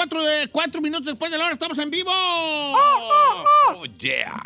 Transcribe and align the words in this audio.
Cuatro, 0.00 0.24
de, 0.24 0.48
cuatro 0.48 0.80
minutos 0.80 1.04
después 1.04 1.30
de 1.30 1.36
la 1.36 1.44
hora 1.44 1.52
estamos 1.52 1.76
en 1.76 1.90
vivo. 1.90 2.10
Oh, 2.10 3.84
yeah. 3.98 4.40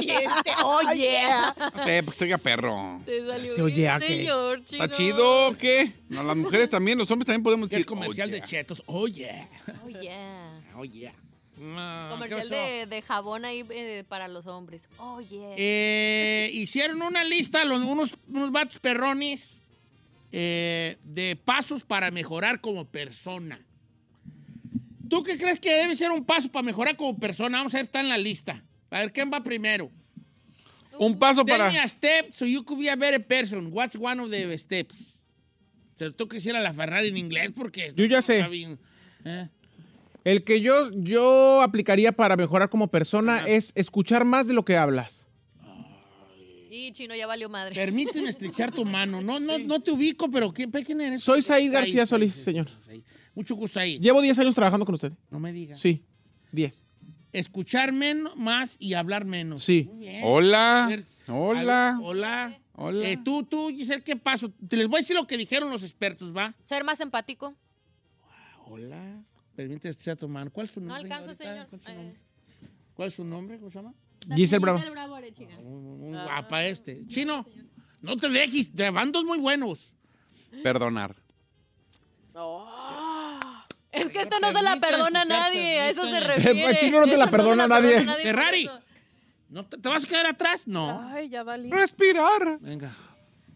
Y 0.00 0.10
este, 0.10 0.52
oh 0.64 0.80
yeah. 0.94 1.54
No 1.76 1.84
sé, 1.84 2.02
porque 2.02 2.18
soy 2.18 2.34
perro. 2.38 3.02
Te 3.04 3.26
salió 3.26 3.54
Se 3.54 3.60
oye 3.60 3.90
qué. 3.98 4.06
señor, 4.06 4.64
chino. 4.64 4.84
¿Está 4.84 4.96
chido 4.96 5.48
o 5.48 5.52
qué? 5.52 5.92
No, 6.08 6.22
las 6.22 6.34
mujeres 6.34 6.70
también, 6.70 6.96
los 6.96 7.10
hombres 7.10 7.26
también 7.26 7.42
podemos 7.42 7.66
Es 7.66 7.72
decir. 7.72 7.84
comercial 7.84 8.30
oh, 8.30 8.32
de 8.32 8.38
yeah. 8.38 8.46
chetos. 8.46 8.82
Oh, 8.86 9.06
yeah. 9.06 9.48
Oh 9.84 9.88
yeah. 9.90 10.60
Oh, 10.74 10.84
yeah. 10.86 11.14
Ah, 11.76 12.08
¿qué 12.12 12.30
Comercial 12.30 12.48
de, 12.48 12.86
de 12.86 13.02
jabón 13.02 13.44
ahí 13.44 13.66
eh, 13.68 14.04
para 14.08 14.28
los 14.28 14.46
hombres. 14.46 14.88
Oh 14.96 15.20
yeah. 15.20 15.52
Eh, 15.58 16.50
hicieron 16.54 17.02
una 17.02 17.22
lista, 17.22 17.66
los- 17.66 17.84
unos, 17.84 18.16
unos 18.28 18.50
vatos 18.50 18.78
perrones, 18.78 19.60
eh, 20.32 20.96
de 21.04 21.36
pasos 21.36 21.84
para 21.84 22.10
mejorar 22.10 22.62
como 22.62 22.86
persona. 22.86 23.60
¿Tú 25.10 25.24
qué 25.24 25.36
crees 25.36 25.58
que 25.58 25.70
debe 25.74 25.96
ser 25.96 26.12
un 26.12 26.24
paso 26.24 26.50
para 26.50 26.62
mejorar 26.62 26.96
como 26.96 27.18
persona? 27.18 27.58
Vamos 27.58 27.74
a 27.74 27.78
ver, 27.78 27.84
está 27.84 28.00
en 28.00 28.08
la 28.08 28.16
lista. 28.16 28.64
A 28.90 29.00
ver, 29.00 29.12
¿quién 29.12 29.28
va 29.30 29.42
primero? 29.42 29.90
Un 30.98 31.18
paso 31.18 31.44
Tell 31.44 31.58
para. 31.58 31.70
me 31.70 31.80
a 31.80 31.88
step 31.88 32.32
so 32.32 32.46
you 32.46 32.62
could 32.62 32.80
be 32.80 32.88
a 32.88 32.94
better 32.94 33.20
person. 33.20 33.70
What's 33.72 33.96
one 33.96 34.22
of 34.22 34.30
the 34.30 34.56
steps? 34.56 35.26
Se 35.96 36.06
lo 36.06 36.14
tengo 36.14 36.28
que 36.28 36.36
decir 36.36 36.54
a 36.54 36.60
la 36.60 36.72
Ferrari 36.72 37.08
en 37.08 37.16
inglés 37.16 37.50
porque... 37.54 37.92
Yo 37.94 38.04
ya 38.04 38.22
sé. 38.22 38.46
¿eh? 39.24 39.48
El 40.24 40.44
que 40.44 40.60
yo, 40.60 40.90
yo 40.92 41.60
aplicaría 41.60 42.12
para 42.12 42.36
mejorar 42.36 42.70
como 42.70 42.88
persona 42.88 43.44
es 43.46 43.72
escuchar 43.74 44.24
más 44.24 44.46
de 44.46 44.54
lo 44.54 44.64
que 44.64 44.76
hablas. 44.76 45.26
Y 46.72 46.92
chino 46.92 47.14
ya 47.16 47.26
valió 47.26 47.48
madre. 47.48 47.74
Permíteme 47.74 48.28
estrechar 48.28 48.70
tu 48.72 48.84
mano. 48.84 49.20
No, 49.20 49.40
no, 49.40 49.58
no 49.58 49.80
te 49.80 49.90
ubico, 49.90 50.30
pero 50.30 50.52
¿qué, 50.52 50.68
¿quién 50.84 51.00
eres? 51.00 51.22
Soy 51.22 51.42
Said 51.42 51.72
García 51.72 52.06
Solís, 52.06 52.32
señor. 52.32 52.68
Mucho 53.34 53.56
gusto 53.56 53.80
ahí. 53.80 53.98
Llevo 53.98 54.22
10 54.22 54.38
años 54.38 54.54
trabajando 54.54 54.86
con 54.86 54.94
usted. 54.94 55.12
No 55.30 55.40
me 55.40 55.52
digas. 55.52 55.80
Sí, 55.80 56.04
10. 56.52 56.86
Escuchar 57.32 57.92
menos, 57.92 58.36
más 58.36 58.76
y 58.78 58.94
hablar 58.94 59.24
menos. 59.24 59.64
Sí. 59.64 59.84
Muy 59.90 59.98
bien. 59.98 60.22
Hola. 60.24 61.04
Hola. 61.28 61.98
Hola. 62.02 62.58
Hola. 62.74 63.08
Eh, 63.08 63.18
tú, 63.24 63.42
tú, 63.44 63.68
Giselle, 63.70 64.02
¿qué 64.02 64.16
paso? 64.16 64.50
Te 64.68 64.76
les 64.76 64.86
voy 64.88 64.98
a 64.98 65.00
decir 65.00 65.14
lo 65.16 65.26
que 65.26 65.36
dijeron 65.36 65.70
los 65.70 65.82
expertos, 65.82 66.34
¿va? 66.36 66.54
Ser 66.64 66.82
más 66.84 67.00
empático. 67.00 67.54
Hola. 68.66 69.22
Permíteme 69.54 69.90
estrechar 69.90 70.16
tu 70.16 70.28
mano. 70.28 70.50
¿Cuál 70.50 70.66
es 70.66 70.72
tu 70.72 70.80
No 70.80 70.86
nombre? 70.94 71.02
alcanzo, 71.12 71.34
señorita? 71.34 71.66
señor. 71.78 71.78
¿Cuál 71.80 71.88
es 71.88 71.94
su 71.94 72.02
Eh. 72.02 72.04
nombre? 72.04 72.20
¿Cuál 72.94 73.08
es 73.08 73.14
su 73.14 73.24
nombre? 73.24 73.58
¿Cómo 73.58 73.70
se 73.70 73.78
llama? 73.78 73.94
Giselle 74.34 74.60
Bravo. 74.60 74.78
Muy 75.62 76.12
guapa 76.12 76.64
este. 76.64 77.06
Chino, 77.06 77.46
no 78.00 78.16
te 78.16 78.28
dejes. 78.28 78.72
Te 78.72 78.90
van 78.90 79.12
dos 79.12 79.24
muy 79.24 79.38
buenos. 79.38 79.92
Perdonar. 80.62 81.14
Es 83.92 84.08
que 84.08 84.20
esto 84.20 84.38
no 84.40 84.52
se 84.52 84.62
la 84.62 84.76
perdona 84.76 85.22
a 85.22 85.24
nadie. 85.24 85.80
A 85.80 85.90
eso 85.90 86.04
se 86.04 86.10
permítame. 86.10 86.34
refiere. 86.36 86.70
El 86.70 86.76
chino 86.76 87.00
no 87.00 87.06
se 87.06 87.16
la 87.16 87.30
perdona 87.30 87.64
a 87.64 87.68
nadie. 87.68 88.04
Ferrari. 88.22 88.70
¿No 89.48 89.66
te, 89.66 89.78
te 89.78 89.88
vas 89.88 90.04
a 90.04 90.08
quedar 90.08 90.26
atrás? 90.26 90.66
No. 90.66 91.00
Ay, 91.12 91.28
ya 91.28 91.42
valí. 91.42 91.70
Respirar. 91.70 92.58
Venga. 92.60 92.92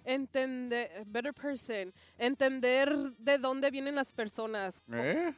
Entender, 0.04 1.04
better 1.06 1.32
person. 1.32 1.94
Entender 2.18 2.92
de 3.18 3.38
dónde 3.38 3.70
vienen 3.70 3.94
las 3.94 4.12
personas. 4.12 4.82
¿Eh? 4.92 5.32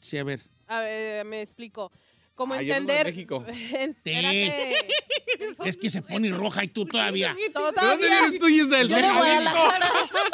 Sí, 0.00 0.18
a 0.18 0.24
ver. 0.24 0.42
A 0.66 0.80
ver, 0.80 1.24
me 1.24 1.40
explico. 1.40 1.92
Como 2.34 2.54
Ah, 2.54 2.62
yo 2.62 2.74
vengo 2.74 2.86
de 2.92 2.92
entender. 3.00 3.06
México. 3.14 3.44
Espérate. 3.72 4.76
Es 5.64 5.76
que 5.76 5.90
se 5.90 6.02
pone 6.02 6.30
roja 6.30 6.64
y 6.64 6.68
tú 6.68 6.86
todavía. 6.86 7.34
¿De 7.34 7.48
dónde 7.52 7.72
Todavía. 7.80 8.08
vienes 8.08 8.38
tú, 8.38 8.46
Giselle? 8.46 8.88
Yo. 8.88 8.96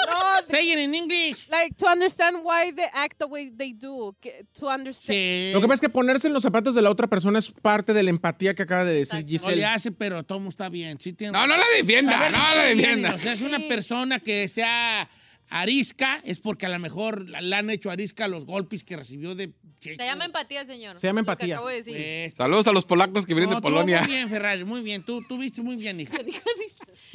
No, 0.09 0.49
Say 0.51 0.73
it 0.73 0.79
in 0.79 0.95
English. 0.95 1.49
like 1.51 1.75
to 1.77 1.87
understand 1.87 2.39
why 2.43 2.73
they 2.73 2.87
act 2.93 3.19
the 3.19 3.27
way 3.27 3.51
they 3.51 3.73
do. 3.75 4.17
To 4.59 4.69
understand. 4.69 5.17
Sí. 5.17 5.51
Lo 5.53 5.61
que 5.61 5.67
pasa 5.69 5.75
es 5.75 5.81
que 5.83 5.89
ponerse 5.91 6.29
en 6.29 6.35
los 6.35 6.43
zapatos 6.43 6.75
de 6.75 6.81
la 6.83 6.91
otra 6.91 7.07
persona 7.07 7.39
es 7.39 7.51
parte 7.51 7.93
de 7.93 8.03
la 8.03 8.11
empatía 8.11 8.55
que 8.55 8.63
acaba 8.63 8.85
de 8.85 8.95
decir 8.95 9.15
No 9.21 9.21
le 9.21 9.27
Giselle. 9.29 9.65
hace, 9.67 9.93
pero 9.93 10.23
todo 10.23 10.49
está 10.49 10.69
bien. 10.69 10.99
Sí 11.01 11.13
tiene- 11.13 11.33
No, 11.33 11.47
no 11.47 11.57
la 11.57 11.65
defienda, 11.77 12.31
no 12.31 12.39
la 12.55 12.65
defienda. 12.65 13.15
O 13.15 13.19
sea, 13.19 13.33
es 13.35 13.43
una 13.43 13.59
persona 13.69 14.21
que 14.21 14.49
sea 14.49 15.09
arisca, 15.51 16.21
es 16.25 16.39
porque 16.41 16.67
a 16.67 16.69
lo 16.69 16.79
mejor 16.79 17.29
la- 17.29 17.41
le 17.41 17.57
han 17.57 17.71
hecho 17.71 17.91
arisca 17.91 18.29
los 18.29 18.45
golpes 18.45 18.85
que 18.85 18.97
recibió 18.97 19.35
de 19.35 19.53
Se 19.81 19.97
llama 19.97 20.25
empatía, 20.25 20.65
señor. 20.65 20.99
Se 21.01 21.07
llama 21.07 21.21
Lo 21.21 21.27
que 21.27 21.33
empatía. 21.33 21.55
acabo 21.55 21.69
de 21.69 21.77
decir. 21.77 21.95
Pues, 21.95 22.35
Saludos 22.35 22.67
a 22.67 22.73
los 22.73 22.85
polacos 22.85 23.27
que 23.27 23.35
vienen 23.35 23.51
no, 23.51 23.57
de 23.57 23.63
Polonia. 23.63 24.01
Muy 24.03 24.11
bien, 24.11 24.29
Ferrari, 24.29 24.65
muy 24.65 24.83
bien. 24.83 25.03
Tú, 25.03 25.23
tú 25.29 25.39
viste 25.39 25.63
muy 25.63 25.77
bien, 25.77 26.01
hija. 26.01 26.17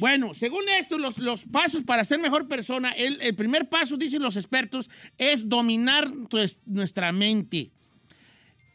Bueno, 0.00 0.34
según 0.34 0.68
esto, 0.70 0.98
los, 0.98 1.18
los 1.18 1.44
pasos 1.44 1.84
para 1.84 2.02
ser 2.02 2.18
mejor 2.18 2.48
persona, 2.48 2.90
el, 2.92 3.20
el 3.22 3.36
primer 3.36 3.68
paso, 3.68 3.96
dicen 3.96 4.22
los 4.22 4.36
expertos, 4.36 4.90
es 5.18 5.48
dominar 5.48 6.10
pues, 6.30 6.58
nuestra 6.66 7.12
mente. 7.12 7.70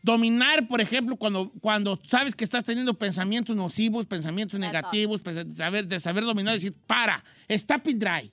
Dominar, 0.01 0.69
por 0.69 0.79
ejemplo, 0.79 1.17
cuando, 1.17 1.51
cuando 1.59 1.99
sabes 2.07 2.33
que 2.35 2.45
estás 2.45 2.63
teniendo 2.63 2.93
pensamientos 2.97 3.53
nocivos, 3.53 4.05
pensamientos 4.05 4.57
negativos, 4.57 5.21
de 5.21 5.49
saber, 5.53 5.87
de 5.87 5.99
saber 5.99 6.23
dominar, 6.23 6.53
decir, 6.53 6.73
para, 6.87 7.21
stop 7.49 7.85
and 7.87 7.99
dry. 8.01 8.31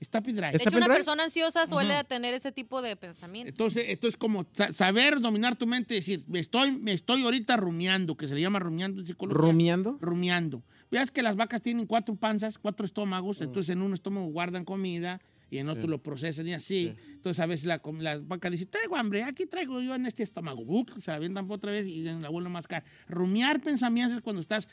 And 0.00 0.24
dry. 0.24 0.34
De 0.50 0.56
¿Está 0.56 0.56
hecho, 0.56 0.68
una 0.70 0.86
pendrive? 0.86 0.94
persona 0.96 1.24
ansiosa 1.24 1.66
suele 1.66 2.02
tener 2.04 2.32
ese 2.34 2.52
tipo 2.52 2.80
de 2.82 2.96
pensamiento. 2.96 3.48
Entonces, 3.50 3.84
esto 3.88 4.08
es 4.08 4.16
como 4.16 4.46
sa- 4.52 4.72
saber 4.72 5.20
dominar 5.20 5.56
tu 5.56 5.66
mente, 5.66 5.94
decir, 5.94 6.24
me 6.26 6.38
estoy, 6.38 6.78
me 6.78 6.92
estoy 6.92 7.22
ahorita 7.22 7.56
rumiando, 7.56 8.16
que 8.16 8.26
se 8.26 8.34
le 8.34 8.40
llama 8.40 8.58
rumiando 8.58 9.00
en 9.00 9.06
psicología. 9.06 9.38
¿Rumiando? 9.40 9.98
Rumiando. 10.00 10.62
Veas 10.90 11.10
que 11.10 11.22
las 11.22 11.36
vacas 11.36 11.60
tienen 11.62 11.86
cuatro 11.86 12.16
panzas, 12.16 12.58
cuatro 12.58 12.84
estómagos, 12.86 13.40
entonces 13.42 13.70
en 13.70 13.82
un 13.82 13.92
estómago 13.92 14.26
guardan 14.26 14.64
comida 14.64 15.20
y 15.52 15.58
en 15.58 15.68
otro 15.68 15.86
lo 15.88 16.02
procesan 16.02 16.48
y 16.48 16.52
así. 16.54 16.94
Entonces 17.12 17.38
a 17.40 17.46
veces 17.46 17.66
la, 17.66 17.80
la 17.98 18.18
vaca 18.18 18.50
dice, 18.50 18.66
traigo 18.66 18.96
hambre, 18.96 19.22
aquí 19.22 19.46
traigo 19.46 19.80
yo 19.80 19.94
en 19.94 20.06
este 20.06 20.22
estómago. 20.22 20.64
Buc, 20.64 20.98
se 21.00 21.10
la 21.10 21.16
avientan 21.18 21.46
por 21.46 21.56
otra 21.58 21.70
vez 21.72 21.86
y 21.86 22.02
la 22.02 22.28
vuelven 22.28 22.50
a 22.50 22.54
mascar. 22.54 22.84
Rumiar 23.08 23.60
pensamientos 23.60 24.16
es 24.16 24.22
cuando 24.22 24.40
estás 24.40 24.66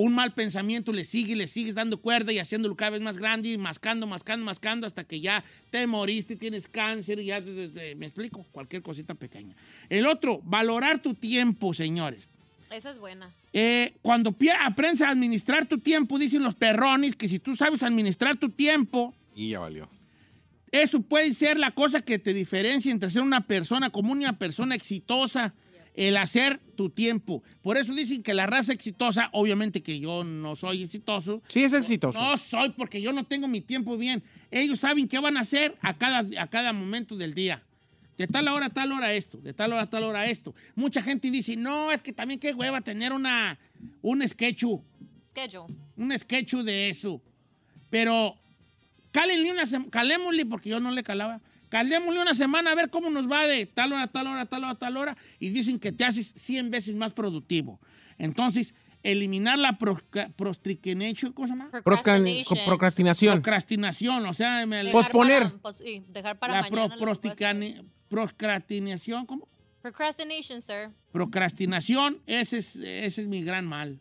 un 0.00 0.14
mal 0.14 0.32
pensamiento, 0.32 0.92
le 0.92 1.04
sigues, 1.04 1.36
le 1.36 1.46
sigues 1.48 1.74
dando 1.74 2.00
cuerda 2.00 2.32
y 2.32 2.38
haciéndolo 2.38 2.76
cada 2.76 2.92
vez 2.92 3.00
más 3.00 3.18
grande 3.18 3.50
y 3.50 3.58
mascando, 3.58 4.06
mascando, 4.06 4.44
mascando 4.44 4.86
hasta 4.86 5.02
que 5.04 5.20
ya 5.20 5.42
te 5.70 5.86
moriste, 5.86 6.36
tienes 6.36 6.68
cáncer 6.68 7.18
y 7.18 7.26
ya, 7.26 7.42
te- 7.44 7.52
te- 7.52 7.68
te- 7.68 7.94
me 7.96 8.06
explico, 8.06 8.46
cualquier 8.52 8.82
cosita 8.82 9.14
pequeña. 9.14 9.56
El 9.88 10.06
otro, 10.06 10.40
valorar 10.44 11.00
tu 11.02 11.14
tiempo, 11.14 11.74
señores. 11.74 12.28
Esa 12.70 12.90
es 12.90 12.98
buena. 12.98 13.34
Eh, 13.52 13.94
cuando 14.02 14.36
aprendes 14.64 15.00
a 15.02 15.08
administrar 15.10 15.66
tu 15.66 15.78
tiempo, 15.78 16.18
dicen 16.18 16.42
los 16.44 16.54
perrones 16.54 17.16
que 17.16 17.26
si 17.26 17.38
tú 17.38 17.56
sabes 17.56 17.82
administrar 17.82 18.36
tu 18.36 18.50
tiempo, 18.50 19.14
Y 19.34 19.48
ya 19.50 19.58
valió. 19.60 19.88
eso 20.70 21.00
puede 21.00 21.32
ser 21.34 21.58
la 21.58 21.72
cosa 21.72 22.02
que 22.02 22.18
te 22.18 22.32
diferencia 22.34 22.92
entre 22.92 23.10
ser 23.10 23.22
una 23.22 23.46
persona 23.46 23.90
común 23.90 24.20
y 24.20 24.24
una 24.26 24.38
persona 24.38 24.74
exitosa. 24.74 25.54
El 25.98 26.16
hacer 26.16 26.60
tu 26.76 26.90
tiempo. 26.90 27.42
Por 27.60 27.76
eso 27.76 27.92
dicen 27.92 28.22
que 28.22 28.32
la 28.32 28.46
raza 28.46 28.72
exitosa, 28.72 29.30
obviamente 29.32 29.82
que 29.82 29.98
yo 29.98 30.22
no 30.22 30.54
soy 30.54 30.84
exitoso. 30.84 31.42
Sí, 31.48 31.64
es 31.64 31.72
exitoso. 31.72 32.20
No 32.20 32.36
soy 32.36 32.70
porque 32.70 33.02
yo 33.02 33.12
no 33.12 33.24
tengo 33.24 33.48
mi 33.48 33.60
tiempo 33.60 33.98
bien. 33.98 34.22
Ellos 34.52 34.78
saben 34.78 35.08
qué 35.08 35.18
van 35.18 35.36
a 35.36 35.40
hacer 35.40 35.76
a 35.82 35.98
cada, 35.98 36.24
a 36.40 36.46
cada 36.46 36.72
momento 36.72 37.16
del 37.16 37.34
día. 37.34 37.64
De 38.16 38.28
tal 38.28 38.46
hora 38.46 38.66
a 38.66 38.70
tal 38.70 38.92
hora 38.92 39.12
esto, 39.12 39.38
de 39.38 39.52
tal 39.52 39.72
hora 39.72 39.82
a 39.82 39.90
tal 39.90 40.04
hora 40.04 40.26
esto. 40.26 40.54
Mucha 40.76 41.02
gente 41.02 41.32
dice, 41.32 41.56
no, 41.56 41.90
es 41.90 42.00
que 42.00 42.12
también 42.12 42.38
qué 42.38 42.52
hueva 42.52 42.80
tener 42.80 43.12
una, 43.12 43.58
un 44.00 44.26
sketch, 44.28 44.66
Schedule. 45.30 45.74
un 45.96 46.16
sketch 46.16 46.54
de 46.58 46.90
eso. 46.90 47.20
Pero 47.90 48.36
cálenle 49.10 49.50
una 49.50 49.64
calémosle, 49.90 50.46
porque 50.46 50.70
yo 50.70 50.78
no 50.78 50.92
le 50.92 51.02
calaba. 51.02 51.40
Calémosle 51.68 52.20
una 52.22 52.34
semana 52.34 52.72
a 52.72 52.74
ver 52.74 52.90
cómo 52.90 53.10
nos 53.10 53.30
va 53.30 53.46
de 53.46 53.66
tal 53.66 53.92
hora, 53.92 54.06
tal 54.08 54.26
hora, 54.26 54.46
tal 54.46 54.64
hora, 54.64 54.74
tal 54.74 54.96
hora. 54.96 55.16
Y 55.38 55.50
dicen 55.50 55.78
que 55.78 55.92
te 55.92 56.04
haces 56.04 56.32
100 56.36 56.70
veces 56.70 56.94
más 56.96 57.12
productivo. 57.12 57.80
Entonces, 58.18 58.74
eliminar 59.02 59.58
la 59.58 59.78
procrastination, 59.78 61.32
¿cómo 61.32 61.46
se 61.46 61.52
llama? 61.54 61.70
Procrastinación. 61.70 63.36
Procrastinación, 63.36 64.26
o 64.26 64.34
sea, 64.34 64.66
me- 64.66 64.78
Dejar 64.78 64.92
Posponer. 64.92 65.42
para- 65.44 65.58
pos- 65.58 65.76
sí, 65.76 66.02
dejar 66.08 66.38
para 66.38 66.54
la 66.54 66.62
mañana. 66.62 66.96
pro- 66.96 66.98
procrastinación, 68.08 69.26
¿cómo? 69.26 69.48
Procrastination, 69.82 70.60
sir. 70.62 70.90
Procrastinación, 71.12 72.18
ese 72.26 72.58
es, 72.58 72.76
ese 72.76 73.22
es 73.22 73.28
mi 73.28 73.42
gran 73.42 73.66
mal. 73.66 74.00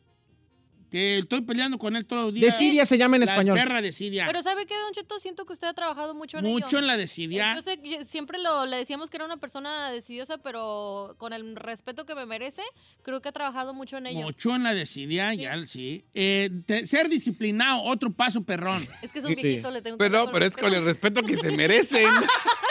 Que 0.90 1.20
estoy 1.20 1.42
peleando 1.42 1.78
con 1.78 1.96
él 1.96 2.06
todos 2.06 2.26
los 2.26 2.34
días. 2.34 2.54
Desidia 2.54 2.86
se 2.86 2.98
llama 2.98 3.18
en 3.18 3.26
La 3.26 3.32
español. 3.34 3.58
perra 3.58 3.82
desidia. 3.82 4.26
Pero 4.26 4.42
¿sabe 4.42 4.66
qué, 4.66 4.74
Don 4.76 4.92
Cheto? 4.94 5.20
Siento 5.20 5.46
que 5.46 5.54
usted 5.54 5.68
ha 5.68 5.74
trabajado 5.74 6.14
mucho 6.14 6.38
en 6.38 6.46
ello. 6.46 6.54
Mucho 6.56 6.78
en 6.80 6.88
la 6.88 6.96
desidia. 6.98 7.56
Yo 7.56 7.62
sé, 7.62 7.80
yo 7.84 8.04
siempre 8.06 8.38
lo, 8.40 8.66
le 8.66 8.78
decíamos 8.78 9.10
que 9.10 9.18
era 9.18 9.26
una 9.26 9.38
persona 9.38 9.92
decidiosa, 9.92 10.38
pero 10.38 11.16
con 11.18 11.34
el 11.34 11.56
respeto 11.56 12.06
que 12.06 12.16
me 12.16 12.26
merece, 12.26 12.62
creo 13.04 13.22
que 13.22 13.30
ha 13.30 13.32
trabajado 13.34 13.74
mucho 13.74 13.98
en 13.98 14.08
ello. 14.08 14.22
Mucho 14.22 14.56
en 14.56 14.64
la 14.64 14.74
desidia, 14.74 15.34
ya 15.34 15.62
sí. 15.66 16.06
Eh, 16.14 16.50
te- 16.66 16.88
ser 16.88 17.10
disciplinado, 17.10 17.84
otro 17.84 18.12
paso 18.14 18.44
perrón. 18.44 18.86
Es 19.04 19.12
que 19.12 19.20
es 19.20 19.26
un 19.26 19.36
viejito, 19.36 19.72
le 19.72 19.82
tengo 19.82 19.98
que 19.98 20.04
Pero, 20.06 20.20
decir 20.20 20.32
pero 20.34 20.46
es 20.46 20.56
con 20.58 20.74
el 20.74 20.84
respeto 20.86 21.22
que 21.24 21.36
se 21.36 21.52
merecen. 21.52 22.04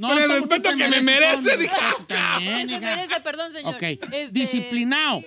No, 0.00 0.08
Con 0.08 0.18
el 0.18 0.28
respeto 0.30 0.70
que 0.76 0.88
me 0.88 1.00
merece, 1.00 1.56
dije, 1.56 1.70
también, 2.06 2.68
Se 2.68 2.80
merece, 2.80 3.20
perdón, 3.20 3.52
señor. 3.52 3.74
Ok, 3.74 3.82
Este, 3.82 4.28
disciplinado. 4.30 5.22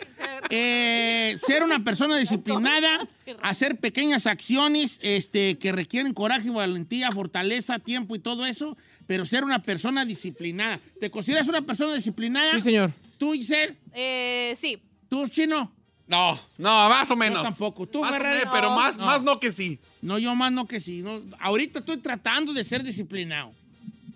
Eh, 0.50 1.38
ser 1.46 1.64
una 1.64 1.84
persona 1.84 2.18
disciplinada, 2.20 3.08
hacer 3.42 3.78
pequeñas 3.78 4.28
acciones 4.28 5.00
este, 5.02 5.58
que 5.58 5.72
requieren 5.72 6.14
coraje, 6.14 6.50
valentía, 6.50 7.12
fortaleza, 7.12 7.78
tiempo 7.78 8.16
y 8.16 8.20
todo 8.20 8.46
eso, 8.46 8.78
pero 9.08 9.26
ser 9.26 9.44
una 9.44 9.62
persona 9.62 10.06
disciplinada. 10.06 10.80
¿Te 11.00 11.10
consideras 11.10 11.48
una 11.48 11.62
persona 11.62 11.94
disciplinada? 11.94 12.52
Sí, 12.54 12.62
señor. 12.62 12.92
¿Tú, 13.18 13.34
Giselle? 13.34 13.78
Eh, 13.94 14.56
sí. 14.60 14.82
¿Tú, 15.10 15.28
Chino? 15.28 15.72
No, 16.08 16.38
no, 16.58 16.90
más 16.90 17.10
o 17.12 17.16
menos. 17.16 17.42
tampoco. 17.42 17.88
¿Tú, 17.88 18.02
Más 18.02 18.12
menos, 18.22 18.44
pero 18.52 18.70
No. 18.70 18.76
más 18.76 18.98
No. 18.98 19.06
más 19.06 19.22
no 19.22 19.40
que 19.40 19.52
sí. 19.52 19.80
No, 20.02 20.20
yo 20.20 20.36
más 20.36 20.52
no 20.52 20.68
que 20.68 20.82
sí. 20.82 21.02
No. 21.02 21.22
Ahorita 21.40 21.80
estoy 21.80 21.98
tratando 21.98 22.52
de 22.52 22.64
ser 22.66 22.84
disciplinado, 22.84 23.54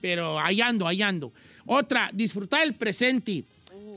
pero 0.06 0.40
ahí 0.40 0.62
ando, 0.62 0.88
ahí 0.88 1.02
ando. 1.02 1.34
Otra, 1.66 2.12
disfrutar 2.14 2.62
el 2.62 2.76
presente. 2.76 3.44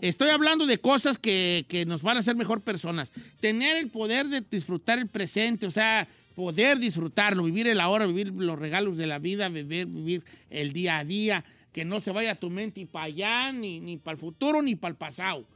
Estoy 0.00 0.30
hablando 0.30 0.64
de 0.64 0.78
cosas 0.78 1.18
que, 1.18 1.66
que 1.68 1.84
nos 1.84 2.00
van 2.00 2.16
a 2.16 2.20
hacer 2.20 2.34
mejor 2.34 2.62
personas. 2.62 3.12
Tener 3.40 3.76
el 3.76 3.90
poder 3.90 4.26
de 4.28 4.40
disfrutar 4.40 4.98
el 4.98 5.08
presente, 5.08 5.66
o 5.66 5.70
sea, 5.70 6.08
poder 6.34 6.78
disfrutarlo, 6.78 7.42
vivir 7.42 7.68
el 7.68 7.78
ahora, 7.78 8.06
vivir 8.06 8.28
los 8.28 8.58
regalos 8.58 8.96
de 8.96 9.06
la 9.06 9.18
vida, 9.18 9.50
vivir, 9.50 9.84
vivir 9.84 10.24
el 10.48 10.72
día 10.72 10.96
a 10.96 11.04
día, 11.04 11.44
que 11.74 11.84
no 11.84 12.00
se 12.00 12.10
vaya 12.10 12.34
tu 12.36 12.48
mente 12.48 12.86
para 12.86 13.04
allá, 13.04 13.52
ni, 13.52 13.78
ni 13.78 13.98
para 13.98 14.14
el 14.14 14.18
futuro, 14.18 14.62
ni 14.62 14.76
para 14.76 14.92
el 14.92 14.96
pasado. 14.96 15.46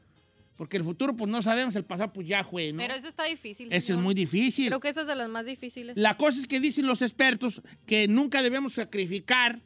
Porque 0.58 0.76
el 0.76 0.84
futuro, 0.84 1.16
pues 1.16 1.30
no 1.30 1.40
sabemos, 1.40 1.74
el 1.76 1.86
pasado, 1.86 2.12
pues 2.12 2.28
ya 2.28 2.44
fue, 2.44 2.74
¿no? 2.74 2.78
Pero 2.82 2.92
eso 2.92 3.08
está 3.08 3.24
difícil. 3.24 3.72
Ese 3.72 3.94
es 3.94 3.98
muy 3.98 4.12
difícil. 4.12 4.66
Creo 4.66 4.80
que 4.80 4.90
esa 4.90 5.00
es 5.00 5.06
de 5.06 5.16
las 5.16 5.30
más 5.30 5.46
difíciles. 5.46 5.96
La 5.96 6.18
cosa 6.18 6.40
es 6.40 6.46
que 6.46 6.60
dicen 6.60 6.86
los 6.86 7.00
expertos 7.00 7.62
que 7.86 8.06
nunca 8.06 8.42
debemos 8.42 8.74
sacrificar 8.74 9.62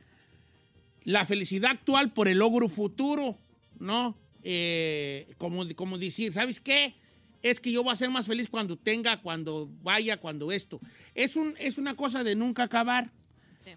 la 1.07 1.25
felicidad 1.25 1.71
actual 1.71 2.13
por 2.13 2.27
el 2.27 2.39
logro 2.39 2.69
futuro, 2.69 3.39
¿no? 3.79 4.19
Eh, 4.43 5.33
como, 5.39 5.65
como 5.77 5.99
decir, 5.99 6.33
¿sabes 6.33 6.59
qué? 6.59 6.95
Es 7.43 7.61
que 7.61 7.71
yo 7.71 7.85
voy 7.85 7.93
a 7.93 7.97
ser 7.97 8.11
más 8.11 8.27
feliz 8.27 8.49
cuando 8.49 8.77
tenga, 8.77 9.23
cuando 9.23 9.71
vaya, 9.83 10.17
cuando 10.17 10.51
esto. 10.51 10.81
Es, 11.15 11.37
un, 11.37 11.55
es 11.61 11.79
una 11.79 11.95
cosa 11.95 12.25
de 12.25 12.35
nunca 12.35 12.65
acabar. 12.65 13.13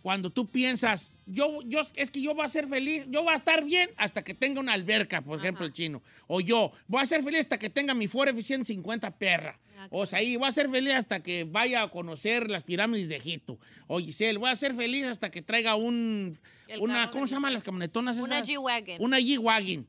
Cuando 0.02 0.32
tú 0.32 0.48
piensas, 0.48 1.12
yo, 1.26 1.62
yo, 1.66 1.82
es 1.96 2.12
que 2.12 2.22
yo 2.22 2.34
voy 2.36 2.46
a 2.46 2.48
ser 2.48 2.68
feliz, 2.68 3.06
yo 3.10 3.24
voy 3.24 3.34
a 3.34 3.38
estar 3.38 3.64
bien 3.64 3.90
hasta 3.98 4.24
que 4.24 4.34
tenga 4.36 4.60
una 4.60 4.74
alberca, 4.74 5.22
por 5.22 5.40
ejemplo, 5.40 5.66
el 5.66 5.74
chino. 5.74 6.02
O 6.28 6.42
yo, 6.42 6.72
voy 6.88 7.02
a 7.02 7.06
ser 7.06 7.24
feliz 7.24 7.42
hasta 7.42 7.58
que 7.58 7.70
tenga 7.70 7.94
mi 7.94 8.08
Ford 8.08 8.28
Eficient 8.28 8.66
50 8.66 9.18
perra. 9.18 9.60
O 9.92 10.06
sea, 10.06 10.20
ahí 10.20 10.36
voy 10.36 10.48
a 10.48 10.52
ser 10.52 10.70
feliz 10.70 10.94
hasta 10.94 11.22
que 11.22 11.44
vaya 11.46 11.84
a 11.84 11.90
conocer 11.90 12.50
las 12.50 12.64
pirámides 12.64 13.10
de 13.10 13.16
Egipto. 13.16 13.60
O 13.88 14.00
Giselle, 14.00 14.38
voy 14.38 14.50
a 14.50 14.56
ser 14.56 14.74
feliz 14.74 15.06
hasta 15.06 15.30
que 15.32 15.42
traiga 15.42 15.76
un, 15.76 16.38
El 16.68 16.82
una, 16.82 17.10
¿cómo 17.10 17.28
se 17.28 17.36
llaman 17.36 17.54
las 17.54 17.64
camionetonas 17.64 18.18
esas? 18.18 18.28
Una 18.28 18.44
G-Wagon. 18.44 18.98
Una 19.00 19.20
G-Wagon. 19.20 19.88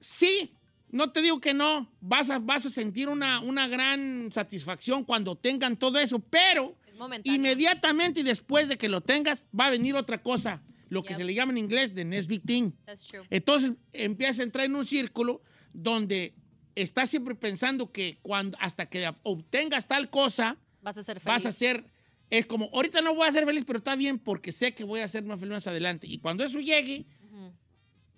Sí, 0.00 0.52
no 0.90 1.10
te 1.10 1.22
digo 1.22 1.40
que 1.40 1.54
no. 1.54 1.90
Vas 2.00 2.30
a, 2.30 2.38
vas 2.38 2.66
a 2.66 2.70
sentir 2.70 3.08
una, 3.08 3.40
una 3.40 3.66
gran 3.68 4.30
satisfacción 4.32 5.04
cuando 5.04 5.36
tengan 5.36 5.76
todo 5.76 5.98
eso, 5.98 6.18
pero 6.18 6.76
Es 6.86 7.20
inmediatamente 7.24 8.20
y 8.20 8.22
después 8.22 8.68
de 8.68 8.76
que 8.76 8.88
lo 8.88 9.00
tengas, 9.00 9.44
va 9.58 9.66
a 9.66 9.70
venir 9.70 9.94
otra 9.96 10.22
cosa. 10.22 10.62
Lo 10.88 11.02
que 11.02 11.08
Yep. 11.14 11.16
se 11.16 11.24
le 11.24 11.34
llama 11.34 11.50
en 11.52 11.58
inglés 11.58 11.94
the 11.94 12.04
next 12.04 12.28
big 12.28 12.42
thing. 12.42 12.70
That's 12.84 13.04
true. 13.06 13.24
Entonces 13.30 13.72
empiezas 13.92 14.38
a 14.38 14.42
entrar 14.44 14.66
en 14.66 14.76
un 14.76 14.86
círculo 14.86 15.42
donde 15.72 16.32
estás 16.76 17.10
siempre 17.10 17.34
pensando 17.34 17.90
que 17.90 18.18
cuando, 18.22 18.56
hasta 18.60 18.86
que 18.86 19.12
obtengas 19.24 19.88
tal 19.88 20.08
cosa, 20.10 20.56
Vas 20.82 20.96
a 20.98 21.02
ser 21.02 21.18
feliz. 21.18 21.34
vas 21.34 21.46
a 21.46 21.52
ser. 21.52 21.84
Es 22.30 22.46
como, 22.46 22.70
ahorita 22.72 23.00
no 23.02 23.14
voy 23.14 23.26
a 23.26 23.32
ser 23.32 23.44
feliz, 23.44 23.64
pero 23.66 23.78
está 23.78 23.96
bien 23.96 24.18
porque 24.18 24.52
sé 24.52 24.74
que 24.74 24.84
voy 24.84 25.00
a 25.00 25.08
ser 25.08 25.24
más 25.24 25.40
feliz 25.40 25.52
más 25.54 25.66
adelante. 25.66 26.06
Y 26.06 26.18
cuando 26.18 26.44
eso 26.44 26.58
llegue, 26.60 27.06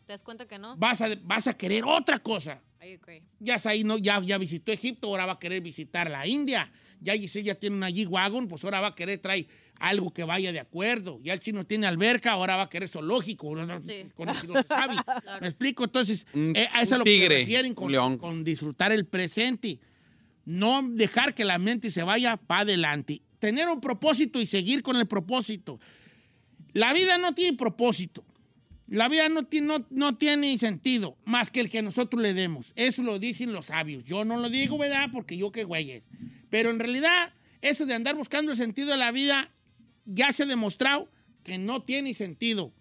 ¿Te 0.08 0.14
das 0.14 0.22
cuenta 0.22 0.48
que 0.48 0.58
no? 0.58 0.74
vas 0.78 1.02
a, 1.02 1.08
vas 1.22 1.48
a 1.48 1.52
querer 1.52 1.84
otra 1.84 2.18
cosa. 2.18 2.62
I 2.82 2.94
agree. 2.94 3.22
Ya 3.40 3.58
ahí, 3.66 3.84
¿no? 3.84 3.98
Ya, 3.98 4.18
ya 4.22 4.38
visitó 4.38 4.72
Egipto, 4.72 5.08
ahora 5.08 5.26
va 5.26 5.32
a 5.32 5.38
querer 5.38 5.60
visitar 5.60 6.10
la 6.10 6.26
India. 6.26 6.72
Ya 6.98 7.12
Giselle 7.12 7.44
ya 7.44 7.54
tiene 7.56 7.76
una 7.76 7.90
G-Wagon, 7.90 8.48
pues 8.48 8.64
ahora 8.64 8.80
va 8.80 8.86
a 8.86 8.94
querer 8.94 9.18
traer 9.18 9.46
algo 9.78 10.10
que 10.10 10.24
vaya 10.24 10.50
de 10.50 10.60
acuerdo. 10.60 11.20
Ya 11.22 11.34
el 11.34 11.40
chino 11.40 11.66
tiene 11.66 11.86
alberca, 11.86 12.32
ahora 12.32 12.56
va 12.56 12.62
a 12.62 12.68
querer 12.70 12.88
zoológico. 12.88 13.54
Sí. 13.80 14.06
Con 14.16 14.28
el 14.30 14.40
chino 14.40 14.54
se 14.54 14.66
sabe. 14.66 14.94
¿Me 15.42 15.48
explico? 15.48 15.84
Entonces, 15.84 16.26
eh, 16.32 16.66
a 16.72 16.80
eso 16.80 16.94
es 16.94 16.98
lo 17.00 17.04
que 17.04 17.10
se 17.10 17.18
tigre, 17.18 17.38
refieren 17.40 17.74
con, 17.74 18.16
con 18.16 18.44
disfrutar 18.44 18.92
el 18.92 19.04
presente. 19.04 19.78
No 20.46 20.82
dejar 20.88 21.34
que 21.34 21.44
la 21.44 21.58
mente 21.58 21.90
se 21.90 22.02
vaya 22.02 22.38
para 22.38 22.62
adelante. 22.62 23.20
Tener 23.38 23.68
un 23.68 23.82
propósito 23.82 24.40
y 24.40 24.46
seguir 24.46 24.82
con 24.82 24.96
el 24.96 25.06
propósito. 25.06 25.78
La 26.72 26.94
vida 26.94 27.18
no 27.18 27.34
tiene 27.34 27.58
propósito. 27.58 28.24
La 28.88 29.08
vida 29.08 29.28
no, 29.28 29.46
no, 29.62 29.86
no 29.90 30.16
tiene 30.16 30.56
sentido 30.58 31.16
más 31.24 31.50
que 31.50 31.60
el 31.60 31.68
que 31.68 31.82
nosotros 31.82 32.22
le 32.22 32.32
demos. 32.34 32.72
Eso 32.74 33.02
lo 33.02 33.18
dicen 33.18 33.52
los 33.52 33.66
sabios. 33.66 34.04
Yo 34.04 34.24
no 34.24 34.38
lo 34.38 34.48
digo, 34.48 34.78
¿verdad? 34.78 35.08
Porque 35.12 35.36
yo 35.36 35.52
qué 35.52 35.64
güeyes. 35.64 36.02
Pero 36.48 36.70
en 36.70 36.78
realidad, 36.78 37.32
eso 37.60 37.84
de 37.84 37.94
andar 37.94 38.14
buscando 38.16 38.50
el 38.50 38.56
sentido 38.56 38.88
de 38.90 38.96
la 38.96 39.12
vida 39.12 39.50
ya 40.06 40.32
se 40.32 40.44
ha 40.44 40.46
demostrado 40.46 41.10
que 41.44 41.58
no 41.58 41.82
tiene 41.82 42.14
sentido. 42.14 42.72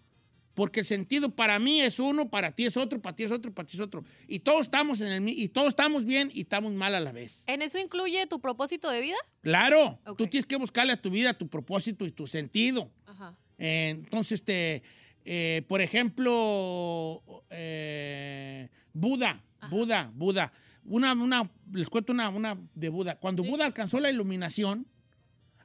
Porque 0.54 0.80
el 0.80 0.86
sentido 0.86 1.36
para 1.36 1.58
mí 1.60 1.80
es 1.82 2.00
uno, 2.00 2.30
para 2.30 2.50
ti 2.52 2.64
es 2.64 2.76
otro, 2.76 3.00
para 3.00 3.14
ti 3.14 3.22
es 3.24 3.30
otro, 3.30 3.52
para 3.54 3.68
ti 3.68 3.76
es 3.76 3.80
otro. 3.80 4.02
Y 4.26 4.40
todos 4.40 4.62
estamos 4.62 5.00
en 5.00 5.08
el 5.08 5.28
y 5.28 5.48
todos 5.48 5.68
estamos 5.68 6.04
bien 6.04 6.30
y 6.34 6.40
estamos 6.40 6.72
mal 6.72 6.94
a 6.96 7.00
la 7.00 7.12
vez. 7.12 7.44
¿En 7.46 7.62
eso 7.62 7.78
incluye 7.78 8.26
tu 8.26 8.40
propósito 8.40 8.90
de 8.90 9.00
vida? 9.00 9.16
Claro, 9.42 10.00
Ok. 10.04 10.18
tú 10.18 10.26
tienes 10.26 10.46
que 10.46 10.56
buscarle 10.56 10.94
a 10.94 11.00
tu 11.00 11.10
vida 11.10 11.34
tu 11.36 11.46
propósito 11.48 12.04
y 12.06 12.10
tu 12.10 12.26
sentido. 12.26 12.90
Ajá. 13.06 13.36
Eh, 13.58 13.90
entonces, 13.90 14.32
este, 14.40 14.82
eh, 15.30 15.62
por 15.68 15.82
ejemplo, 15.82 17.22
eh, 17.50 18.70
Buda, 18.94 19.44
Buda, 19.68 20.10
Buda. 20.14 20.50
Una, 20.86 21.12
una, 21.12 21.50
les 21.70 21.90
cuento 21.90 22.14
una, 22.14 22.30
una 22.30 22.58
de 22.74 22.88
Buda. 22.88 23.16
Cuando 23.16 23.42
Buda 23.42 23.66
alcanzó 23.66 24.00
la 24.00 24.10
iluminación, 24.10 24.86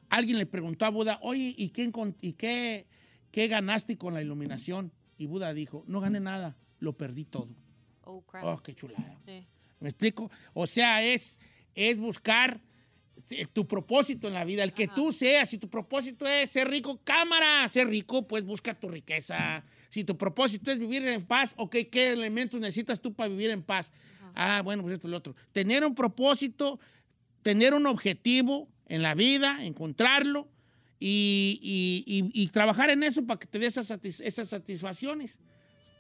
alguien 0.10 0.38
le 0.38 0.48
preguntó 0.48 0.84
a 0.84 0.90
Buda, 0.90 1.18
oye, 1.22 1.56
¿y, 1.58 1.70
qué, 1.70 1.90
y 2.20 2.34
qué, 2.34 2.88
qué 3.32 3.48
ganaste 3.48 3.98
con 3.98 4.14
la 4.14 4.22
iluminación? 4.22 4.92
Y 5.18 5.28
Buda 5.28 5.54
dijo, 5.54 5.86
no 5.88 6.02
gané 6.02 6.20
nada, 6.20 6.58
lo 6.80 6.98
perdí 6.98 7.24
todo. 7.24 7.56
Oh, 8.04 8.22
crap. 8.22 8.44
Oh, 8.44 8.62
qué 8.62 8.74
chulada. 8.74 9.18
Sí. 9.26 9.48
¿Me 9.80 9.88
explico? 9.88 10.30
O 10.54 10.68
sea, 10.68 11.02
es, 11.02 11.40
es 11.74 11.98
buscar 11.98 12.60
tu 13.54 13.68
propósito 13.68 14.28
en 14.28 14.34
la 14.34 14.44
vida, 14.44 14.64
el 14.64 14.74
que 14.74 14.88
tú 14.88 15.12
seas. 15.12 15.50
Si 15.50 15.58
tu 15.58 15.70
propósito 15.70 16.26
es 16.28 16.50
ser 16.50 16.70
rico, 16.70 17.00
cámara, 17.04 17.68
ser 17.70 17.88
rico, 17.88 18.28
pues 18.28 18.44
busca 18.44 18.74
tu 18.74 18.88
riqueza. 18.90 19.64
Si 19.90 20.04
tu 20.04 20.18
propósito 20.18 20.72
es 20.72 20.80
vivir 20.80 21.06
en 21.08 21.24
paz, 21.26 21.52
ok, 21.56 21.76
¿qué 21.92 22.10
elementos 22.12 22.60
necesitas 22.60 23.00
tú 23.02 23.14
para 23.14 23.30
vivir 23.30 23.50
en 23.52 23.62
paz? 23.64 23.92
Ah, 24.36 24.62
bueno, 24.64 24.82
pues 24.84 24.96
esto 24.96 25.08
y 25.08 25.12
lo 25.12 25.18
otro. 25.18 25.36
Tener 25.52 25.86
un 25.86 25.94
propósito, 25.96 26.80
tener 27.44 27.74
un 27.74 27.86
objetivo 27.86 28.68
en 28.88 29.02
la 29.04 29.14
vida, 29.14 29.64
encontrarlo 29.64 30.48
y, 31.00 31.60
y- 31.62 32.32
y- 32.34 32.44
y 32.44 32.48
trabajar 32.48 32.90
en 32.90 33.04
eso 33.04 33.26
para 33.26 33.40
que 33.40 33.46
te 33.48 33.60
dé 33.60 33.68
esas, 33.68 33.90
satis- 33.90 34.22
esas 34.24 34.50
satisfacciones. 34.50 35.38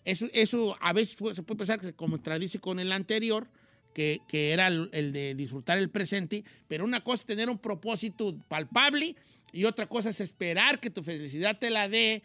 Eso, 0.05 0.27
eso 0.33 0.75
a 0.81 0.91
veces 0.93 1.15
se 1.35 1.43
puede 1.43 1.57
pensar 1.57 1.79
que 1.79 1.85
se 1.85 1.93
contradice 1.93 2.59
con 2.59 2.79
el 2.79 2.91
anterior, 2.91 3.47
que, 3.93 4.21
era 4.31 4.67
el, 4.67 5.13
de 5.13 5.35
disfrutar 5.35 5.77
el 5.77 5.89
presente, 5.89 6.43
pero 6.67 6.83
una 6.83 7.03
cosa 7.03 7.21
es 7.21 7.25
tener 7.25 7.49
un 7.49 7.59
propósito 7.59 8.37
palpable 8.47 9.15
y 9.51 9.65
otra 9.65 9.87
cosa 9.87 10.09
es 10.09 10.19
esperar 10.19 10.79
que 10.79 10.89
tu 10.89 11.03
felicidad 11.03 11.57
te 11.59 11.69
la 11.69 11.87
dé 11.87 12.23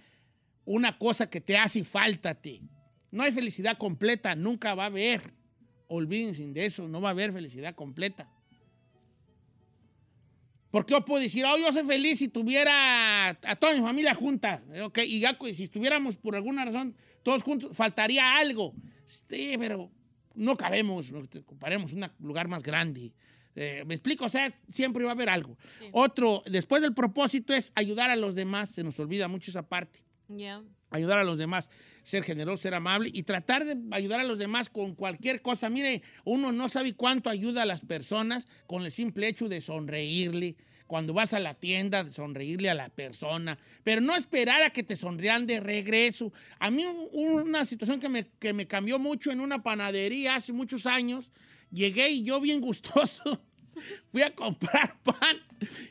una 0.64 0.98
cosa 0.98 1.30
que 1.30 1.40
te 1.40 1.56
hace 1.56 1.84
falta 1.84 2.30
a 2.30 2.34
ti. 2.34 2.62
No 3.10 3.22
hay 3.22 3.32
felicidad 3.32 3.78
completa, 3.78 4.34
nunca 4.34 4.74
va 4.74 4.84
a 4.84 4.86
haber. 4.86 5.32
Olvídense 5.88 6.46
de 6.46 6.66
eso, 6.66 6.88
no 6.88 7.00
va 7.00 7.08
a 7.08 7.12
haber 7.12 7.32
felicidad 7.32 7.74
completa. 7.74 8.28
Porque 10.70 10.92
yo 10.92 11.04
puedo 11.04 11.22
decir, 11.22 11.44
oh, 11.46 11.56
yo 11.56 11.72
soy 11.72 11.84
feliz 11.84 12.18
si 12.18 12.28
tuviera 12.28 13.28
a 13.30 13.56
toda 13.56 13.74
mi 13.74 13.80
familia 13.80 14.14
junta. 14.14 14.62
Ok, 14.82 14.98
y 15.06 15.20
ya 15.20 15.36
si 15.54 15.64
estuviéramos 15.64 16.16
por 16.16 16.34
alguna 16.34 16.64
razón 16.64 16.94
todos 17.22 17.42
juntos, 17.42 17.74
faltaría 17.74 18.36
algo. 18.36 18.74
Sí, 19.06 19.56
pero 19.58 19.90
no 20.38 20.56
cabemos, 20.56 21.10
ocuparemos 21.12 21.92
un 21.92 22.08
lugar 22.20 22.48
más 22.48 22.62
grande. 22.62 23.12
Eh, 23.56 23.82
¿Me 23.86 23.94
explico? 23.94 24.26
O 24.26 24.28
sea, 24.28 24.52
siempre 24.70 25.02
va 25.02 25.10
a 25.10 25.14
haber 25.14 25.28
algo. 25.28 25.58
Otro, 25.90 26.44
después 26.46 26.80
del 26.80 26.94
propósito 26.94 27.52
es 27.52 27.72
ayudar 27.74 28.10
a 28.10 28.16
los 28.16 28.36
demás. 28.36 28.70
Se 28.70 28.84
nos 28.84 28.98
olvida 29.00 29.26
mucho 29.26 29.50
esa 29.50 29.68
parte. 29.68 30.00
Ayudar 30.90 31.18
a 31.18 31.24
los 31.24 31.38
demás, 31.38 31.68
ser 32.04 32.22
generoso, 32.22 32.62
ser 32.62 32.74
amable 32.74 33.10
y 33.12 33.24
tratar 33.24 33.64
de 33.64 33.76
ayudar 33.90 34.20
a 34.20 34.24
los 34.24 34.38
demás 34.38 34.68
con 34.68 34.94
cualquier 34.94 35.42
cosa. 35.42 35.68
Mire, 35.68 36.02
uno 36.24 36.52
no 36.52 36.68
sabe 36.68 36.94
cuánto 36.94 37.28
ayuda 37.28 37.62
a 37.62 37.66
las 37.66 37.80
personas 37.80 38.46
con 38.66 38.84
el 38.84 38.92
simple 38.92 39.26
hecho 39.26 39.48
de 39.48 39.60
sonreírle. 39.60 40.56
Cuando 40.88 41.12
vas 41.12 41.34
a 41.34 41.38
la 41.38 41.54
tienda, 41.54 42.04
sonreírle 42.06 42.68
a 42.68 42.74
la 42.74 42.88
persona, 42.88 43.56
pero 43.84 44.00
no 44.00 44.16
esperar 44.16 44.62
a 44.62 44.70
que 44.70 44.82
te 44.82 44.96
sonrían 44.96 45.46
de 45.46 45.60
regreso. 45.60 46.32
A 46.58 46.70
mí 46.70 46.84
una 47.12 47.64
situación 47.64 48.00
que 48.00 48.08
me, 48.08 48.26
que 48.40 48.52
me 48.52 48.66
cambió 48.66 48.98
mucho 48.98 49.30
en 49.30 49.38
una 49.38 49.62
panadería 49.62 50.34
hace 50.34 50.52
muchos 50.52 50.86
años, 50.86 51.30
llegué 51.70 52.08
y 52.08 52.24
yo 52.24 52.40
bien 52.40 52.60
gustoso 52.68 53.40
fui 54.10 54.22
a 54.22 54.34
comprar 54.34 54.96
pan 55.02 55.38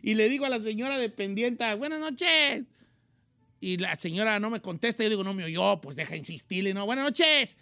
y 0.02 0.16
le 0.16 0.30
digo 0.30 0.46
a 0.46 0.50
la 0.50 0.62
señora 0.62 0.98
dependiente, 0.98 1.74
buenas 1.76 2.00
noches. 2.00 2.66
Y 3.60 3.78
la 3.78 3.96
señora 3.96 4.40
no 4.40 4.50
me 4.50 4.62
contesta, 4.62 5.04
yo 5.04 5.10
digo, 5.10 5.24
no 5.24 5.34
me 5.34 5.44
oyó, 5.44 5.82
pues 5.82 5.96
deja 5.96 6.16
insistirle, 6.16 6.74
no, 6.74 6.86
buenas 6.86 7.06
noches. 7.06 7.58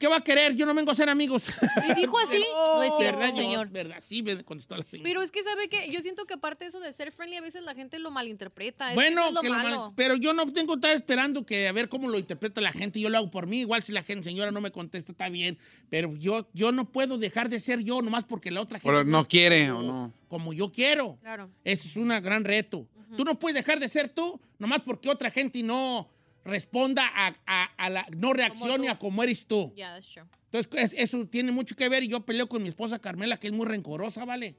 ¿Qué 0.00 0.08
va 0.08 0.16
a 0.16 0.24
querer? 0.24 0.56
Yo 0.56 0.64
no 0.64 0.72
vengo 0.74 0.90
a 0.90 0.94
ser 0.94 1.10
amigos. 1.10 1.44
¿Y 1.90 1.94
dijo 1.94 2.18
así? 2.18 2.42
No, 2.54 2.82
es 2.82 2.92
cierto, 2.96 3.18
¿Verdad, 3.18 3.34
señor. 3.36 3.68
¿Verdad? 3.68 4.02
Sí, 4.04 4.22
me 4.22 4.42
contestó 4.42 4.76
la 4.76 4.82
señora. 4.82 5.06
Pero 5.06 5.20
es 5.22 5.30
que 5.30 5.42
sabe 5.42 5.68
que 5.68 5.92
yo 5.92 6.00
siento 6.00 6.24
que 6.24 6.34
aparte 6.34 6.64
de 6.64 6.70
eso 6.70 6.80
de 6.80 6.90
ser 6.94 7.12
friendly, 7.12 7.36
a 7.36 7.40
veces 7.42 7.62
la 7.62 7.74
gente 7.74 7.98
lo 7.98 8.10
malinterpreta. 8.10 8.86
Es 8.86 8.90
que 8.92 8.94
Bueno, 8.94 9.20
eso 9.20 9.28
es 9.28 9.34
lo 9.34 9.40
que 9.42 9.48
lo 9.50 9.54
malo. 9.54 9.76
mal- 9.82 9.92
pero 9.94 10.16
yo 10.16 10.32
no 10.32 10.50
tengo 10.50 10.72
que 10.74 10.78
estar 10.78 10.96
esperando 10.96 11.44
que 11.44 11.68
a 11.68 11.72
ver 11.72 11.88
cómo 11.90 12.08
lo 12.08 12.18
interpreta 12.18 12.60
la 12.62 12.72
gente. 12.72 12.98
Yo 12.98 13.10
lo 13.10 13.18
hago 13.18 13.30
por 13.30 13.46
mí. 13.46 13.60
Igual 13.60 13.82
si 13.82 13.92
la 13.92 14.02
gente, 14.02 14.24
señora, 14.24 14.50
no 14.50 14.62
me 14.62 14.70
contesta, 14.70 15.12
está 15.12 15.28
bien. 15.28 15.58
Pero 15.90 16.16
yo, 16.16 16.48
yo 16.54 16.72
no 16.72 16.90
puedo 16.90 17.18
dejar 17.18 17.50
de 17.50 17.60
ser 17.60 17.80
yo 17.84 18.00
nomás 18.00 18.24
porque 18.24 18.50
la 18.50 18.62
otra 18.62 18.78
gente 18.78 18.88
Pero 18.88 19.04
no 19.04 19.26
quiere 19.28 19.68
como- 19.68 19.78
o 19.80 19.82
no. 19.82 20.12
Como 20.28 20.52
yo 20.54 20.72
quiero. 20.72 21.18
Claro. 21.20 21.50
Eso 21.64 21.88
es 21.88 21.96
un 21.96 22.08
gran 22.08 22.44
reto. 22.44 22.86
Tú 23.16 23.24
no 23.24 23.38
puedes 23.38 23.54
dejar 23.56 23.78
de 23.80 23.88
ser 23.88 24.08
tú 24.08 24.40
nomás 24.58 24.80
porque 24.84 25.08
otra 25.08 25.30
gente 25.30 25.62
no 25.62 26.08
responda 26.44 27.06
a, 27.14 27.34
a- 27.46 27.64
a 27.76 27.90
la, 27.90 28.06
no 28.16 28.32
reaccione 28.32 28.88
a 28.88 28.98
como 28.98 29.22
eres 29.22 29.46
tú. 29.46 29.72
Yeah, 29.76 29.94
that's 29.94 30.10
true. 30.12 30.24
Entonces, 30.50 30.92
es- 30.92 30.98
eso 30.98 31.26
tiene 31.26 31.52
mucho 31.52 31.74
que 31.76 31.88
ver. 31.88 32.02
Y 32.02 32.08
yo 32.08 32.24
peleo 32.24 32.48
con 32.48 32.62
mi 32.62 32.68
esposa 32.68 32.98
Carmela, 32.98 33.38
que 33.38 33.48
es 33.48 33.52
muy 33.52 33.66
rencorosa, 33.66 34.24
¿vale? 34.24 34.56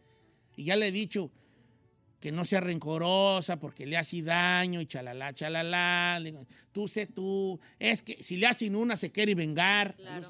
Y 0.56 0.66
ya 0.66 0.76
le 0.76 0.88
he 0.88 0.92
dicho 0.92 1.32
que 2.20 2.32
no 2.34 2.44
sea 2.44 2.60
rencorosa 2.60 3.58
porque 3.60 3.86
le 3.86 3.96
hace 3.96 4.22
daño 4.22 4.82
y 4.82 4.86
chalala, 4.86 5.34
chalala. 5.34 6.22
Tú 6.72 6.88
sé 6.88 7.08
tú. 7.08 7.60
Es 7.80 8.02
que 8.02 8.22
si 8.22 8.36
le 8.38 8.46
hacen 8.48 8.76
una, 8.76 8.98
se 8.98 9.10
quiere 9.12 9.34
vengar. 9.36 9.96
Claro. 9.96 10.28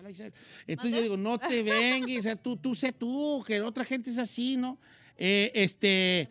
Entonces 0.67 0.95
yo 0.95 1.01
digo, 1.01 1.17
no 1.17 1.39
te 1.39 1.63
vengues, 1.63 2.25
tú, 2.43 2.57
tú 2.57 2.75
sé 2.75 2.91
tú, 2.93 3.43
que 3.45 3.59
otra 3.61 3.83
gente 3.85 4.11
es 4.11 4.17
así, 4.19 4.55
¿no? 4.55 4.77
Eh, 5.17 5.51
este. 5.55 6.29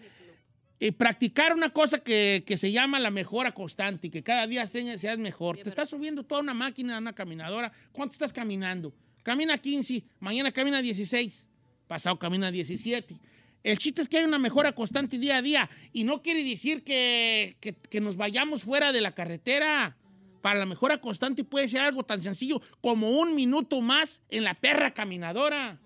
Eh, 0.81 0.93
practicar 0.93 1.55
una 1.55 1.71
cosa 1.71 1.99
que, 1.99 2.45
que 2.47 2.57
se 2.57 2.71
llama 2.71 3.01
la 3.01 3.11
mejora 3.11 3.53
constante 3.53 4.07
y 4.07 4.11
que 4.11 4.23
cada 4.23 4.47
día 4.47 4.67
se- 4.67 4.99
seas 4.99 5.19
mejor. 5.19 5.57
Sí, 5.57 5.63
Te 5.63 5.69
es 5.69 5.73
estás 5.73 5.89
subiendo 5.91 6.23
toda 6.25 6.41
una 6.41 6.55
máquina, 6.55 6.99
una 6.99 7.15
caminadora. 7.15 7.73
¿Cuánto 7.93 8.13
estás 8.13 8.33
caminando? 8.33 8.95
Camina 9.23 9.59
15, 9.59 10.05
mañana 10.21 10.53
camina 10.53 10.81
16, 10.81 11.47
pasado 11.87 12.19
camina 12.19 12.51
17. 12.51 13.19
El 13.65 13.77
chiste 13.79 14.03
es 14.03 14.09
que 14.09 14.19
hay 14.19 14.25
una 14.25 14.39
mejora 14.39 14.73
constante 14.75 15.19
día 15.19 15.39
a 15.39 15.43
día 15.43 15.69
y 15.93 16.05
no 16.05 16.23
quiere 16.23 16.45
decir 16.45 16.85
que, 16.85 17.57
que- 17.61 17.75
que 17.75 18.01
nos 18.01 18.17
vayamos 18.17 18.63
fuera 18.63 18.93
de 18.93 19.01
la 19.01 19.13
carretera. 19.13 19.97
Para 20.41 20.61
la 20.61 20.67
mejora 20.67 20.99
constante 21.01 21.43
puede 21.43 21.67
ser 21.67 21.81
algo 21.81 22.05
tan 22.05 22.23
sencillo 22.23 22.63
como 22.81 23.11
un 23.19 23.35
minuto 23.35 23.81
más 23.81 24.21
en 24.31 24.45
la 24.45 24.55
perra 24.55 24.93
caminadora 24.93 25.81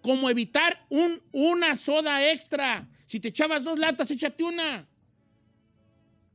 como 0.00 0.28
evitar 0.30 0.84
un, 0.88 1.22
una 1.30 1.76
soda 1.76 2.28
extra. 2.32 2.88
Si 3.12 3.20
te 3.20 3.28
echabas 3.28 3.62
dos 3.62 3.78
latas, 3.78 4.10
échate 4.10 4.42
una. 4.42 4.86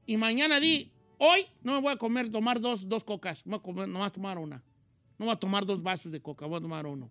Y 0.05 0.15
mañana 0.15 0.59
di, 0.59 0.91
hoy 1.17 1.47
no 1.63 1.73
me 1.73 1.81
voy 1.81 1.91
a 1.93 1.97
comer, 1.97 2.29
tomar 2.29 2.59
dos, 2.61 2.87
dos 2.87 3.03
cocas, 3.03 3.43
no 3.47 3.57
voy 3.57 3.59
a 3.59 3.63
comer, 3.63 3.87
nomás 3.87 4.13
tomar 4.13 4.37
una. 4.37 4.61
No 5.17 5.25
voy 5.25 5.33
a 5.33 5.37
tomar 5.37 5.65
dos 5.65 5.81
vasos 5.81 6.11
de 6.11 6.21
coca, 6.21 6.45
voy 6.45 6.59
a 6.59 6.61
tomar 6.61 6.85
uno. 6.85 7.09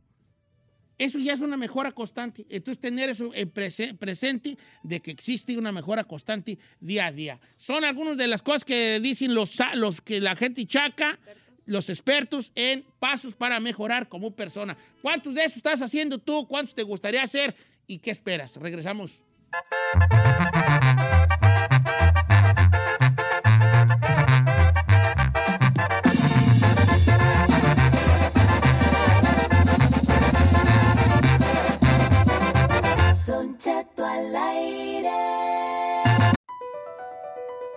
Eso 0.97 1.19
ya 1.19 1.33
es 1.33 1.41
una 1.41 1.57
mejora 1.57 1.91
constante. 1.91 2.47
Entonces, 2.49 2.81
tener 2.81 3.11
eso 3.11 3.33
prese- 3.53 3.93
presente 3.99 4.57
de 4.85 5.01
que 5.03 5.11
existe 5.11 5.59
una 5.59 5.73
mejora 5.73 6.05
constante 6.05 6.57
día 6.79 7.07
a 7.07 7.11
día. 7.11 7.41
Son 7.57 7.83
algunas 7.83 8.17
de 8.17 8.29
las 8.29 8.43
cosas 8.43 8.65
que 8.65 9.01
dicen 9.01 9.35
los, 9.35 9.59
los 9.75 10.01
que 10.01 10.21
la 10.21 10.37
gente 10.37 10.65
chaca, 10.69 11.19
los 11.65 11.91
expertos 11.91 12.53
en 12.55 12.85
pasos 13.01 13.35
para 13.35 13.59
mejorar 13.59 14.09
como 14.09 14.31
persona. 14.31 14.77
¿Cuántos 15.03 15.35
de 15.35 15.43
esos 15.43 15.57
estás 15.57 15.83
haciendo 15.83 16.19
tú? 16.19 16.47
¿Cuántos 16.47 16.73
te 16.73 16.85
gustaría 16.85 17.25
hacer? 17.25 17.53
¿Y 17.89 17.99
qué 17.99 18.13
esperas? 18.13 18.55
Regresamos. 18.59 19.25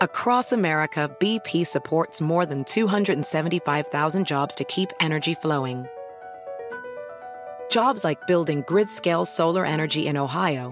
Across 0.02 0.54
America, 0.54 1.10
BP 1.20 1.68
supports 1.68 2.22
more 2.22 2.46
than 2.46 2.64
275,000 2.64 4.26
jobs 4.26 4.56
to 4.56 4.64
keep 4.64 4.92
energy 5.00 5.34
flowing. 5.34 5.86
Jobs 7.70 8.04
like 8.04 8.26
building 8.26 8.64
grid 8.68 8.90
scale 8.90 9.26
solar 9.26 9.66
energy 9.66 10.08
in 10.08 10.18
Ohio 10.18 10.72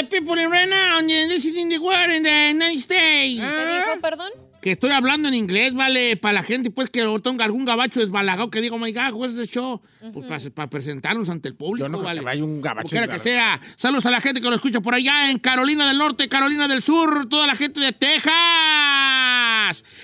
the 0.00 0.08
people 0.08 0.38
in 0.38 0.50
right 0.50 0.68
now, 0.68 0.98
and 0.98 1.08
this 1.08 1.44
is 1.44 1.56
in 1.56 1.68
the 1.68 1.78
world 1.78 2.10
in 2.10 2.22
the 2.22 2.50
United 2.52 2.80
States. 2.80 3.40
¿Qué 3.40 3.66
dijo, 3.66 4.00
perdón? 4.00 4.30
Que 4.60 4.72
estoy 4.72 4.90
hablando 4.90 5.26
en 5.28 5.32
inglés, 5.34 5.72
vale, 5.72 6.18
para 6.18 6.34
la 6.34 6.42
gente, 6.42 6.70
pues, 6.70 6.90
que 6.90 7.02
tenga 7.22 7.46
algún 7.46 7.64
gabacho 7.64 8.00
desbalagado 8.00 8.50
que 8.50 8.60
diga, 8.60 8.76
oh 8.76 8.78
my 8.78 8.92
God, 8.92 9.14
what's 9.14 9.34
the 9.34 9.46
show? 9.46 9.80
Pues 10.12 10.50
para 10.50 10.68
presentarnos 10.68 11.30
ante 11.30 11.48
el 11.48 11.54
público, 11.54 11.86
Yo 11.86 11.88
no 11.88 11.96
creo 11.98 12.04
vale. 12.08 12.20
que 12.20 12.24
vaya 12.26 12.44
un 12.44 12.60
gabacho 12.60 12.88
quiera 12.90 13.08
que 13.08 13.18
sea. 13.18 13.58
Saludos 13.76 14.04
a 14.04 14.10
la 14.10 14.20
gente 14.20 14.42
que 14.42 14.48
lo 14.50 14.54
escucha 14.56 14.82
por 14.82 14.94
allá 14.94 15.30
en 15.30 15.38
Carolina 15.38 15.88
del 15.88 15.96
Norte, 15.96 16.28
Carolina 16.28 16.68
del 16.68 16.82
Sur, 16.82 17.26
toda 17.30 17.46
la 17.46 17.54
gente 17.54 17.80
de 17.80 17.92
Texas, 17.92 18.32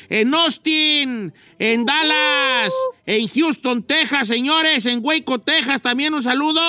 en 0.08 0.32
Austin, 0.34 1.34
en 1.58 1.84
Dallas, 1.84 2.72
en 3.04 3.28
Houston, 3.28 3.82
Texas, 3.82 4.26
señores, 4.28 4.86
en 4.86 5.00
Waco, 5.04 5.38
Texas, 5.38 5.82
también 5.82 6.14
un 6.14 6.22
saludo. 6.22 6.62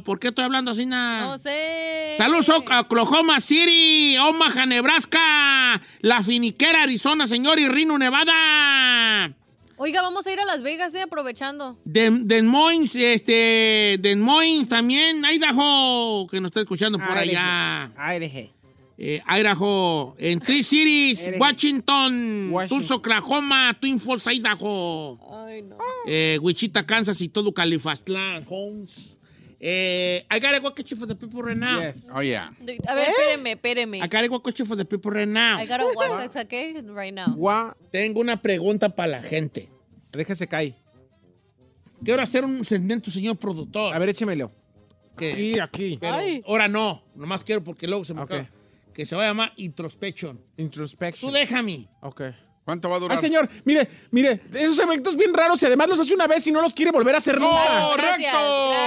¿Por 0.00 0.18
qué 0.18 0.28
estoy 0.28 0.44
hablando 0.44 0.70
así? 0.70 0.86
na? 0.86 1.22
No 1.26 1.38
sé. 1.38 2.14
Saludos 2.16 2.48
a 2.70 2.80
Oklahoma 2.80 3.40
City, 3.40 4.16
Omaha, 4.18 4.66
Nebraska, 4.66 5.80
La 6.00 6.22
Finiquera, 6.22 6.82
Arizona, 6.82 7.26
señor, 7.26 7.58
y 7.58 7.68
Reno, 7.68 7.96
Nevada. 7.98 9.34
Oiga, 9.76 10.02
vamos 10.02 10.26
a 10.26 10.32
ir 10.32 10.38
a 10.38 10.44
Las 10.44 10.62
Vegas, 10.62 10.94
eh, 10.94 11.02
aprovechando. 11.02 11.76
De, 11.84 12.10
Des 12.10 12.42
Moines, 12.44 12.94
este, 12.94 13.96
Des 13.98 14.16
Moines 14.16 14.68
también, 14.68 15.24
Idaho, 15.24 16.26
que 16.30 16.40
nos 16.40 16.50
está 16.50 16.60
escuchando 16.60 16.98
por 16.98 17.16
allá. 17.18 17.90
Aire. 17.96 18.52
Eh, 18.98 19.20
Idaho, 19.26 20.14
en 20.18 20.38
Three 20.38 20.62
Cities, 20.62 21.32
Washington, 21.36 22.50
Washington. 22.52 22.68
Tulsa, 22.68 22.94
Oklahoma, 22.94 23.76
Twin 23.80 23.98
Falls, 23.98 24.24
Idaho, 24.28 25.18
Ay, 25.48 25.62
no. 25.62 25.76
eh, 26.06 26.38
Wichita, 26.40 26.86
Kansas 26.86 27.20
y 27.20 27.28
todo 27.28 27.52
Califastlán, 27.52 28.46
Holmes. 28.48 29.16
Eh, 29.64 30.26
I 30.28 30.40
gotta 30.40 30.58
go 30.58 30.74
catch 30.74 30.90
you 30.90 30.96
for 30.96 31.06
the 31.06 31.14
people 31.14 31.40
right 31.40 31.56
now. 31.56 31.80
Yes. 31.80 32.10
Oh, 32.12 32.20
yeah. 32.20 32.50
A 32.88 32.94
ver, 32.96 33.08
espéreme, 33.10 33.52
espéreme. 33.52 33.98
I 33.98 34.08
gotta 34.08 34.26
go 34.26 34.40
catch 34.42 34.58
you 34.58 34.66
for 34.66 34.76
the 34.76 34.84
people 34.84 35.12
right 35.12 35.28
now. 35.28 35.56
I 35.56 35.66
gotta 35.66 35.84
what 35.94 36.18
that's 36.18 36.34
okay 36.34 36.80
right 36.92 37.14
now. 37.14 37.28
Gua, 37.36 37.76
Tengo 37.92 38.20
una 38.20 38.42
pregunta 38.42 38.88
para 38.88 39.08
la 39.12 39.22
gente. 39.22 39.68
déjese 40.12 40.48
caer. 40.48 40.74
Quiero 42.04 42.20
hacer 42.20 42.44
un 42.44 42.64
segmento, 42.64 43.08
señor 43.12 43.36
productor. 43.36 43.94
A 43.94 43.98
ver, 44.00 44.08
échemelo. 44.08 44.50
que- 45.16 45.30
Aquí, 45.32 45.60
aquí. 45.60 45.98
pero 46.00 46.16
Ay. 46.16 46.42
ahora 46.46 46.66
no. 46.66 47.04
Nomás 47.14 47.44
quiero 47.44 47.62
porque 47.62 47.86
luego 47.86 48.02
se 48.04 48.14
me 48.14 48.22
Ok. 48.22 48.32
acaba. 48.32 48.50
Que 48.92 49.06
se 49.06 49.14
va 49.14 49.22
a 49.22 49.26
llamar 49.28 49.52
Introspection. 49.56 50.38
Tú 50.38 50.62
Introspection. 50.62 51.32
déjame. 51.32 51.86
Ok. 52.00 52.22
¿Cuánto 52.64 52.88
va 52.88 52.96
a 52.96 52.98
durar? 53.00 53.18
Ay, 53.18 53.20
señor, 53.20 53.48
mire, 53.64 53.88
mire, 54.12 54.40
esos 54.54 54.78
eventos 54.78 55.16
bien 55.16 55.34
raros 55.34 55.60
y 55.62 55.66
además 55.66 55.88
los 55.88 55.98
hace 56.00 56.14
una 56.14 56.28
vez 56.28 56.46
y 56.46 56.52
no 56.52 56.62
los 56.62 56.74
quiere 56.74 56.92
volver 56.92 57.14
a 57.14 57.18
hacer 57.18 57.40
nunca. 57.40 57.90
Gracias, 57.96 58.34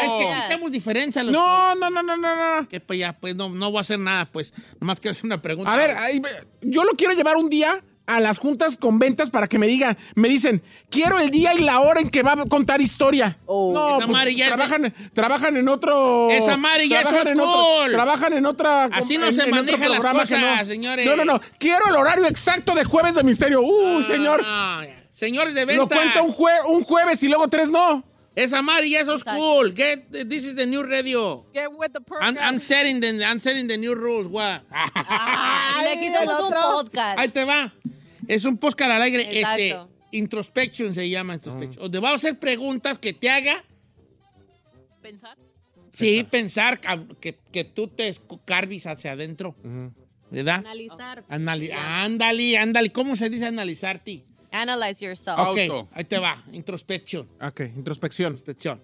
Es 0.04 0.12
que 0.18 0.32
hacemos 0.34 0.72
diferencia. 0.72 1.24
Los 1.24 1.34
No, 1.34 1.76
no, 1.76 1.90
no, 1.90 2.02
no, 2.02 2.16
no, 2.16 2.62
no. 2.62 2.70
Que 2.70 2.80
pues 2.80 3.00
ya, 3.00 3.14
pues 3.20 3.36
no, 3.36 3.50
no 3.50 3.72
voy 3.72 3.80
a 3.80 3.82
hacer 3.82 4.00
nada, 4.00 4.26
pues. 4.32 4.54
Nomás 4.80 5.00
quiero 5.02 5.12
hacer 5.12 5.26
una 5.26 5.42
pregunta. 5.42 5.72
A 5.72 5.76
ver, 5.76 5.94
ve- 6.22 6.48
yo 6.62 6.84
lo 6.86 6.92
quiero 6.94 7.14
llevar 7.14 7.36
un 7.36 7.50
día 7.50 7.84
a 8.08 8.20
las 8.20 8.38
juntas 8.38 8.78
con 8.78 9.00
ventas 9.00 9.30
para 9.30 9.48
que 9.48 9.58
me 9.58 9.66
digan, 9.68 9.98
me 10.16 10.30
dicen, 10.30 10.62
quiero 10.90 11.20
el 11.20 11.32
día 11.32 11.54
y 11.56 11.60
la 11.60 11.80
hora 11.80 12.02
en 12.02 12.10
que 12.10 12.22
va 12.22 12.34
a 12.34 12.46
contar 12.46 12.82
historia. 12.82 13.38
Oh. 13.46 13.72
no, 13.74 13.98
Esa 13.98 14.06
pues 14.06 14.18
madre 14.18 14.36
ya 14.36 14.46
es 14.46 14.52
de- 14.52 14.58
trabajan, 14.58 14.94
trabajan 15.14 15.58
en 15.58 15.68
otro... 15.70 16.30
Esa 16.30 16.58
madre 16.58 16.88
ya 16.88 17.00
es 17.02 17.08
trabajan 17.08 17.28
en 17.30 17.40
old 17.40 17.50
otro, 17.50 17.62
school. 17.64 17.92
Trabajan 17.92 18.34
en 18.34 18.46
otra... 18.46 18.84
Así 18.86 19.18
no 19.18 19.28
en- 19.28 19.36
se 19.36 19.44
en 19.44 19.50
manejan 19.50 19.92
las 19.92 20.02
cosas, 20.06 20.30
no. 20.40 20.66
señores. 20.66 21.06
No, 21.06 21.16
no, 21.16 21.26
no. 21.26 21.42
Quiero 21.58 21.88
el 21.88 21.96
horario 21.96 22.26
exacto 22.28 22.76
de 22.76 22.84
Jueves 22.84 23.16
de 23.16 23.24
Misterio. 23.24 23.62
Uh, 23.62 24.04
señor. 24.04 24.42
Ah. 24.46 24.84
Señores 25.12 25.56
de 25.56 25.66
venta. 25.66 25.82
Lo 25.84 25.88
cuenta 25.88 26.22
un, 26.22 26.34
jue- 26.34 26.66
un 26.70 26.84
jueves 26.84 27.24
y 27.24 27.28
luego 27.28 27.48
tres 27.48 27.72
no. 27.72 28.04
Esa 28.36 28.62
madre 28.62 28.90
ya 28.90 29.00
es 29.00 29.08
school. 29.22 29.74
Get, 29.74 30.10
this 30.28 30.44
is 30.44 30.56
the 30.56 30.68
new 30.68 30.84
radio. 30.84 31.46
Get 31.54 31.70
with 31.72 31.92
the 31.94 32.00
I'm, 32.00 32.04
program. 32.04 32.38
I'm 32.38 32.60
setting 32.60 33.00
the, 33.00 33.24
I'm 33.24 33.40
setting 33.40 33.66
the 33.68 33.78
new 33.78 33.96
rules. 33.96 34.28
What? 34.28 34.62
Y 34.70 35.88
aquí 35.88 36.10
somos 36.14 36.42
un 36.42 36.54
podcast. 36.54 37.18
Ahí 37.18 37.30
te 37.30 37.46
va. 37.46 37.74
Es 38.28 38.46
un 38.46 38.58
podcast 38.58 38.92
al 38.92 39.02
aire. 39.02 39.40
Este, 39.42 39.76
introspection 40.12 40.94
se 40.94 41.10
llama 41.10 41.36
introspection. 41.36 41.82
Donde 41.84 42.00
vamos 42.00 42.24
a 42.24 42.28
hacer 42.28 42.40
preguntas 42.40 42.98
que 42.98 43.14
te 43.14 43.30
haga, 43.30 43.64
Pensar. 45.02 45.38
sí, 45.92 46.24
pensar 46.30 46.80
que, 46.80 47.06
que, 47.20 47.38
que 47.52 47.64
tú 47.64 47.88
te 47.88 48.14
carvis 48.46 48.88
hacia 48.88 49.12
adentro. 49.12 49.56
¿Verdad? 50.32 50.56
Analizar. 50.56 51.24
Anali 51.30 51.72
ándale, 51.72 52.58
ándale. 52.58 52.92
¿Cómo 52.92 53.16
se 53.16 53.30
dice 53.30 53.46
analizarte? 53.46 54.26
Analyze 54.52 55.06
yourself. 55.06 55.38
Ok, 55.40 55.60
Auto. 55.70 55.90
ahí 55.94 56.04
te 56.06 56.18
va. 56.18 56.44
Introspection. 56.54 57.28
Ok, 57.42 57.62
introspección. 57.76 58.34
introspection. 58.34 58.82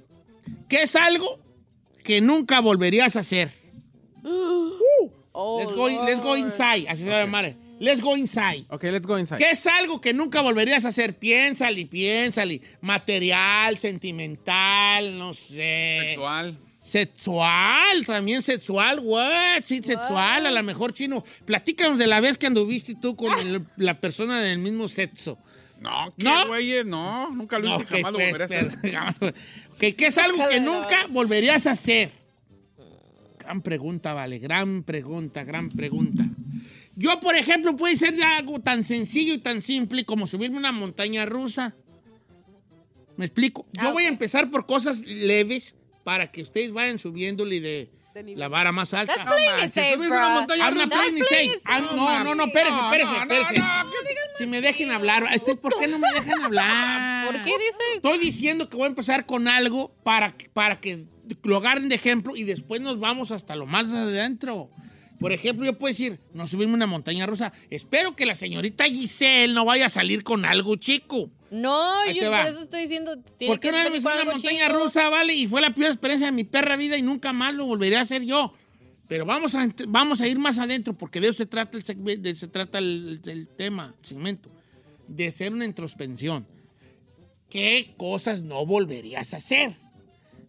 ¿Qué 0.68 0.84
es 0.84 0.96
algo 0.96 1.40
que 2.04 2.22
nunca 2.22 2.60
volverías 2.60 3.16
a 3.16 3.22
hacer? 3.22 3.52
Oh, 5.34 5.60
let's, 5.62 5.72
go, 5.74 5.88
let's 6.06 6.20
go 6.20 6.36
Lord. 6.36 6.40
inside. 6.40 6.90
Así 6.90 7.04
se 7.06 7.10
va 7.10 7.20
a 7.20 7.22
llamar. 7.22 7.56
Let's 7.82 8.00
go 8.00 8.16
inside. 8.16 8.66
Ok, 8.70 8.84
let's 8.84 9.08
go 9.08 9.18
inside. 9.18 9.40
¿Qué 9.40 9.50
es 9.50 9.66
algo 9.66 10.00
que 10.00 10.14
nunca 10.14 10.42
volverías 10.42 10.86
a 10.86 10.90
hacer? 10.90 11.18
Piénsale, 11.18 11.88
piénsale. 11.88 12.62
Material, 12.80 13.76
sentimental, 13.80 15.18
no 15.18 15.34
sé. 15.34 16.00
Sexual. 16.10 16.58
Sexual, 16.80 18.06
también 18.06 18.42
sexual, 18.44 19.00
what? 19.04 19.64
Sí, 19.64 19.82
sexual, 19.84 20.46
a 20.46 20.52
lo 20.52 20.64
mejor 20.64 20.94
chino. 20.94 21.24
Platícanos 21.46 21.98
de 21.98 22.06
la 22.08 22.20
vez 22.20 22.38
que 22.38 22.48
anduviste 22.48 22.96
tú 22.96 23.16
con 23.16 23.32
el- 23.40 23.66
la 23.78 24.00
persona 24.00 24.42
del 24.42 24.60
mismo 24.60 24.88
sexo. 24.88 25.38
No, 25.80 26.12
¿qué, 26.16 26.24
¿No? 26.24 26.48
güeyes? 26.48 26.86
No, 26.86 27.32
nunca 27.32 27.58
lo 27.58 27.68
hice, 27.68 27.84
Ok, 27.84 27.90
jamás 27.90 28.14
lo 28.14 28.20
a 28.20 28.46
hacer. 28.46 28.68
Ok, 29.72 29.80
¿Qué 29.98 30.06
es 30.08 30.18
algo 30.20 30.48
que 30.48 30.60
nunca 30.60 31.08
volverías 31.10 31.66
a 31.66 31.72
hacer? 31.72 32.12
Gran 33.40 33.62
pregunta, 33.62 34.14
vale, 34.14 34.38
gran 34.38 34.84
pregunta, 34.84 35.44
gran 35.44 35.70
pregunta. 35.70 36.26
Yo, 37.02 37.20
por 37.20 37.36
ejemplo, 37.36 37.76
puede 37.76 37.96
ser 37.96 38.16
de 38.16 38.24
algo 38.24 38.60
tan 38.60 38.84
sencillo 38.84 39.34
y 39.34 39.40
tan 39.40 39.62
simple 39.62 40.06
como 40.06 40.28
subirme 40.28 40.58
una 40.58 40.72
montaña 40.72 41.26
rusa. 41.26 41.76
¿Me 43.18 43.26
explico? 43.26 43.66
Yo 43.74 43.90
Ah, 43.90 43.92
voy 43.92 44.06
a 44.06 44.08
empezar 44.08 44.50
por 44.50 44.66
cosas 44.66 45.00
leves 45.06 45.76
para 46.04 46.32
que 46.32 46.42
ustedes 46.42 46.72
vayan 46.72 46.98
subiéndole 46.98 47.60
de 47.60 47.92
la 48.36 48.48
vara 48.48 48.72
más 48.72 48.94
alta. 48.94 49.14
That's 49.14 49.26
playing 49.30 49.48
it 49.50 49.56
manches, 49.62 49.74
safe, 49.74 49.94
subirse 49.94 50.16
una 50.16 50.26
bro. 50.28 50.36
montaña 50.36 50.66
I'm 50.68 50.76
not 50.76 50.90
That's 50.90 51.02
playing 51.02 51.18
it 51.18 51.28
playing 51.30 51.50
safe. 51.52 51.58
it 51.58 51.64
safe. 51.64 51.86
I'm- 51.88 51.96
no, 51.96 52.24
no, 52.24 52.36
no, 52.36 52.44
espérese, 52.46 52.72
No, 52.72 52.84
espérese, 52.86 53.12
no, 53.12 53.26
no, 53.26 53.34
espérese. 53.34 53.60
no, 53.60 53.92
Si 54.38 54.46
me 54.48 54.62
dejen 54.62 54.92
hablar, 54.92 55.28
este, 55.34 55.56
¿por 55.56 55.78
qué 55.80 55.88
no 55.88 56.00
me 56.00 56.08
dejan 56.14 56.42
hablar? 56.44 57.26
¿Por 57.32 57.36
qué 57.44 57.52
dice? 57.52 57.84
Estoy 57.96 58.18
diciendo 58.18 58.70
que 58.70 58.78
voy 58.78 58.86
a 58.86 58.90
empezar 58.90 59.26
con 59.26 59.48
algo 59.48 59.94
para, 60.04 60.36
para 60.54 60.80
que 60.82 61.06
lo 61.44 61.58
agarren 61.58 61.90
de 61.90 61.96
ejemplo 61.96 62.36
y 62.36 62.44
después 62.44 62.82
nos 62.82 63.00
vamos 63.00 63.32
hasta 63.32 63.56
lo 63.56 63.66
más 63.66 63.88
adentro. 63.88 64.70
Por 65.22 65.32
ejemplo, 65.32 65.64
yo 65.68 65.78
puedo 65.78 65.92
decir, 65.92 66.20
no 66.34 66.48
subirme 66.48 66.74
una 66.74 66.88
montaña 66.88 67.28
rusa. 67.28 67.54
Espero 67.70 68.16
que 68.16 68.26
la 68.26 68.34
señorita 68.34 68.86
Giselle 68.86 69.54
no 69.54 69.66
vaya 69.66 69.86
a 69.86 69.90
salir 69.90 70.24
con 70.24 70.46
algo 70.46 70.78
chico. 70.78 71.30
No, 71.52 72.00
Ahí 72.00 72.20
yo 72.20 72.32
por 72.32 72.48
eso 72.48 72.62
estoy 72.62 72.82
diciendo. 72.82 73.18
tiene 73.38 73.54
¿Por 73.54 73.60
qué 73.60 73.68
que 73.68 73.72
no 73.72 73.78
me 73.92 74.02
subí 74.02 74.04
con 74.04 74.14
una 74.14 74.26
montaña 74.26 74.66
chico. 74.66 74.80
rusa, 74.80 75.10
vale? 75.10 75.34
Y 75.36 75.48
fue 75.48 75.62
la 75.62 75.76
peor 75.76 75.92
experiencia 75.92 76.26
de 76.26 76.32
mi 76.32 76.44
perra 76.44 76.76
vida 76.76 76.98
y 76.98 77.04
nunca 77.04 77.34
más 77.34 77.54
lo 77.54 77.68
volveré 77.68 77.98
a 77.98 78.02
hacer 78.02 78.24
yo. 78.24 78.52
Pero 79.08 79.28
vamos 79.28 79.54
a, 79.54 79.70
vamos 79.90 80.22
a 80.22 80.28
ir 80.28 80.40
más 80.40 80.58
adentro 80.58 80.94
porque 80.98 81.22
de 81.22 81.28
eso 81.28 81.38
se 81.38 81.46
trata 81.46 81.78
el, 81.78 82.22
de, 82.24 82.34
se 82.34 82.48
trata 82.48 82.80
el, 82.80 83.22
el 83.24 83.48
tema, 83.48 83.94
el 84.02 84.06
segmento. 84.08 84.50
De 85.08 85.28
hacer 85.28 85.54
una 85.54 85.66
introspección. 85.66 86.48
¿Qué 87.48 87.94
cosas 87.96 88.42
no 88.42 88.66
volverías 88.66 89.36
a 89.36 89.38
hacer? 89.38 89.76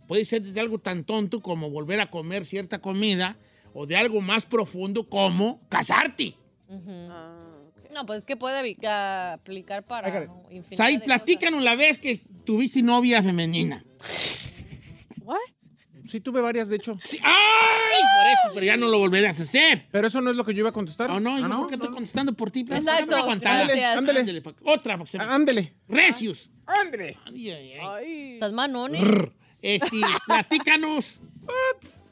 Puede 0.08 0.24
ser 0.24 0.40
desde 0.40 0.60
algo 0.60 0.78
tan 0.78 1.04
tonto 1.04 1.42
como 1.42 1.68
volver 1.68 2.00
a 2.00 2.08
comer 2.08 2.46
cierta 2.46 2.80
comida 2.80 3.36
o 3.74 3.86
de 3.86 3.96
algo 3.96 4.20
más 4.20 4.44
profundo 4.46 5.08
como 5.08 5.66
casarte. 5.68 6.34
Ah, 6.70 7.58
ok. 7.68 7.90
No, 7.94 8.06
pues 8.06 8.20
es 8.20 8.24
que 8.26 8.36
puede 8.36 8.58
aplicar 8.58 9.84
para 9.86 10.08
Hágale. 10.08 10.28
infinidad 10.50 10.76
Sai, 10.76 10.94
de 10.94 10.98
cosas. 11.00 11.06
platícanos 11.06 11.62
la 11.62 11.74
vez 11.76 11.98
que 11.98 12.16
tuviste 12.44 12.82
novia 12.82 13.22
femenina. 13.22 13.84
What? 15.22 15.36
Sí, 16.08 16.20
tuve 16.20 16.40
varias, 16.40 16.68
de 16.68 16.76
hecho. 16.76 16.98
Sí, 17.04 17.18
¡Ay! 17.22 18.02
Por 18.02 18.26
eso, 18.32 18.54
pero 18.54 18.66
ya 18.66 18.76
no 18.76 18.88
lo 18.88 18.98
volverás 18.98 19.38
a 19.38 19.44
hacer. 19.44 19.86
Pero 19.90 20.08
eso 20.08 20.20
no 20.20 20.30
es 20.30 20.36
lo 20.36 20.44
que 20.44 20.52
yo 20.52 20.60
iba 20.60 20.68
a 20.70 20.72
contestar. 20.72 21.10
Oh, 21.10 21.20
no, 21.20 21.38
yo 21.38 21.46
Ah, 21.46 21.56
¿por 21.56 21.68
qué 21.68 21.74
estoy 21.76 21.90
contestando 21.90 22.32
por 22.34 22.50
ti? 22.50 22.64
Pero 22.64 22.80
Exacto. 22.80 23.16
Ándale, 23.16 23.84
Ándale, 23.84 24.42
pa- 24.42 24.54
Otra, 24.64 24.98
porque 24.98 25.12
se 25.12 25.18
me- 25.18 25.24
Ah, 25.24 25.34
Ándele. 25.34 25.74
Recios. 25.88 26.50
Ándele. 26.66 27.16
Ay, 27.24 27.50
ay, 27.50 27.72
ay. 27.72 27.80
Ay. 27.82 28.32
Estás 28.34 28.52
manón, 28.52 28.94
¿eh? 28.94 29.32
Este, 29.62 30.00
platícanos. 30.26 31.20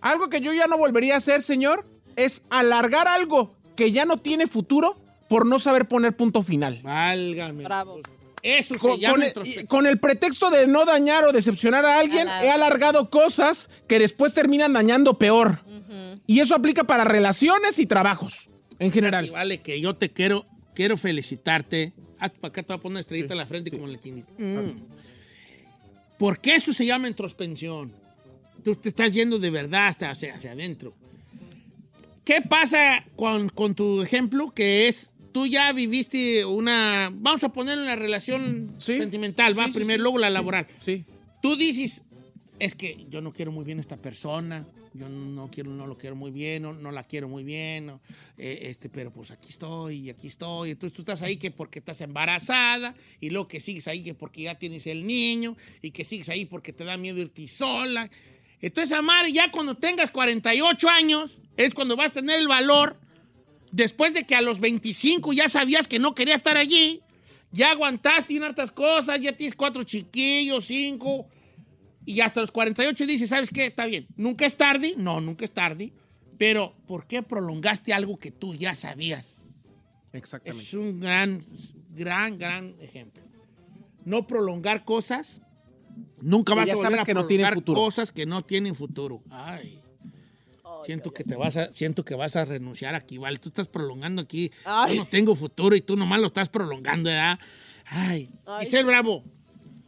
Algo 0.00 0.28
que 0.28 0.40
yo 0.40 0.52
ya 0.52 0.66
no 0.66 0.78
volvería 0.78 1.14
a 1.14 1.18
hacer, 1.18 1.42
señor, 1.42 1.86
es 2.16 2.42
alargar 2.50 3.06
algo 3.08 3.54
que 3.76 3.92
ya 3.92 4.04
no 4.04 4.16
tiene 4.18 4.46
futuro 4.46 4.98
por 5.28 5.46
no 5.46 5.58
saber 5.58 5.86
poner 5.88 6.16
punto 6.16 6.42
final. 6.42 6.80
Válgame. 6.82 7.64
Bravo. 7.64 8.00
Eso 8.42 8.74
se 8.74 8.80
Con, 8.80 8.98
llama 8.98 9.14
con 9.14 9.22
el, 9.22 9.32
y- 9.60 9.64
con 9.66 9.86
el 9.86 10.00
pretexto 10.00 10.50
de 10.50 10.66
no 10.66 10.86
dañar 10.86 11.24
o 11.24 11.32
decepcionar 11.32 11.84
a 11.84 11.98
alguien, 11.98 12.26
he 12.42 12.50
alargado 12.50 13.10
cosas 13.10 13.68
que 13.86 13.98
después 13.98 14.32
terminan 14.32 14.72
dañando 14.72 15.18
peor. 15.18 15.60
Y 16.26 16.40
eso 16.40 16.54
aplica 16.54 16.84
para 16.84 17.04
relaciones 17.04 17.78
y 17.78 17.86
trabajos 17.86 18.48
en 18.78 18.88
Y 18.88 18.92
general. 18.92 19.30
vale, 19.30 19.60
que 19.60 19.78
yo 19.80 19.94
te 19.94 20.10
quiero, 20.10 20.46
quiero 20.74 20.96
felicitarte. 20.96 21.92
Ah, 22.18 22.28
para 22.30 22.48
acá 22.50 22.62
te 22.62 22.72
voy 22.72 22.78
a 22.78 22.80
poner 22.80 22.92
una 22.94 23.00
estrellita 23.00 23.34
en 23.34 23.38
la 23.38 23.46
frente 23.46 23.70
como 23.70 23.84
en 23.86 23.90
el 23.92 24.00
chinito. 24.00 24.32
Mm. 24.38 24.70
Porque 26.18 26.54
eso 26.54 26.72
se 26.72 26.84
llama 26.86 27.08
introspección. 27.08 27.92
Tú 28.64 28.74
te 28.76 28.88
estás 28.90 29.12
yendo 29.12 29.38
de 29.38 29.50
verdad 29.50 29.88
hasta 29.88 30.10
hacia, 30.10 30.34
hacia 30.34 30.52
adentro. 30.52 30.94
¿Qué 32.24 32.42
pasa 32.42 33.04
con, 33.16 33.48
con 33.48 33.74
tu 33.74 34.02
ejemplo? 34.02 34.50
Que 34.52 34.88
es, 34.88 35.10
tú 35.32 35.46
ya 35.46 35.72
viviste 35.72 36.44
una, 36.44 37.10
vamos 37.12 37.42
a 37.44 37.48
poner 37.50 37.78
una 37.78 37.96
relación 37.96 38.74
Sí. 38.78 38.98
sentimental, 38.98 39.58
va, 39.58 39.64
Sí, 39.66 39.72
sí, 39.72 39.78
primero, 39.78 39.98
sí. 39.98 40.02
luego 40.02 40.18
la 40.18 40.30
laboral. 40.30 40.66
Sí. 40.80 41.04
Tú 41.42 41.56
dices, 41.56 42.02
es 42.58 42.74
que 42.74 43.06
yo 43.08 43.20
no 43.22 43.32
quiero 43.32 43.50
muy 43.52 43.64
bien 43.64 43.78
a 43.78 43.80
esta 43.80 43.96
persona, 43.96 44.66
yo 44.92 45.08
no 45.08 45.48
quiero, 45.50 45.70
no 45.70 45.86
lo 45.86 45.96
quiero 45.96 46.14
muy 46.14 46.30
bien, 46.30 46.62
no, 46.64 46.72
no 46.74 46.90
la 46.92 47.04
quiero 47.04 47.28
muy 47.28 47.42
bien, 47.42 47.86
no, 47.86 48.00
eh, 48.36 48.58
este, 48.64 48.88
pero 48.88 49.10
pues 49.12 49.30
aquí 49.30 49.48
estoy 49.48 50.10
aquí 50.10 50.26
estoy. 50.26 50.70
Entonces 50.72 50.94
tú 50.94 51.02
estás 51.02 51.22
ahí 51.22 51.36
que 51.36 51.50
porque 51.50 51.78
estás 51.78 52.00
embarazada 52.02 52.94
y 53.20 53.30
luego 53.30 53.48
que 53.48 53.60
sigues 53.60 53.88
ahí 53.88 54.02
que 54.02 54.14
porque 54.14 54.42
ya 54.42 54.56
tienes 54.56 54.86
el 54.86 55.06
niño 55.06 55.56
y 55.80 55.90
que 55.92 56.04
sigues 56.04 56.28
ahí 56.28 56.44
porque 56.44 56.72
te 56.72 56.84
da 56.84 56.96
miedo 56.96 57.18
irte 57.18 57.48
sola. 57.48 58.10
Entonces, 58.60 58.92
Amar, 58.96 59.26
ya 59.28 59.50
cuando 59.50 59.74
tengas 59.74 60.10
48 60.10 60.88
años, 60.88 61.38
es 61.56 61.74
cuando 61.74 61.96
vas 61.96 62.10
a 62.10 62.14
tener 62.14 62.38
el 62.40 62.48
valor, 62.48 62.98
después 63.72 64.12
de 64.12 64.22
que 64.22 64.34
a 64.34 64.42
los 64.42 64.60
25 64.60 65.32
ya 65.32 65.48
sabías 65.48 65.88
que 65.88 65.98
no 65.98 66.14
quería 66.14 66.34
estar 66.34 66.56
allí, 66.56 67.02
ya 67.52 67.72
aguantaste 67.72 68.36
en 68.36 68.44
hartas 68.44 68.70
cosas, 68.70 69.20
ya 69.20 69.36
tienes 69.36 69.54
cuatro 69.54 69.82
chiquillos, 69.82 70.66
cinco, 70.66 71.26
y 72.04 72.20
hasta 72.20 72.40
los 72.40 72.50
48 72.50 73.06
dices, 73.06 73.28
¿sabes 73.28 73.50
qué? 73.50 73.66
Está 73.66 73.86
bien, 73.86 74.06
nunca 74.16 74.46
es 74.46 74.56
tarde, 74.56 74.94
no, 74.96 75.20
nunca 75.20 75.44
es 75.44 75.52
tarde, 75.52 75.92
pero 76.38 76.74
¿por 76.86 77.06
qué 77.06 77.22
prolongaste 77.22 77.92
algo 77.92 78.18
que 78.18 78.30
tú 78.30 78.54
ya 78.54 78.74
sabías? 78.74 79.44
Exactamente. 80.12 80.64
Es 80.64 80.74
un 80.74 81.00
gran, 81.00 81.44
gran, 81.90 82.38
gran 82.38 82.74
ejemplo. 82.80 83.22
No 84.04 84.26
prolongar 84.26 84.84
cosas. 84.84 85.40
Nunca 86.20 86.54
vas 86.54 86.66
ya 86.66 86.72
a 86.72 86.76
volver 86.76 86.90
sabes 86.90 87.00
a 87.02 87.04
que 87.04 87.14
no 87.14 87.26
tienen 87.26 87.52
futuro. 87.52 87.80
cosas 87.80 88.12
que 88.12 88.26
no 88.26 88.42
tienen 88.44 88.74
futuro. 88.74 89.22
Ay. 89.30 89.80
Siento 90.84 91.12
que 91.12 91.24
te 91.24 91.36
vas 91.36 91.56
a, 91.56 91.72
siento 91.72 92.04
que 92.04 92.14
vas 92.14 92.36
a 92.36 92.44
renunciar 92.44 92.94
aquí, 92.94 93.18
¿vale? 93.18 93.38
Tú 93.38 93.48
estás 93.50 93.68
prolongando 93.68 94.22
aquí. 94.22 94.50
Ay. 94.64 94.96
Yo 94.96 95.02
no 95.02 95.08
tengo 95.08 95.34
futuro 95.34 95.76
y 95.76 95.80
tú 95.80 95.96
nomás 95.96 96.20
lo 96.20 96.28
estás 96.28 96.48
prolongando, 96.48 97.10
¿verdad? 97.10 97.38
Ay. 97.86 98.30
Ay. 98.46 98.64
Giselle 98.64 98.84
Bravo, 98.84 99.24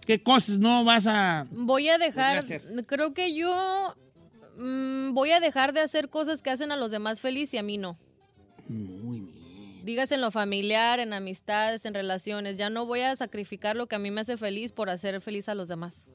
¿qué 0.07 0.23
cosas 0.23 0.59
no 0.59 0.85
vas 0.85 1.07
a...? 1.07 1.47
Voy 1.51 1.89
a 1.89 1.99
dejar, 1.99 2.39
hacer? 2.39 2.63
creo 2.87 3.15
que 3.15 3.35
yo 3.35 3.95
mm, 4.59 5.13
voy 5.15 5.31
a 5.31 5.41
dejar 5.41 5.73
de 5.73 5.81
hacer 5.81 6.11
cosas 6.11 6.43
que 6.43 6.51
hacen 6.51 6.73
a 6.73 6.77
los 6.77 6.91
demás 6.91 7.21
feliz 7.21 7.55
y 7.55 7.59
a 7.59 7.63
mí 7.63 7.79
no. 7.79 7.97
Bien. 8.69 9.02
Dígase 9.85 10.15
en 10.15 10.21
lo 10.21 10.31
familiar, 10.31 11.01
en 11.01 11.13
amistades, 11.13 11.85
en 11.85 11.95
relaciones. 11.95 12.57
Ya 12.57 12.71
no 12.71 12.87
voy 12.87 13.01
a 13.01 13.17
sacrificar 13.17 13.77
lo 13.77 13.87
que 13.87 13.97
a 13.97 13.99
mí 13.99 14.11
me 14.11 14.21
hace 14.21 14.37
feliz 14.37 14.73
por 14.73 14.91
hacer 14.91 15.21
feliz 15.21 15.49
a 15.49 15.55
los 15.55 15.69
demás. 15.69 16.07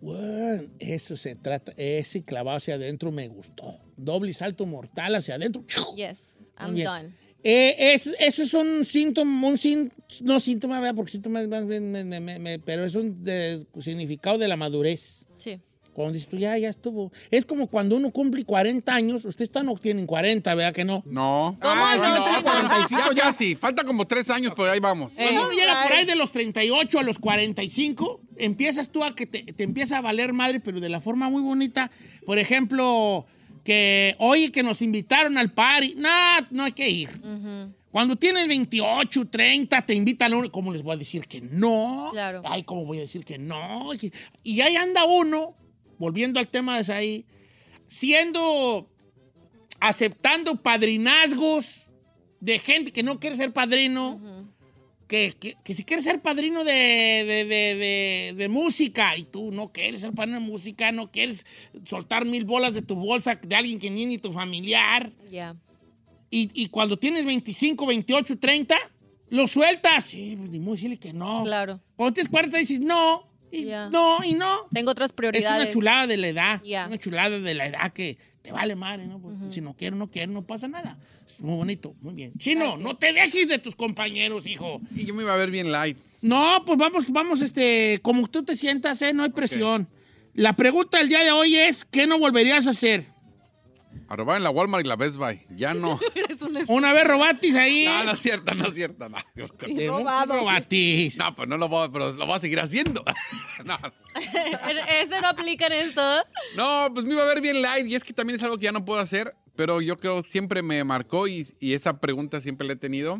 Bueno, 0.00 0.68
eso 0.78 1.16
se 1.16 1.34
trata. 1.34 1.72
Ese 1.76 2.22
clavado 2.22 2.58
hacia 2.58 2.74
adentro 2.74 3.10
me 3.10 3.28
gustó. 3.28 3.78
Doble 3.96 4.32
salto 4.32 4.66
mortal 4.66 5.14
hacia 5.16 5.34
adentro. 5.36 5.64
Yes, 5.96 6.36
I'm 6.58 6.76
done. 6.76 7.12
Eh, 7.42 7.92
es- 7.94 8.10
eso 8.18 8.42
es 8.42 8.54
un 8.54 8.84
síntoma, 8.84 9.48
un 9.48 9.56
sín- 9.56 9.90
no 10.22 10.40
síntoma, 10.40 10.80
¿verdad? 10.80 10.94
porque 10.96 11.12
síntoma 11.12 11.40
es 11.42 11.48
más 11.48 11.66
bien, 11.66 11.92
me- 11.92 12.04
me- 12.04 12.20
me- 12.20 12.38
me- 12.38 12.58
pero 12.58 12.84
es 12.84 12.94
un 12.94 13.22
de- 13.22 13.64
significado 13.80 14.36
de 14.38 14.48
la 14.48 14.56
madurez. 14.56 15.26
Sí. 15.38 15.60
Cuando 15.96 16.12
dices 16.12 16.28
tú, 16.28 16.36
ya, 16.36 16.58
ya 16.58 16.68
estuvo. 16.68 17.10
Es 17.30 17.46
como 17.46 17.68
cuando 17.68 17.96
uno 17.96 18.10
cumple 18.10 18.44
40 18.44 18.94
años, 18.94 19.24
ustedes 19.24 19.50
todavía 19.50 19.72
no 19.72 19.78
tienen 19.80 20.06
40, 20.06 20.54
¿verdad 20.54 20.74
que 20.74 20.84
no? 20.84 21.02
No. 21.06 21.56
¿Cómo 21.60 21.74
Ah, 21.84 21.96
no? 21.96 22.04
sí, 22.04 22.10
Tiene 22.22 22.38
pero 22.42 22.42
45 22.68 23.02
ya 23.12 23.14
ya. 23.16 23.22
casi. 23.22 23.54
Falta 23.54 23.82
como 23.84 24.06
tres 24.06 24.28
años, 24.28 24.52
pero 24.54 24.70
ahí 24.70 24.78
vamos. 24.78 25.14
Cuando 25.14 25.42
uno 25.44 25.52
Eh, 25.52 25.56
llega 25.56 25.82
por 25.84 25.92
ay. 25.92 25.98
ahí 26.00 26.04
de 26.04 26.16
los 26.16 26.30
38 26.32 26.98
a 26.98 27.02
los 27.02 27.18
45, 27.18 28.20
empiezas 28.36 28.90
tú 28.90 29.02
a 29.02 29.14
que 29.14 29.24
te, 29.26 29.42
te 29.44 29.64
empieza 29.64 29.96
a 29.96 30.00
valer 30.02 30.34
madre, 30.34 30.60
pero 30.60 30.78
de 30.80 30.90
la 30.90 31.00
forma 31.00 31.30
muy 31.30 31.40
bonita. 31.40 31.90
Por 32.26 32.38
ejemplo, 32.38 33.24
que 33.64 34.14
oye 34.18 34.52
que 34.52 34.62
nos 34.62 34.82
invitaron 34.82 35.38
al 35.38 35.52
party. 35.52 35.94
No, 35.96 36.08
no 36.50 36.64
hay 36.64 36.72
que 36.72 36.88
ir. 36.90 37.08
Cuando 37.90 38.14
tienes 38.16 38.46
28, 38.46 39.28
30, 39.28 39.80
te 39.86 39.94
invitan 39.94 40.30
a 40.34 40.36
uno. 40.36 40.52
¿Cómo 40.52 40.70
les 40.70 40.82
voy 40.82 40.94
a 40.94 40.98
decir 40.98 41.26
que 41.26 41.40
no? 41.40 42.10
Claro. 42.12 42.42
Ay, 42.44 42.62
¿cómo 42.62 42.84
voy 42.84 42.98
a 42.98 43.00
decir 43.02 43.24
que 43.24 43.38
no? 43.38 43.88
Y 44.42 44.60
ahí 44.60 44.76
anda 44.76 45.06
uno, 45.06 45.54
volviendo 45.98 46.38
al 46.40 46.48
tema 46.48 46.80
de 46.82 46.92
ahí, 46.92 47.24
siendo, 47.88 48.88
aceptando 49.80 50.56
padrinazgos 50.62 51.86
de 52.40 52.58
gente 52.58 52.92
que 52.92 53.02
no 53.02 53.18
quiere 53.20 53.36
ser 53.36 53.52
padrino 53.52 54.20
que, 55.08 55.32
que- 55.38 55.54
que 55.64 55.72
si 55.74 55.84
quieres 55.84 56.04
ser 56.04 56.20
padrino 56.20 56.64
de, 56.64 56.72
de- 56.72 57.44
de- 57.44 58.34
de- 58.36 58.48
música 58.48 59.16
y 59.16 59.22
tú 59.22 59.52
no 59.52 59.72
quieres 59.72 60.00
ser 60.00 60.12
padrino 60.12 60.40
de 60.40 60.46
música, 60.46 60.90
no 60.92 61.10
quieres 61.12 61.46
soltar 61.84 62.24
mil 62.24 62.44
bolas 62.44 62.74
de 62.74 62.82
tu 62.82 62.96
bolsa 62.96 63.36
de 63.36 63.54
alguien 63.54 63.78
que 63.78 63.88
ni 63.90 64.04
ni 64.06 64.18
tu 64.18 64.32
familiar. 64.32 65.12
Ya. 65.30 65.54
Y, 66.28 66.50
y 66.60 66.68
cuando 66.68 66.98
tienes 66.98 67.24
25, 67.24 67.86
28, 67.86 68.36
30, 68.38 68.76
lo 69.30 69.46
sueltas. 69.46 70.06
Sí, 70.06 70.34
pues 70.36 70.50
ni 70.50 70.58
modo 70.58 70.72
decirle 70.74 70.98
que 70.98 71.12
no. 71.12 71.44
Claro. 71.44 71.80
Cuando 71.94 72.14
tienes 72.14 72.28
40 72.30 72.56
dices 72.58 72.80
no, 72.80 73.28
y 73.56 73.64
no, 73.90 74.22
y 74.24 74.34
no. 74.34 74.66
Tengo 74.72 74.90
otras 74.90 75.08
Es 75.10 75.12
prioridades. 75.12 75.64
una 75.64 75.72
chulada 75.72 76.06
de 76.06 76.16
la 76.16 76.28
edad. 76.28 76.62
Es 76.64 76.86
una 76.86 76.98
chulada 76.98 77.38
de 77.40 77.54
la 77.54 77.66
edad 77.66 77.92
que 77.92 78.18
te 78.42 78.52
vale 78.52 78.74
madre, 78.76 79.06
¿no? 79.06 79.18
Pues, 79.20 79.36
Si 79.54 79.60
no 79.60 79.74
quiero, 79.74 79.96
no 79.96 80.10
quiero, 80.10 80.32
no 80.32 80.42
pasa 80.42 80.68
nada. 80.68 80.98
Es 81.26 81.40
muy 81.40 81.56
bonito, 81.56 81.94
muy 82.00 82.14
bien. 82.14 82.32
Chino, 82.38 82.76
no 82.76 82.94
te 82.94 83.12
dejes 83.12 83.48
de 83.48 83.58
tus 83.58 83.74
compañeros, 83.74 84.46
hijo. 84.46 84.80
Y 84.94 85.04
yo 85.04 85.14
me 85.14 85.22
iba 85.22 85.34
a 85.34 85.36
ver 85.36 85.50
bien 85.50 85.72
light. 85.72 85.98
No, 86.22 86.62
pues 86.64 86.78
vamos, 86.78 87.10
vamos, 87.10 87.40
este, 87.40 87.98
como 88.02 88.28
tú 88.28 88.44
te 88.44 88.54
sientas, 88.56 89.00
¿eh? 89.02 89.12
No 89.12 89.22
hay 89.24 89.30
presión. 89.30 89.88
La 90.34 90.54
pregunta 90.54 90.98
del 90.98 91.08
día 91.08 91.22
de 91.24 91.30
hoy 91.32 91.56
es, 91.56 91.84
¿qué 91.84 92.06
no 92.06 92.18
volverías 92.18 92.66
a 92.66 92.70
hacer? 92.70 93.06
A 94.08 94.16
robar 94.16 94.36
en 94.36 94.44
la 94.44 94.50
Walmart 94.50 94.84
y 94.84 94.88
la 94.88 94.96
Best 94.96 95.16
Buy. 95.16 95.46
Ya 95.50 95.74
no. 95.74 95.98
Una 96.68 96.92
vez 96.92 97.04
robatis 97.04 97.54
ahí. 97.56 97.84
No, 97.86 98.04
no 98.04 98.12
es 98.12 98.18
cierto, 98.20 98.54
no 98.54 98.66
es 98.66 98.74
cierto. 98.74 99.08
No, 99.08 99.18
robado, 99.88 100.34
sí. 100.34 100.40
robatis. 100.40 101.16
No, 101.18 101.34
pues 101.34 101.48
no 101.48 101.56
lo 101.56 101.68
voy, 101.68 101.86
a- 101.86 101.92
pero 101.92 102.12
lo 102.12 102.26
voy 102.26 102.36
a 102.36 102.40
seguir 102.40 102.60
haciendo. 102.60 103.02
No, 103.64 103.76
Ese 104.14 105.20
no 105.20 105.28
aplica 105.28 105.66
en 105.66 105.72
esto. 105.72 106.02
no, 106.56 106.88
pues 106.94 107.04
me 107.04 107.14
iba 107.14 107.22
a 107.22 107.26
ver 107.26 107.40
bien 107.40 107.60
light 107.62 107.86
y 107.86 107.94
es 107.96 108.04
que 108.04 108.12
también 108.12 108.36
es 108.36 108.42
algo 108.42 108.58
que 108.58 108.64
ya 108.64 108.72
no 108.72 108.84
puedo 108.84 109.00
hacer, 109.00 109.34
pero 109.56 109.80
yo 109.80 109.96
creo 109.96 110.22
siempre 110.22 110.62
me 110.62 110.82
marcó 110.84 111.26
y, 111.26 111.46
y 111.58 111.74
esa 111.74 111.98
pregunta 112.00 112.40
siempre 112.40 112.66
la 112.66 112.74
he 112.74 112.76
tenido. 112.76 113.18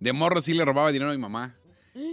De 0.00 0.12
morro 0.12 0.40
sí 0.40 0.54
le 0.54 0.64
robaba 0.64 0.92
dinero 0.92 1.10
a 1.10 1.14
mi 1.14 1.20
mamá. 1.20 1.56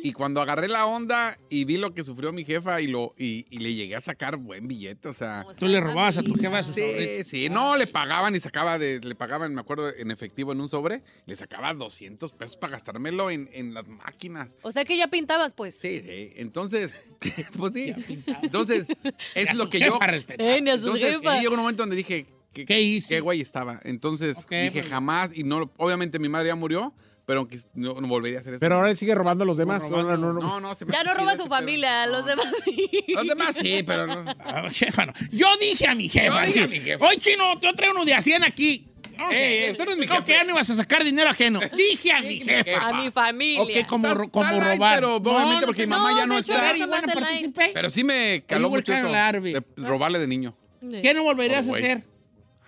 Y 0.04 0.12
cuando 0.14 0.42
agarré 0.42 0.68
la 0.68 0.86
onda 0.86 1.38
y 1.50 1.66
vi 1.66 1.78
lo 1.78 1.94
que 1.94 2.04
sufrió 2.04 2.32
mi 2.32 2.46
jefa 2.46 2.82
y, 2.82 2.88
lo, 2.88 3.14
y, 3.18 3.46
y 3.50 3.60
le 3.60 3.74
llegué 3.74 3.96
a 3.96 4.02
sacar 4.02 4.38
buen 4.38 4.68
billete, 4.68 5.10
o 5.10 5.14
sea... 5.14 5.46
Tú 5.58 5.66
le 5.68 5.80
robabas 5.80 6.18
a 6.18 6.24
tu 6.24 6.36
jefa 6.36 6.64
sus 6.64 6.76
Sí, 6.76 7.24
sí, 7.24 7.50
no, 7.50 7.78
le 7.78 7.88
pagaban 7.88 8.36
y 8.36 8.40
sacaba 8.40 8.78
de, 8.80 9.00
le 9.00 9.16
pagaban, 9.16 9.54
me 9.54 9.62
acuerdo, 9.62 9.90
en 9.96 10.12
efectivo 10.12 10.52
en 10.52 10.62
un 10.62 10.70
sobre, 10.70 11.04
le 11.26 11.36
sacaba 11.36 11.74
200 11.74 12.32
pesos 12.34 12.58
para 12.58 12.72
gastármelo 12.74 13.30
en, 13.30 13.50
en 13.54 13.74
las 13.74 13.88
máquinas. 13.88 14.56
O 14.62 14.72
sea 14.72 14.86
que 14.86 14.98
ya 14.98 15.08
pintabas, 15.08 15.54
pues. 15.54 15.76
Sí, 15.76 16.02
sí, 16.06 16.32
entonces, 16.36 17.00
pues 17.58 17.74
sí, 17.74 17.94
entonces, 18.42 18.88
es 19.36 19.56
lo 19.56 19.70
que 19.70 19.80
yo. 19.80 20.00
Eh, 20.38 20.62
ni 20.62 20.70
a 20.70 20.78
su 20.78 20.86
entonces, 20.86 21.18
jefa. 21.18 21.36
sí, 21.36 21.42
llegó 21.42 21.54
un 21.54 21.62
momento 21.62 21.84
donde 21.84 21.96
dije, 21.96 22.26
¿qué, 22.54 22.66
¿Qué 22.66 22.82
hice? 22.82 23.16
qué 23.16 23.22
güey 23.22 23.42
estaba? 23.42 23.80
Entonces, 23.84 24.48
dije, 24.50 24.84
jamás, 24.84 25.32
y 25.34 25.44
no, 25.44 25.72
obviamente 25.78 26.20
mi 26.20 26.30
madre 26.30 26.50
ya 26.50 26.56
murió, 26.56 26.94
pero 27.26 27.40
aunque 27.40 27.58
no, 27.74 28.00
no 28.02 28.08
volvería 28.08 28.40
a 28.40 28.42
hacer 28.42 28.54
eso. 28.56 28.60
Pero 28.60 28.76
ahora 28.76 28.90
él 28.90 28.98
sigue 28.98 29.16
robando 29.16 29.44
a 29.44 29.48
los 29.48 29.58
demás. 29.58 29.84
robando. 29.84 30.10
Ahora 30.12 30.18
no, 30.18 30.34
no. 30.34 30.40
no, 30.42 30.60
no, 30.60 30.76
se 30.76 30.86
me 30.86 30.92
Ya 30.94 31.04
no 31.04 31.14
roba 31.14 31.34
ese 31.34 31.44
su 31.44 31.50
familia, 31.50 32.06
los 32.08 32.22
No. 32.22 32.28
demás 32.28 32.48
sí. 32.66 32.90
Los 33.08 33.28
demás 33.28 33.56
sí, 33.60 33.84
pero 33.86 34.08
no. 34.08 34.26
Ah, 34.40 34.70
jefa, 34.70 35.06
no. 35.06 35.14
Yo 35.32 35.48
dije 35.60 35.88
a 35.88 35.96
mi 35.96 36.10
jefa. 36.10 36.26
Yo 36.26 36.46
dije 36.48 36.60
a 36.64 36.68
dije, 36.68 36.68
mi 36.68 36.80
jefa. 36.80 37.06
Hoy, 37.08 37.18
chino, 37.18 37.58
te 37.60 37.72
traigo 37.74 37.96
uno 37.96 38.06
de 38.06 38.14
a 38.14 38.22
100 38.22 38.44
aquí. 38.44 38.90
No, 39.18 39.32
Eh, 39.32 39.70
esto 39.70 39.86
no 39.86 39.92
es 39.92 39.98
mi 40.00 40.08
jefe. 40.08 40.24
que 40.26 40.32
ya 40.34 40.44
no 40.44 40.52
ibas 40.52 40.70
a 40.72 40.76
sacar 40.76 41.04
dinero 41.04 41.30
ajeno. 41.30 41.60
Dije 41.78 42.12
a 42.12 42.20
mi 42.22 42.40
jefa. 42.40 42.88
A 42.90 42.94
mi 43.00 43.12
familia. 43.12 43.62
Ok, 43.62 43.88
como, 43.88 44.08
Está- 44.08 44.28
como 44.28 44.46
está 44.46 44.58
light, 44.66 44.78
robar. 44.80 44.96
pero 44.96 45.16
obviamente 45.18 45.66
porque 45.68 45.84
mi 45.84 45.88
mamá 45.92 46.12
no, 46.12 46.18
ya 46.18 46.26
no 46.26 46.38
está. 46.40 46.74
light. 47.22 47.56
Pero 47.74 47.90
sí 47.92 48.04
me 48.04 48.44
caló 48.48 48.70
mucho 48.72 48.92
eso 48.94 49.08
de 49.12 49.64
robarle 49.78 50.18
de 50.20 50.28
niño. 50.28 50.56
¿Qué 51.02 51.14
no 51.14 51.24
volverías 51.24 51.70
a 51.70 51.72
hacer? 51.74 52.04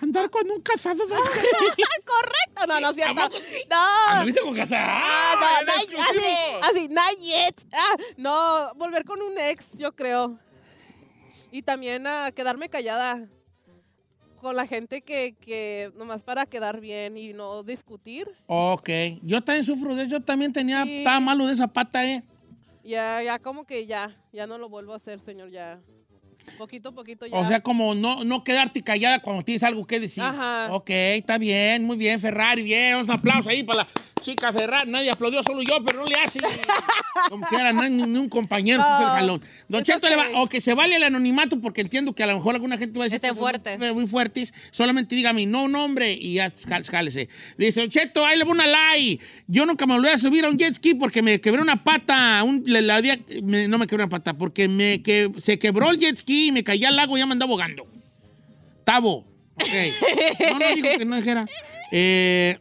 Andar 0.02 0.30
con 0.30 0.50
un 0.52 0.62
casado 0.62 1.06
de... 1.08 1.16
Correcto, 2.06 2.68
no, 2.68 2.80
no 2.82 2.90
es 2.90 2.96
cierto. 2.96 3.30
No. 3.70 3.78
¿Anduviste 4.10 4.42
con 4.42 4.54
casado? 4.56 4.84
Ah, 4.88 5.36
no, 5.40 5.66
not- 5.74 5.84
exclusivo. 5.84 6.60
así, 6.62 6.80
así, 6.80 6.88
not 6.90 7.20
yet. 7.22 7.56
Ah, 7.72 7.96
no, 8.18 8.74
volver 8.76 9.06
con 9.06 9.22
un 9.22 9.38
ex, 9.40 9.72
yo 9.78 9.96
creo. 9.96 10.38
Y 11.52 11.62
también 11.62 12.06
a 12.08 12.32
quedarme 12.32 12.68
callada 12.70 13.28
con 14.42 14.56
la 14.56 14.68
gente 14.68 15.02
que, 15.02 15.36
que 15.40 15.92
nomás 15.96 16.22
para 16.24 16.46
quedar 16.46 16.82
bien 16.82 17.18
y 17.18 17.32
no 17.34 17.64
discutir. 17.64 18.28
Ok. 18.48 18.90
Yo 19.24 19.42
también 19.44 19.64
sufro 19.66 19.96
de 19.96 20.04
eso. 20.04 20.12
Yo 20.12 20.22
también 20.22 20.52
tenía... 20.52 20.84
Sí. 20.84 20.98
Estaba 21.00 21.20
malo 21.22 21.46
de 21.48 21.54
esa 21.54 21.68
pata, 21.68 22.06
¿eh? 22.06 22.22
Ya, 22.84 23.24
ya 23.24 23.40
como 23.40 23.66
que 23.66 23.86
ya, 23.88 24.16
ya 24.32 24.46
no 24.46 24.58
lo 24.58 24.70
vuelvo 24.70 24.94
a 24.94 24.98
hacer, 24.98 25.20
señor, 25.20 25.50
ya. 25.50 25.80
Poquito 26.58 26.90
a 26.90 26.92
poquito 26.94 27.26
ya. 27.26 27.36
O 27.38 27.48
sea, 27.48 27.60
como 27.62 27.96
no, 27.96 28.24
no 28.24 28.44
quedarte 28.44 28.82
callada 28.82 29.20
cuando 29.20 29.44
tienes 29.44 29.64
algo 29.64 29.86
que 29.86 30.00
decir. 30.00 30.24
Ajá. 30.24 30.68
Ok, 30.72 30.90
está 30.90 31.38
bien, 31.38 31.84
muy 31.84 31.98
bien, 31.98 32.20
Ferrari, 32.20 32.64
bien. 32.64 32.96
Un 32.98 33.10
aplauso 33.12 33.50
ahí 33.50 33.64
para 33.64 33.80
la 33.84 33.88
chica 34.22 34.52
Ferrari. 34.54 34.90
Nadie 34.90 35.10
aplaudió, 35.12 35.42
solo 35.44 35.62
yo, 35.62 35.84
pero 35.84 36.00
no 36.00 36.06
le 36.06 36.16
hace. 36.16 36.40
Como 37.30 37.46
que 37.48 37.56
era, 37.56 37.72
no 37.74 37.82
hay 37.82 37.90
ni, 37.90 38.04
ni 38.04 38.18
un 38.20 38.30
compañero, 38.30 38.80
No, 38.82 38.88
puso 38.88 39.02
el 39.04 39.08
jalón. 39.20 39.42
Don 39.68 39.84
Cheto, 39.84 40.08
le 40.10 40.16
va- 40.16 40.28
o 40.36 40.48
que 40.48 40.62
se 40.62 40.74
vale 40.74 40.96
el 40.96 41.04
anonimato, 41.04 41.60
porque 41.60 41.82
entiendo 41.82 42.14
que 42.14 42.24
a 42.24 42.28
lo 42.28 42.36
mejor 42.36 42.54
alguna 42.56 42.78
gente 42.78 43.00
va 43.00 43.06
a 43.06 43.08
decir 43.08 43.16
Estén 43.16 43.34
que 43.34 43.40
fuertes. 43.40 43.80
muy, 43.80 43.94
muy 43.94 44.08
fuertes. 44.08 44.54
Solamente 44.72 45.16
dígame 45.16 45.46
no 45.46 45.68
nombre 45.68 46.12
y 46.14 46.36
ya 46.36 46.52
cálese. 46.90 47.30
Dice, 47.58 47.80
Don 47.82 47.90
Cheto, 47.90 48.26
ahí 48.26 48.38
le 48.38 48.44
voy 48.44 48.54
una 48.54 48.68
like. 48.68 49.24
Yo 49.48 49.66
nunca 49.66 49.86
me 49.86 49.96
volví 49.96 50.10
a 50.10 50.18
subir 50.18 50.46
a 50.46 50.50
un 50.50 50.58
jet 50.58 50.74
ski 50.76 50.94
porque 50.96 51.22
me 51.22 51.40
quebré 51.42 51.62
una 51.62 51.84
pata. 51.84 52.44
Un- 52.44 52.64
le- 52.66 52.82
la 52.82 52.98
había- 52.98 53.20
me- 53.44 53.68
no 53.68 53.78
me 53.78 53.88
quebré 53.88 54.04
una 54.04 54.10
pata, 54.10 54.34
porque 54.34 54.68
me 54.68 55.02
que, 55.02 55.32
se 55.42 55.58
quebró 55.58 55.90
el 55.92 55.98
jet 56.00 56.18
ski 56.18 56.35
y 56.36 56.52
me 56.52 56.64
caí 56.64 56.84
al 56.84 56.96
lago 56.96 57.18
y 57.18 57.20
ya 57.20 57.26
me 57.26 57.34
andaba 57.34 57.52
ahogando. 57.52 57.88
Tabo. 58.84 59.26
Ok. 59.56 59.68
No, 60.52 60.60
no 60.60 60.76
dijo 60.76 60.88
que 60.98 61.06
no 61.06 61.16
dijera. 61.16 61.46
Eh, 61.92 62.60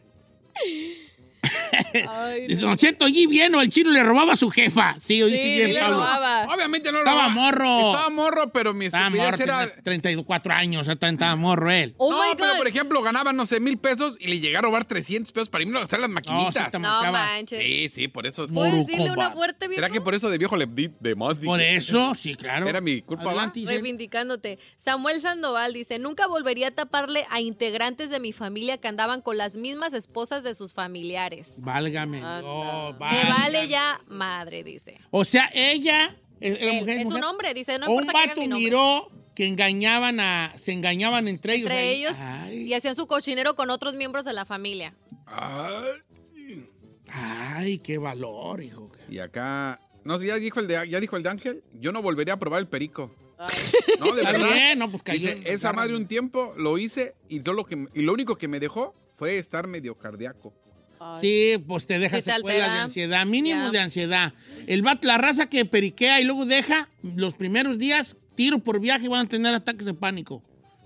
Ay, 2.09 2.47
dice, 2.47 2.61
Don 2.61 2.75
Cheto, 2.77 3.05
allí 3.05 3.27
bien 3.27 3.53
o 3.55 3.61
el 3.61 3.69
chino 3.69 3.91
le 3.91 4.03
robaba 4.03 4.33
a 4.33 4.35
su 4.35 4.49
jefa. 4.49 4.95
Sí, 4.99 5.21
oíste 5.23 5.43
Sí, 5.43 5.49
bien, 5.51 5.73
le 5.73 5.79
Pablo. 5.79 5.97
robaba. 5.97 6.45
Obviamente 6.53 6.91
no 6.91 6.99
lo 6.99 7.05
Estaba 7.05 7.27
va- 7.27 7.29
morro. 7.29 7.77
Estaba 7.91 8.09
morro, 8.09 8.51
pero 8.51 8.73
mi 8.73 8.85
Estaba 8.85 9.05
estupidez 9.07 9.31
morro, 9.31 9.43
era... 9.43 9.59
tenía 9.67 9.83
34 9.83 10.53
años, 10.53 10.81
o 10.81 10.83
sea, 10.85 10.95
también 10.95 11.15
estaba 11.15 11.35
morro 11.35 11.71
él. 11.71 11.93
Oh 11.97 12.11
no, 12.11 12.17
pero 12.37 12.55
por 12.57 12.67
ejemplo, 12.67 13.01
ganaba, 13.01 13.33
no 13.33 13.45
sé, 13.45 13.59
mil 13.59 13.77
pesos 13.77 14.17
y 14.19 14.27
le 14.27 14.39
llegué 14.39 14.57
a 14.57 14.61
robar 14.61 14.85
300 14.85 15.31
pesos 15.31 15.49
para 15.49 15.63
irme 15.63 15.77
a 15.77 15.81
gastar 15.81 15.99
las 15.99 16.09
No, 16.09 16.19
sí 16.21 16.29
maquinitas. 16.31 16.73
No 16.73 16.79
manchaba. 16.79 17.11
manches. 17.11 17.61
Sí, 17.63 17.89
sí, 17.89 18.07
por 18.07 18.25
eso 18.27 18.43
es 18.43 18.51
¿Puedes 18.51 18.73
decirle 18.73 19.05
una 19.05 19.15
Morucomba. 19.15 19.31
fuerte, 19.33 19.67
viejo? 19.67 19.81
¿Será 19.81 19.93
que 19.93 20.01
por 20.01 20.15
eso 20.15 20.29
de 20.29 20.37
viejo 20.37 20.55
le 20.57 20.65
di 20.65 20.89
de 20.99 21.15
más? 21.15 21.37
Por 21.37 21.61
eso, 21.61 22.13
sí, 22.15 22.35
claro. 22.35 22.67
Era 22.67 22.81
mi 22.81 23.01
culpa. 23.01 23.25
Adelante. 23.29 23.61
Reivindicándote. 23.65 24.59
Samuel 24.77 25.21
Sandoval 25.21 25.73
dice, 25.73 25.99
nunca 25.99 26.27
volvería 26.27 26.67
a 26.69 26.71
taparle 26.71 27.25
a 27.29 27.39
integrantes 27.41 28.09
de 28.09 28.19
mi 28.19 28.31
familia 28.33 28.77
que 28.77 28.87
andaban 28.87 29.21
con 29.21 29.37
las 29.37 29.57
mismas 29.57 29.93
esposas 29.93 30.43
de 30.43 30.53
sus 30.55 30.73
familiares. 30.73 31.53
Válgame. 31.85 32.21
No, 32.21 32.93
Me 32.93 33.23
vale 33.29 33.67
ya 33.67 33.99
madre, 34.07 34.63
dice. 34.63 34.99
O 35.11 35.23
sea, 35.25 35.49
ella 35.53 36.15
¿es- 36.39 36.59
era 36.61 36.71
Él, 36.73 36.79
mujer, 36.81 36.97
es 36.99 37.03
mujer? 37.05 37.17
un 37.19 37.23
hombre, 37.23 37.53
dice, 37.53 37.77
no 37.79 37.87
o 37.87 37.91
un 37.93 38.03
importa 38.05 38.27
vato 38.27 38.47
miró 38.47 39.11
que 39.35 39.47
engañaban 39.47 40.19
a, 40.19 40.53
se 40.55 40.71
engañaban 40.71 41.27
entre 41.27 41.55
ellos. 41.55 41.69
Entre 41.69 41.77
ahí. 41.89 41.95
ellos 41.97 42.15
Ay, 42.19 42.57
y 42.67 42.73
hacían 42.73 42.95
su 42.95 43.05
cochinero 43.07 43.55
con 43.55 43.69
otros 43.69 43.95
miembros 43.95 44.25
de 44.25 44.33
la 44.33 44.45
familia. 44.45 44.95
Ay. 45.25 46.67
ay, 47.09 47.79
qué 47.79 47.97
valor, 47.97 48.61
hijo. 48.63 48.91
Y 49.09 49.19
acá... 49.19 49.79
No 50.03 50.19
sé, 50.19 50.27
ya 50.27 50.35
dijo 50.35 50.59
el 50.59 50.67
de, 50.67 50.87
ya 50.87 50.99
dijo 50.99 51.17
el 51.17 51.23
de 51.23 51.29
Ángel. 51.29 51.63
Yo 51.73 51.91
no 51.91 52.01
volvería 52.03 52.35
a 52.35 52.39
probar 52.39 52.59
el 52.61 52.67
perico. 52.67 53.11
Ay, 53.39 53.49
No, 53.99 54.13
de 54.13 54.23
verdad. 54.23 54.53
bien, 54.53 54.77
no, 54.79 54.89
pues 54.91 55.01
cayó. 55.03 55.19
Dice, 55.35 55.41
esa 55.51 55.73
madre 55.73 55.95
un 55.95 56.07
tiempo 56.07 56.53
lo 56.57 56.77
hice 56.77 57.15
y, 57.27 57.39
todo 57.39 57.55
lo, 57.55 57.65
que, 57.65 57.87
y 57.93 58.01
lo 58.03 58.13
único 58.13 58.37
que 58.37 58.47
me 58.47 58.59
dejó 58.59 58.93
fue 59.13 59.37
estar 59.39 59.65
medio 59.67 59.97
cardíaco. 59.97 60.53
Ay. 60.99 61.21
Sí, 61.21 61.63
pues 61.67 61.85
te 61.87 61.99
deja 61.99 62.21
secuelas 62.21 62.73
de 62.73 62.79
ansiedad, 62.79 63.25
mínimo 63.25 63.71
de 63.71 63.79
ansiedad. 63.79 64.33
El 64.67 64.83
la 65.01 65.17
raza 65.17 65.47
que 65.47 65.65
periquea 65.65 66.21
y 66.21 66.23
luego 66.25 66.45
deja, 66.45 66.89
los 67.03 67.33
primeros 67.33 67.77
días, 67.77 68.17
tiro 68.35 68.59
por 68.59 68.79
viaje, 68.79 69.07
van 69.07 69.25
a 69.25 69.29
tener 69.29 69.53
ataques 69.53 69.85
de 69.85 69.93
pánico. 69.93 70.43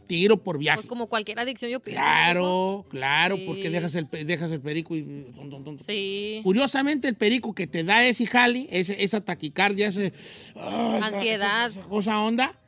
Tiro 0.07 0.41
por 0.41 0.57
viaje. 0.57 0.77
Pues 0.77 0.87
como 0.87 1.05
cualquier 1.07 1.37
adicción 1.39 1.69
yo 1.69 1.79
pienso. 1.79 2.01
Claro, 2.01 2.83
claro, 2.89 3.35
Sí. 3.37 3.43
porque 3.45 3.69
dejas 3.69 3.93
el, 3.93 4.07
dejas 4.09 4.51
el 4.51 4.59
perico 4.59 4.95
y... 4.95 5.03
ton, 5.35 5.63
ton. 5.63 5.77
Sí. 5.77 6.41
Curiosamente, 6.43 7.07
el 7.07 7.13
perico 7.15 7.53
que 7.53 7.67
te 7.67 7.83
da 7.83 8.03
ese 8.03 8.25
jali, 8.25 8.67
ese, 8.71 9.03
esa 9.03 9.21
taquicardia, 9.21 9.87
ese, 9.89 10.11
ah, 10.55 10.95
esa- 10.97 11.07
Ansiedad. 11.15 11.67
esa- 11.67 11.79
esa 11.79 11.89
cosa 11.89 12.19
onda, 12.21 12.59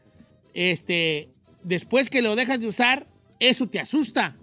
este, 0.54 1.30
después 1.64 2.10
que 2.12 2.22
lo 2.22 2.36
dejas 2.36 2.60
de 2.60 2.68
usar, 2.68 3.08
eso 3.40 3.68
te 3.68 3.80
asusta. 3.80 4.38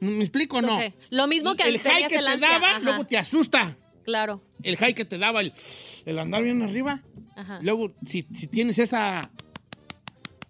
¿Me 0.00 0.20
explico 0.24 0.58
o 0.58 0.62
no? 0.62 0.78
Lo 1.10 1.26
mismo 1.26 1.54
que 1.54 1.64
el 1.64 1.78
high 1.78 2.06
que 2.08 2.18
te 2.18 2.26
ansia, 2.26 2.48
daba, 2.48 2.70
ajá. 2.70 2.78
luego 2.80 3.06
te 3.06 3.18
asusta. 3.18 3.76
Claro. 4.04 4.42
El 4.62 4.76
high 4.76 4.94
que 4.94 5.04
te 5.04 5.18
daba, 5.18 5.40
el, 5.40 5.52
el 6.06 6.18
andar 6.18 6.42
bien 6.42 6.62
arriba. 6.62 7.02
Ajá. 7.36 7.58
Luego, 7.62 7.94
si, 8.06 8.26
si 8.32 8.46
tienes 8.46 8.78
esa, 8.78 9.30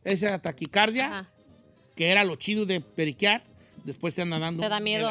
esa 0.05 0.41
taquicardia, 0.41 1.07
Ajá. 1.07 1.31
que 1.97 2.09
era 2.09 2.25
lo 2.25 2.37
chido 2.37 2.65
de 2.65 2.81
periquear, 2.81 3.45
después 3.85 4.14
te 4.14 4.23
anda 4.23 4.38
dando 4.38 4.62
Te 4.62 4.69
da 4.69 4.81
miedo. 4.81 5.11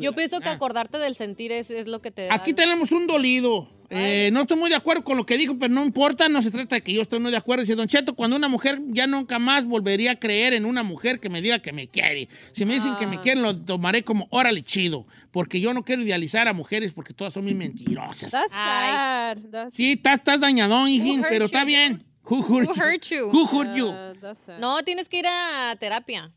Yo 0.00 0.10
la 0.10 0.16
pienso 0.16 0.40
que 0.40 0.48
acordarte 0.48 0.98
del 0.98 1.14
sentir 1.14 1.52
es, 1.52 1.70
es 1.70 1.86
lo 1.86 2.00
que 2.00 2.10
te 2.10 2.26
da. 2.26 2.34
Aquí 2.34 2.52
tenemos 2.52 2.92
un 2.92 3.06
dolido. 3.06 3.68
Eh, 3.90 4.30
no 4.32 4.40
estoy 4.42 4.56
muy 4.56 4.70
de 4.70 4.76
acuerdo 4.76 5.04
con 5.04 5.16
lo 5.16 5.24
que 5.26 5.36
dijo, 5.36 5.56
pero 5.58 5.72
no 5.72 5.84
importa, 5.84 6.28
no 6.28 6.40
se 6.42 6.50
trata 6.50 6.76
de 6.76 6.82
que 6.82 6.92
yo 6.92 7.02
estoy 7.02 7.20
muy 7.20 7.30
de 7.30 7.36
acuerdo. 7.36 7.60
Dice 7.62 7.74
Don 7.76 7.86
Cheto, 7.86 8.14
cuando 8.14 8.34
una 8.34 8.48
mujer 8.48 8.80
ya 8.88 9.06
nunca 9.06 9.38
más 9.38 9.66
volvería 9.66 10.12
a 10.12 10.16
creer 10.18 10.54
en 10.54 10.64
una 10.64 10.82
mujer 10.82 11.20
que 11.20 11.28
me 11.28 11.40
diga 11.42 11.60
que 11.60 11.72
me 11.72 11.86
quiere. 11.86 12.28
Si 12.52 12.64
me 12.64 12.74
dicen 12.74 12.96
que 12.96 13.06
me 13.06 13.16
Ah. 13.16 13.20
quieren, 13.20 13.42
lo 13.42 13.54
tomaré 13.54 14.02
como 14.02 14.26
órale 14.30 14.62
chido, 14.62 15.06
porque 15.30 15.60
yo 15.60 15.74
no 15.74 15.84
quiero 15.84 16.02
idealizar 16.02 16.48
a 16.48 16.54
mujeres 16.54 16.92
porque 16.92 17.12
todas 17.12 17.34
son 17.34 17.44
muy 17.44 17.54
mentirosas. 17.54 18.32
That's 18.32 18.50
sad. 18.50 19.38
That's 19.50 19.74
Sí, 19.76 19.92
estás, 19.92 20.14
estás 20.18 20.40
dañadón, 20.40 20.88
hijín, 20.88 21.20
hurt 21.20 21.28
pero 21.28 21.40
you? 21.40 21.46
está 21.46 21.64
bien. 21.64 22.04
Who 22.28 22.38
hurt 22.38 22.66
Who 22.68 22.74
you? 22.74 22.82
hurt 22.82 23.04
you? 23.10 23.30
Who 23.30 23.46
hurt 23.46 23.76
you? 23.76 23.88
uh. 23.90 24.58
No, 24.58 24.82
tienes 24.82 25.08
que 25.10 25.18
ir 25.18 25.26
a 25.28 25.76
terapia. 25.78 26.32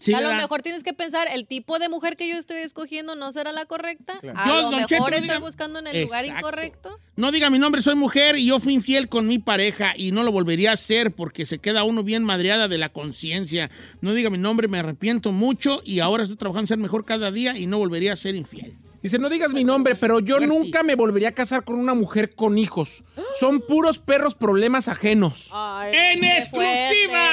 Sí, 0.00 0.14
a 0.14 0.20
lo 0.22 0.32
mejor 0.34 0.62
tienes 0.62 0.82
que 0.82 0.94
pensar, 0.94 1.28
el 1.30 1.46
tipo 1.46 1.78
de 1.78 1.88
mujer 1.90 2.16
que 2.16 2.26
yo 2.28 2.36
estoy 2.38 2.58
escogiendo 2.58 3.14
no 3.14 3.30
será 3.30 3.52
la 3.52 3.66
correcta. 3.66 4.18
Claro. 4.20 4.38
A 4.38 4.46
Yo, 4.46 4.60
lo 4.62 4.70
mejor 4.70 4.86
Cheto, 4.88 5.08
estoy 5.08 5.28
diga- 5.28 5.40
buscando 5.40 5.78
en 5.80 5.86
el 5.88 6.02
lugar 6.04 6.24
incorrecto. 6.24 6.98
No 7.16 7.30
diga 7.30 7.50
mi 7.50 7.58
nombre, 7.58 7.82
soy 7.82 7.94
mujer 7.94 8.36
y 8.36 8.46
yo 8.46 8.58
fui 8.58 8.72
infiel 8.74 9.08
con 9.08 9.26
mi 9.26 9.38
pareja 9.38 9.92
y 9.96 10.12
no 10.12 10.22
lo 10.22 10.32
volvería 10.32 10.70
a 10.70 10.74
hacer 10.74 11.12
porque 11.12 11.44
se 11.44 11.58
queda 11.58 11.84
uno 11.84 12.02
bien 12.02 12.24
madreada 12.24 12.68
de 12.68 12.78
la 12.78 12.88
conciencia. 12.88 13.70
No 14.00 14.14
diga 14.14 14.30
mi 14.30 14.38
nombre, 14.38 14.66
me 14.68 14.78
arrepiento 14.78 15.30
mucho 15.30 15.82
y 15.84 16.00
ahora 16.00 16.22
estoy 16.22 16.36
trabajando 16.38 16.62
en 16.64 16.68
ser 16.68 16.78
mejor 16.78 17.04
cada 17.04 17.30
día 17.30 17.58
y 17.58 17.66
no 17.66 17.76
volvería 17.78 18.14
a 18.14 18.16
ser 18.16 18.34
infiel. 18.36 18.76
Dice, 19.02 19.18
no 19.18 19.28
digas 19.28 19.52
mi 19.52 19.64
nombre, 19.64 19.94
pero 19.96 20.18
yo 20.20 20.40
nunca 20.40 20.82
me 20.82 20.94
volvería 20.94 21.28
a 21.28 21.32
casar 21.32 21.62
con 21.62 21.76
una 21.78 21.92
mujer 21.92 22.34
con 22.34 22.56
hijos. 22.56 23.04
Son 23.38 23.60
puros 23.60 23.98
perros 23.98 24.34
problemas 24.34 24.88
ajenos. 24.88 25.50
Ay, 25.52 25.92
¡En 25.94 26.24
exclusiva! 26.24 27.28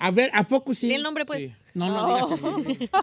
A 0.00 0.10
ver, 0.10 0.30
¿a 0.34 0.42
poco 0.44 0.72
sí? 0.74 0.92
El 0.92 1.02
nombre, 1.02 1.24
pues. 1.26 1.42
Sí. 1.42 1.52
No, 1.74 1.86
no 1.88 2.14
digas 2.26 2.42
nombre. 2.42 2.90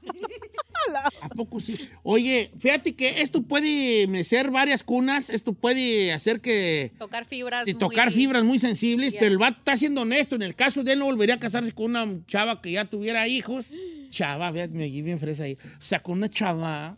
¿A 1.22 1.30
poco 1.30 1.60
sí? 1.60 1.78
Oye, 2.04 2.52
fíjate 2.58 2.96
que 2.96 3.22
esto 3.22 3.42
puede 3.42 4.08
mecer 4.08 4.52
varias 4.52 4.84
cunas, 4.84 5.30
esto 5.30 5.54
puede 5.54 6.12
hacer 6.14 6.40
que... 6.42 6.92
Tocar 6.98 7.26
fibras. 7.26 7.66
Sí, 7.66 7.74
muy- 7.74 7.80
tocar 7.80 8.12
fibras 8.12 8.44
muy 8.44 8.58
sensibles, 8.60 9.14
pero 9.14 9.32
el 9.32 9.38
vato 9.38 9.60
está 9.60 9.78
siendo 9.78 10.02
honesto. 10.02 10.36
En 10.36 10.42
el 10.44 10.56
caso 10.56 10.84
de 10.84 10.94
él, 10.94 11.00
no 11.00 11.06
volvería 11.06 11.36
a 11.36 11.40
casarse 11.40 11.72
con 11.72 11.96
una 11.96 12.08
chava 12.28 12.62
que 12.62 12.72
ya 12.72 12.86
tuviera 12.86 13.28
hijos. 13.28 13.66
Chava, 14.10 14.52
fíjate, 14.52 14.74
me 14.74 14.88
bien 14.90 15.20
fresa 15.20 15.44
ahí. 15.44 15.54
O 15.54 15.82
sea, 15.82 16.02
con 16.02 16.18
una 16.18 16.30
chava. 16.30 16.98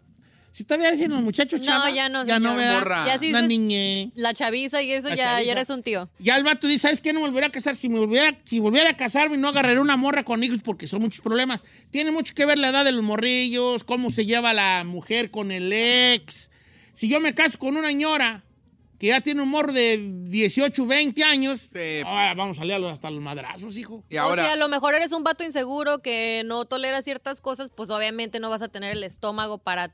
Si 0.52 0.64
todavía 0.64 0.92
dicen 0.92 1.12
los 1.12 1.22
muchachos 1.22 1.60
No, 1.60 1.66
chava. 1.66 1.92
ya 1.92 2.10
no, 2.10 2.26
Ya 2.26 2.40
no, 2.40 2.50
señor. 2.50 2.58
¿verdad? 2.58 2.74
Morra. 2.80 3.06
Ya 3.06 3.20
sí 3.20 3.30
Una 3.30 3.42
dices- 3.44 3.48
niñe. 3.48 4.12
La 4.16 4.34
chaviza 4.34 4.82
y 4.82 4.92
eso 4.92 5.10
La 5.10 5.16
ya, 5.16 5.24
chaviza. 5.26 5.44
ya 5.46 5.52
eres 5.54 5.70
un 5.70 5.84
tío. 5.84 6.10
Ya 6.20 6.36
el 6.38 6.44
vato 6.44 6.68
dice, 6.68 6.80
¿sabes 6.84 7.02
qué? 7.02 7.14
No 7.14 7.20
me 7.22 7.28
volvería 7.28 7.48
a 7.48 7.52
casar. 7.52 7.76
Si, 7.76 7.88
me 7.88 8.00
volviera, 8.00 8.38
si 8.46 8.60
volviera 8.60 8.90
a 8.90 8.98
casarme, 8.98 9.38
no 9.38 9.48
agarraré 9.50 9.80
una 9.80 9.96
morra 9.96 10.24
con 10.24 10.44
hijos 10.44 10.60
porque 10.64 10.88
son 10.88 11.02
muchos 11.02 11.22
problemas. 11.22 11.62
Tiene 11.92 12.12
mucho 12.12 12.34
que 12.34 12.46
ver 12.46 12.58
la 12.58 12.70
edad 12.70 12.84
de 12.84 12.92
los 12.92 13.04
morrillos, 13.04 13.84
cómo 13.84 14.10
se 14.10 14.26
lleva 14.26 14.54
la 14.54 14.84
mujer 14.86 15.32
con 15.32 15.52
el 15.52 15.72
ex. 15.72 16.52
Si 16.94 17.08
yo 17.08 17.20
me 17.22 17.34
caso 17.34 17.58
con 17.58 17.78
una 17.78 17.92
ñora 17.92 18.44
que 19.00 19.08
ya 19.08 19.22
tiene 19.22 19.42
un 19.42 19.48
morro 19.50 19.72
de 19.72 19.98
18, 20.26 20.86
20 20.86 21.24
años, 21.24 21.62
Sí. 21.72 22.02
vamos 22.04 22.58
a 22.58 22.60
salir 22.60 22.74
hasta 22.86 23.10
los 23.10 23.22
madrazos, 23.22 23.78
hijo. 23.78 24.04
Y 24.10 24.18
o 24.18 24.22
ahora... 24.24 24.44
sea, 24.44 24.54
a 24.54 24.58
lo 24.58 24.68
mejor 24.68 24.94
eres 24.94 25.14
un 25.14 25.24
vato 25.24 25.46
inseguro 25.46 26.02
que 26.02 26.42
no 26.46 26.66
tolera 26.66 27.02
ciertas 27.02 27.40
cosas, 27.40 27.72
pues 27.74 27.90
obviamente 27.92 28.42
no 28.42 28.50
vas 28.50 28.62
a 28.62 28.68
tener 28.68 28.92
el 28.92 29.04
estómago 29.06 29.58
para 29.58 29.94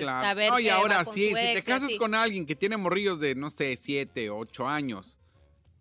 Claro. 0.00 0.26
saber 0.26 0.50
No, 0.50 0.58
y 0.60 0.68
ahora 0.68 1.04
sí, 1.04 1.28
si 1.28 1.34
te 1.34 1.52
ex 1.52 1.60
y 1.60 1.62
casas 1.64 1.94
con 1.96 2.14
alguien 2.14 2.46
que 2.46 2.56
tiene 2.56 2.76
morrillos 2.76 3.20
de, 3.20 3.34
no 3.34 3.50
sé, 3.50 3.76
7, 3.76 4.30
8 4.30 4.66
años, 4.68 5.18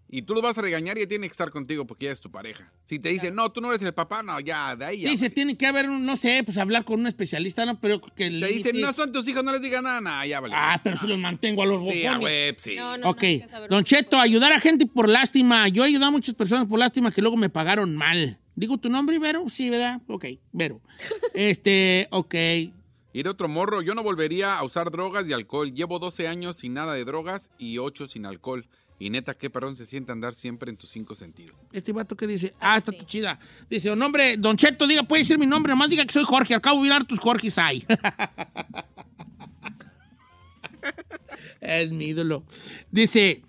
y 0.08 0.22
tú 0.22 0.36
lo 0.36 0.42
vas 0.42 0.58
a 0.58 0.62
regañar, 0.62 0.98
ya 1.00 1.08
tiene 1.08 1.28
que 1.28 1.32
estar 1.32 1.50
contigo 1.50 1.86
porque 1.86 2.06
ya 2.06 2.12
es 2.12 2.22
tu 2.22 2.30
pareja. 2.32 2.72
Si 2.86 3.00
te 3.00 3.10
dicen, 3.10 3.34
no, 3.36 3.52
tú 3.52 3.60
no 3.60 3.70
eres 3.72 3.82
el 3.82 3.94
papá, 3.94 4.22
no, 4.22 4.40
ya, 4.40 4.76
de 4.76 4.86
ahí 4.86 5.02
ya. 5.02 5.10
Sí, 5.10 5.18
se 5.18 5.30
tiene 5.32 5.58
que 5.58 5.66
haber, 5.66 5.90
un- 5.90 6.06
no 6.06 6.16
sé, 6.16 6.44
pues 6.46 6.58
hablar 6.60 6.86
con 6.86 7.00
un 7.00 7.08
especialista, 7.08 7.66
¿no? 7.66 7.80
Pero 7.82 8.00
que 8.00 8.28
el 8.28 8.40
Te 8.40 8.48
dicen, 8.48 8.80
no 8.80 8.94
son 8.94 9.12
tus 9.12 9.28
hijos, 9.28 9.44
no 9.44 9.52
les 9.52 9.62
digas 9.64 9.82
nada, 9.82 10.00
no, 10.02 10.26
ya 10.26 10.40
vale. 10.40 10.54
Ah, 10.56 10.80
pero 10.84 10.96
si 10.96 11.08
los 11.08 11.18
mantengo 11.18 11.64
a 11.64 11.66
los 11.66 11.92
Sí, 11.92 12.06
a 12.06 12.20
web, 12.20 12.56
sí. 12.60 12.76
No, 12.76 12.98
no, 12.98 13.10
Ok, 13.10 13.24
no, 13.52 13.68
Don 13.68 13.84
Cheto, 13.84 14.12
poco. 14.12 14.22
ayudar 14.22 14.54
a 14.54 14.60
gente 14.60 14.86
por 14.86 15.10
lástima. 15.10 15.68
Yo 15.70 15.84
he 15.84 15.88
ayudado 15.88 16.10
a 16.10 16.12
muchas 16.12 16.36
personas 16.36 16.68
por 16.68 16.78
lástima 16.80 17.12
que 17.12 17.22
luego 17.22 17.36
me 17.36 17.50
pagaron 17.50 17.96
mal. 17.98 18.38
¿Digo 18.56 18.78
tu 18.78 18.90
nombre, 18.90 19.18
Vero? 19.20 19.44
Sí, 19.50 19.70
¿verdad? 19.72 20.02
Ok, 20.08 20.26
Vero. 20.54 20.80
Este, 21.34 22.08
ok. 22.12 22.36
Ir 23.15 23.28
otro 23.30 23.47
morro, 23.47 23.82
yo 23.82 23.95
no 23.95 24.04
volvería 24.04 24.58
a 24.58 24.63
usar 24.65 24.91
drogas 24.91 25.25
y 25.25 25.32
alcohol. 25.32 25.73
Llevo 25.73 25.99
12 25.99 26.28
años 26.28 26.58
sin 26.58 26.73
nada 26.73 26.95
de 26.95 27.06
drogas 27.06 27.49
y 27.58 27.78
8 27.78 28.08
sin 28.08 28.25
alcohol. 28.25 28.67
Y 28.99 29.10
neta, 29.10 29.36
qué 29.36 29.49
perrón 29.49 29.78
se 29.78 29.86
siente 29.86 30.12
andar 30.12 30.34
siempre 30.34 30.69
en 30.69 30.75
tus 30.75 30.89
cinco 30.89 31.15
sentidos. 31.15 31.56
Este 31.71 31.93
vato 31.93 32.17
que 32.17 32.28
dice, 32.28 32.54
ah, 32.60 32.75
está 32.75 32.91
chida. 32.91 33.39
Dice, 33.69 33.89
oh, 33.89 33.95
nombre, 33.95 34.36
Don 34.36 34.58
Cheto, 34.58 34.86
diga, 34.86 35.04
puede 35.04 35.21
decir 35.21 35.39
mi 35.39 35.45
nombre, 35.45 35.71
nomás 35.71 35.89
diga 35.89 36.06
que 36.06 36.12
soy 36.12 36.25
Jorge, 36.25 36.56
al 36.56 36.60
cabo 36.60 36.82
mirar 36.82 37.06
tus 37.06 37.21
Jorges 37.21 37.58
ahí. 37.58 37.86
es 41.62 41.91
mi 41.91 42.08
ídolo. 42.08 42.43
Dice, 42.91 43.43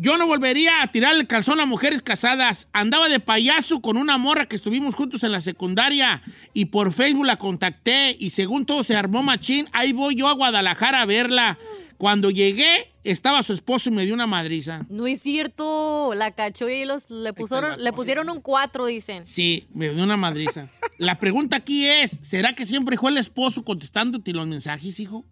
Yo 0.00 0.16
no 0.16 0.28
volvería 0.28 0.80
a 0.80 0.92
tirarle 0.92 1.22
el 1.22 1.26
calzón 1.26 1.58
a 1.58 1.66
mujeres 1.66 2.02
casadas. 2.02 2.68
Andaba 2.72 3.08
de 3.08 3.18
payaso 3.18 3.82
con 3.82 3.96
una 3.96 4.16
morra 4.16 4.44
que 4.44 4.54
estuvimos 4.54 4.94
juntos 4.94 5.24
en 5.24 5.32
la 5.32 5.40
secundaria 5.40 6.22
y 6.54 6.66
por 6.66 6.92
Facebook 6.92 7.26
la 7.26 7.34
contacté 7.34 8.16
y 8.16 8.30
según 8.30 8.64
todo 8.64 8.84
se 8.84 8.94
armó 8.94 9.24
machín, 9.24 9.68
ahí 9.72 9.92
voy 9.92 10.14
yo 10.14 10.28
a 10.28 10.34
Guadalajara 10.34 11.02
a 11.02 11.04
verla. 11.04 11.58
Cuando 11.96 12.30
llegué, 12.30 12.92
estaba 13.02 13.42
su 13.42 13.52
esposo 13.52 13.88
y 13.88 13.92
me 13.92 14.04
dio 14.04 14.14
una 14.14 14.28
madriza. 14.28 14.86
No 14.88 15.08
es 15.08 15.20
cierto. 15.20 16.12
La 16.14 16.30
cachó 16.30 16.68
y 16.68 16.84
los, 16.84 17.10
le, 17.10 17.32
pusieron, 17.32 17.82
le 17.82 17.92
pusieron 17.92 18.30
un 18.30 18.40
4, 18.40 18.86
dicen. 18.86 19.26
Sí, 19.26 19.66
me 19.74 19.88
dio 19.88 20.04
una 20.04 20.16
madriza. 20.16 20.68
La 20.98 21.18
pregunta 21.18 21.56
aquí 21.56 21.86
es, 21.86 22.20
¿será 22.22 22.54
que 22.54 22.66
siempre 22.66 22.96
fue 22.96 23.10
el 23.10 23.18
esposo 23.18 23.64
contestándote 23.64 24.32
los 24.32 24.46
mensajes, 24.46 25.00
hijo? 25.00 25.24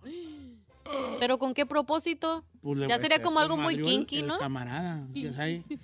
¿Pero 1.21 1.39
con 1.39 1.55
qué 1.55 1.67
propósito? 1.67 2.45
Pues 2.63 2.81
Ya 2.89 2.99
sería 2.99 3.17
se- 3.19 3.23
como 3.23 3.41
algo 3.41 3.57
muy 3.57 3.75
el- 3.75 3.83
kinky, 3.85 4.19
el 4.21 4.27
¿no? 4.27 4.39
camarada. 4.39 5.07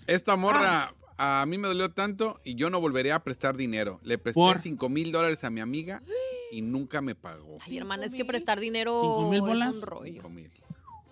Esta 0.06 0.36
morra 0.36 0.94
a 1.16 1.44
mí 1.46 1.58
me 1.58 1.68
dolió 1.68 1.90
tanto 1.90 2.38
y 2.44 2.54
yo 2.54 2.68
no 2.70 2.80
volvería 2.80 3.14
a 3.16 3.22
prestar 3.24 3.56
dinero. 3.56 4.00
Le 4.02 4.18
presté 4.18 4.34
¿Por? 4.40 4.58
5 4.58 4.88
mil 4.88 5.12
dólares 5.12 5.44
a 5.44 5.50
mi 5.50 5.60
amiga 5.60 6.02
y 6.50 6.62
nunca 6.62 7.00
me 7.00 7.14
pagó. 7.14 7.56
Ay, 7.60 7.78
hermana, 7.78 8.06
es 8.06 8.14
que 8.14 8.24
prestar 8.24 8.60
dinero 8.60 9.00
¿Cinco 9.02 9.30
mil 9.30 9.34
es 9.36 9.40
bolas? 9.40 9.74
un 9.76 9.82
rollo. 9.82 10.12
5 10.12 10.28
mil. 10.28 10.50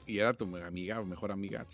Y 0.07 0.19
era 0.19 0.35
tu 0.35 0.45
amiga 0.57 1.01
o 1.01 1.07
mejor 1.07 1.31
amiga. 1.33 1.65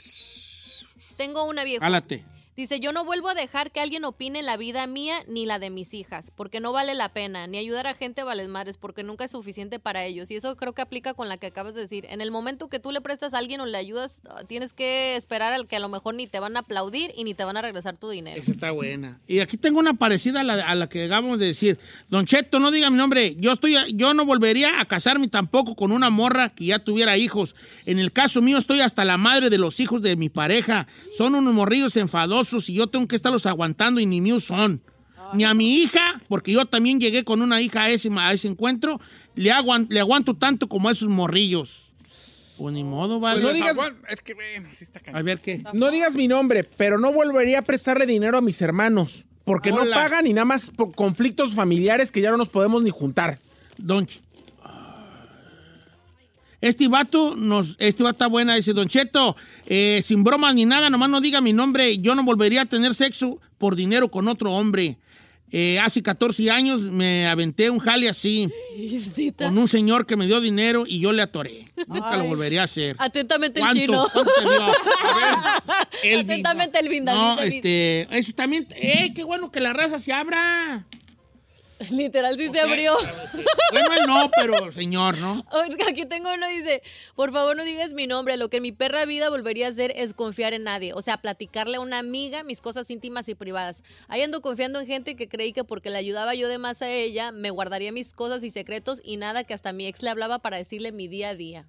Tengo 1.17 1.45
una 1.45 1.65
vieja. 1.65 1.81
Jálate. 1.85 2.25
Dice, 2.57 2.81
yo 2.81 2.91
no 2.91 3.05
vuelvo 3.05 3.29
a 3.29 3.35
dejar 3.35 3.71
que 3.71 3.81
alguien 3.81 4.07
opine 4.07 4.43
la 4.43 4.57
vida 4.57 4.87
mía 4.87 5.19
ni 5.29 5.45
la 5.45 5.59
de 5.59 5.69
mis 5.69 5.93
hijas, 5.93 6.33
porque 6.35 6.59
no 6.59 6.73
vale 6.73 6.95
la 6.95 7.11
pena, 7.11 7.47
ni 7.47 7.59
ayudar 7.59 7.87
a 7.87 7.93
gente 7.93 8.23
vales 8.23 8.49
madres, 8.49 8.79
porque 8.79 9.03
nunca 9.03 9.25
es 9.25 9.33
suficiente 9.33 9.79
para 9.79 10.07
ellos. 10.07 10.31
Y 10.31 10.37
eso 10.37 10.57
creo 10.57 10.73
que 10.73 10.81
aplica 10.81 11.13
con 11.13 11.29
la 11.29 11.37
que 11.37 11.49
acabas 11.49 11.75
de 11.75 11.83
decir. 11.83 12.07
En 12.09 12.23
el 12.23 12.31
momento 12.31 12.71
que 12.71 12.79
tú 12.79 12.93
le 12.93 13.03
prestas 13.03 13.35
a 13.35 13.39
alguien 13.39 13.61
o 13.61 13.67
le 13.67 13.77
ayudas, 13.77 14.21
ah, 14.31 14.43
tienes 14.47 14.73
que 14.73 15.17
esperar 15.17 15.53
al 15.53 15.67
que 15.67 15.77
a 15.77 15.81
lo 15.81 15.91
mejor 15.91 16.15
ni 16.15 16.27
te 16.27 16.41
van 16.41 16.57
a 16.57 16.61
aplaudir 16.61 17.13
y 17.15 17.25
ni 17.25 17.35
te 17.35 17.45
van 17.45 17.59
a 17.59 17.63
regresar 17.63 17.99
tu 17.99 18.09
dinero. 18.09 18.41
Esa 18.41 18.53
está 18.53 18.71
buena. 18.71 19.21
Y 19.29 19.41
aquí 19.41 19.59
tengo 19.59 19.79
una 19.79 19.93
parecida 19.93 20.41
a 20.41 20.45
la, 20.45 20.55
a 20.55 20.75
la 20.75 20.89
que 20.89 21.05
acabamos 21.05 21.39
de 21.39 21.49
decir. 21.49 21.79
Don 22.09 22.25
Cheto, 22.25 22.59
no 22.59 22.71
diga 22.71 22.89
mi 22.89 22.97
nombre. 22.97 23.37
Yo, 23.37 23.53
estoy, 23.53 23.77
yo 23.93 24.15
no 24.15 24.25
volvería 24.25 24.81
a 24.81 24.87
casarme 24.87 25.29
tampoco 25.29 25.77
con 25.77 25.93
una 25.93 26.09
morra 26.09 26.49
que 26.49 26.65
ya 26.65 26.79
tuviera 26.79 27.19
hijos. 27.19 27.55
En 27.85 27.99
el 27.99 28.13
caso 28.13 28.41
mío, 28.41 28.57
estoy 28.57 28.81
hasta 28.81 29.05
la 29.05 29.19
madre 29.19 29.51
de 29.51 29.59
los 29.59 29.79
hijos 29.79 30.01
de 30.01 30.17
mi 30.17 30.31
pareja. 30.31 30.87
Son 31.19 31.35
unos 31.35 31.53
morrillos 31.53 31.99
enfadosos 31.99 32.46
y 32.69 32.75
yo 32.75 32.87
tengo 32.89 33.07
que 33.09 33.17
estarlos 33.17 33.47
aguantando 33.47 34.01
y 34.01 34.07
ni 34.07 34.21
míos 34.21 34.45
son. 34.45 34.83
Ni 35.35 35.45
a 35.45 35.55
mi 35.55 35.79
hija, 35.79 36.21
porque 36.29 36.53
yo 36.53 36.67
también 36.67 37.01
llegué 37.01 37.25
con 37.25 37.43
una 37.43 37.61
hija 37.61 37.83
a 37.85 37.91
ese, 37.91 38.09
a 38.17 38.33
ese 38.33 38.47
encuentro, 38.49 39.01
le, 39.35 39.51
aguan- 39.51 39.87
le 39.91 39.99
aguanto 40.01 40.35
tanto 40.35 40.69
como 40.69 40.89
a 40.89 40.93
esos 40.93 41.09
morrillos. 41.09 41.91
Pues 42.57 42.73
ni 42.73 42.85
modo, 42.85 43.19
vale. 43.21 43.43
no 43.43 43.53
digas- 43.53 43.77
Es 44.09 44.23
que, 44.23 44.35
bueno, 44.35 44.69
sí 44.71 44.85
está 44.85 45.01
A 45.13 45.23
ver 45.23 45.41
qué. 45.41 45.63
No 45.75 45.91
digas 45.91 46.15
mi 46.15 46.29
nombre, 46.29 46.63
pero 46.65 46.99
no 46.99 47.13
volvería 47.13 47.59
a 47.59 47.63
prestarle 47.63 48.07
dinero 48.07 48.39
a 48.39 48.41
mis 48.41 48.63
hermanos. 48.63 49.25
Porque 49.45 49.71
no 49.71 49.85
pagan 49.91 50.27
y 50.27 50.33
nada 50.33 50.45
más 50.45 50.71
por 50.71 50.95
conflictos 50.95 51.55
familiares 51.55 52.11
que 52.11 52.21
ya 52.21 52.31
no 52.31 52.37
nos 52.37 52.49
podemos 52.49 52.83
ni 52.83 52.91
juntar. 52.91 53.39
Don 53.79 54.09
Este 56.61 56.89
vato, 56.89 57.35
nos, 57.37 57.77
este 57.79 58.03
vato 58.03 58.15
está 58.15 58.27
buena, 58.27 58.55
dice 58.57 58.73
Don 58.73 58.89
Cheto, 58.89 59.37
eh, 59.67 60.01
sin 60.05 60.25
bromas 60.25 60.55
ni 60.55 60.65
nada, 60.65 60.91
nomás 60.91 61.11
no 61.11 61.21
diga 61.21 61.41
mi 61.41 61.53
nombre, 61.53 61.99
yo 61.99 62.15
no 62.15 62.25
volvería 62.25 62.63
a 62.63 62.67
tener 62.67 62.95
sexo 62.95 63.39
por 63.59 63.77
dinero 63.77 64.11
con 64.11 64.29
otro 64.29 64.53
hombre. 64.53 64.99
Eh, 65.53 65.79
hace 65.79 66.03
14 66.03 66.51
años 66.51 66.81
me 66.81 67.29
aventé 67.29 67.71
un 67.71 67.79
jale 67.79 68.09
así, 68.09 68.51
con 69.39 69.57
un 69.57 69.69
señor 69.69 70.05
que 70.05 70.17
me 70.17 70.27
dio 70.27 70.41
dinero 70.41 70.85
y 70.87 70.99
yo 70.99 71.13
le 71.13 71.23
atoré. 71.23 71.67
Nunca 71.87 72.17
lo 72.17 72.25
volvería 72.25 72.63
a 72.63 72.65
hacer. 72.65 72.97
Atentamente 72.99 73.61
el 73.61 73.69
chino. 73.69 74.09
¿Cuánto 74.13 74.33
te 74.33 74.43
dio? 74.43 74.63
A 74.63 74.71
ver, 75.15 76.13
el 76.13 76.21
Atentamente 76.21 76.79
el 76.81 76.89
Vinda, 76.89 77.15
No, 77.15 77.41
este, 77.41 78.09
eso 78.11 78.33
también, 78.33 78.67
¡eh, 78.75 79.13
qué 79.15 79.23
bueno 79.23 79.53
que 79.53 79.61
la 79.61 79.73
raza 79.73 80.01
se 80.01 80.13
abra! 80.13 80.85
Literal, 81.91 82.37
sí 82.37 82.49
se 82.49 82.61
abrió. 82.61 82.97
Bueno, 83.71 83.93
él 83.93 84.07
no, 84.07 84.31
pero 84.35 84.73
señor, 84.73 85.19
¿no? 85.19 85.45
Aquí 85.89 86.07
tengo 86.07 86.33
uno, 86.33 86.49
dice, 86.49 86.83
por 87.15 87.33
favor 87.33 87.57
no 87.57 87.65
digas 87.65 87.93
mi 87.93 88.07
nombre, 88.07 88.37
lo 88.37 88.49
que 88.49 88.59
en 88.59 88.63
mi 88.63 88.73
perra 88.73 89.05
vida 89.05 89.29
volvería 89.29 89.67
a 89.67 89.71
hacer 89.71 89.93
es 89.95 90.15
confiar 90.15 90.55
en 90.55 90.65
nadie, 90.65 90.93
o 90.95 91.03
sea, 91.03 91.19
platicarle 91.19 91.77
a 91.77 91.81
una 91.81 91.99
amiga 91.99 92.43
mis 92.45 92.61
cosas 92.61 92.91
íntimas 92.91 93.29
y 93.29 93.35
privadas. 93.35 93.83
Ahí 94.09 94.23
ando 94.23 94.41
confiando 94.41 94.81
en 94.81 94.87
gente 94.87 95.17
que 95.17 95.29
creí 95.29 95.53
que 95.53 95.65
porque 95.65 95.91
le 95.91 95.99
ayudaba 95.99 96.35
yo 96.35 96.49
de 96.49 96.59
más 96.59 96.81
a 96.81 96.89
ella, 96.89 97.31
me 97.31 97.51
guardaría 97.51 97.93
mis 97.93 98.15
cosas 98.15 98.43
y 98.43 98.51
secretos 98.51 99.03
y 99.05 99.19
nada 99.19 99.45
que 99.45 99.53
hasta 99.53 99.73
mi 99.73 99.87
ex 99.87 100.03
le 100.03 100.11
hablaba 100.11 100.39
para 100.39 100.57
decirle 100.57 100.93
mi 100.93 101.09
día 101.09 101.31
a 101.31 101.35
día. 101.35 101.67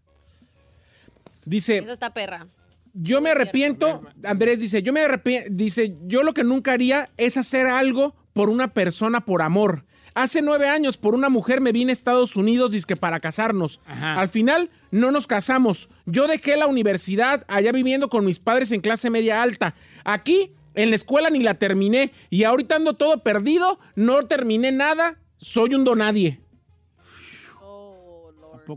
Dice, 1.44 1.78
Esa 1.80 1.94
está 1.94 2.14
perra. 2.14 2.48
yo 2.94 3.20
me 3.22 3.32
arrepiento, 3.32 4.04
Andrés 4.24 4.60
dice, 4.60 4.82
yo 4.82 4.94
me 4.94 5.02
arrepiento, 5.02 5.50
dice, 5.52 5.96
yo 6.06 6.24
lo 6.24 6.34
que 6.34 6.44
nunca 6.44 6.74
haría 6.74 7.10
es 7.18 7.38
hacer 7.38 7.68
algo 7.68 8.16
por 8.34 8.50
una 8.50 8.74
persona 8.74 9.26
por 9.26 9.42
amor. 9.42 9.84
Hace 10.18 10.42
nueve 10.42 10.68
años 10.68 10.98
por 10.98 11.14
una 11.14 11.30
mujer 11.30 11.62
me 11.62 11.72
vine 11.72 11.92
a 11.92 11.94
Estados 11.94 12.36
Unidos 12.36 12.72
dizque 12.72 12.96
para 12.96 13.20
casarnos. 13.20 13.80
Ajá. 13.86 14.16
Al 14.16 14.28
final 14.28 14.72
no 14.90 15.12
nos 15.12 15.28
casamos. 15.28 15.90
Yo 16.08 16.28
dejé 16.28 16.58
la 16.58 16.66
universidad 16.66 17.46
allá 17.48 17.72
viviendo 17.72 18.10
con 18.10 18.26
mis 18.26 18.40
padres 18.40 18.72
en 18.72 18.82
clase 18.82 19.12
media 19.12 19.44
alta. 19.44 19.76
Aquí 20.04 20.54
en 20.74 20.90
la 20.90 20.96
escuela 20.96 21.30
ni 21.30 21.44
la 21.44 21.54
terminé 21.60 22.14
y 22.32 22.46
ahorita 22.46 22.78
ando 22.78 22.96
todo 22.96 23.22
perdido, 23.22 23.80
no 23.94 24.26
terminé 24.26 24.72
nada, 24.72 25.20
soy 25.38 25.76
un 25.76 25.84
donadie. 25.84 26.40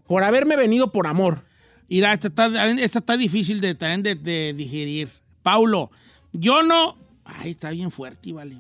Por 0.07 0.22
haberme 0.22 0.57
venido 0.57 0.92
por 0.92 1.07
amor. 1.07 1.46
Mira, 1.88 2.12
esta 2.12 2.29
está, 2.29 2.70
esta 2.72 2.98
está 2.98 3.16
difícil 3.16 3.62
de, 3.62 3.74
también 3.74 4.03
de, 4.03 4.14
de 4.14 4.53
digerir. 4.53 5.09
Paulo, 5.42 5.90
yo 6.35 6.62
no... 6.62 6.98
Ay, 7.24 7.53
está 7.53 7.70
bien 7.70 7.90
fuerte, 7.90 8.31
vale. 8.31 8.59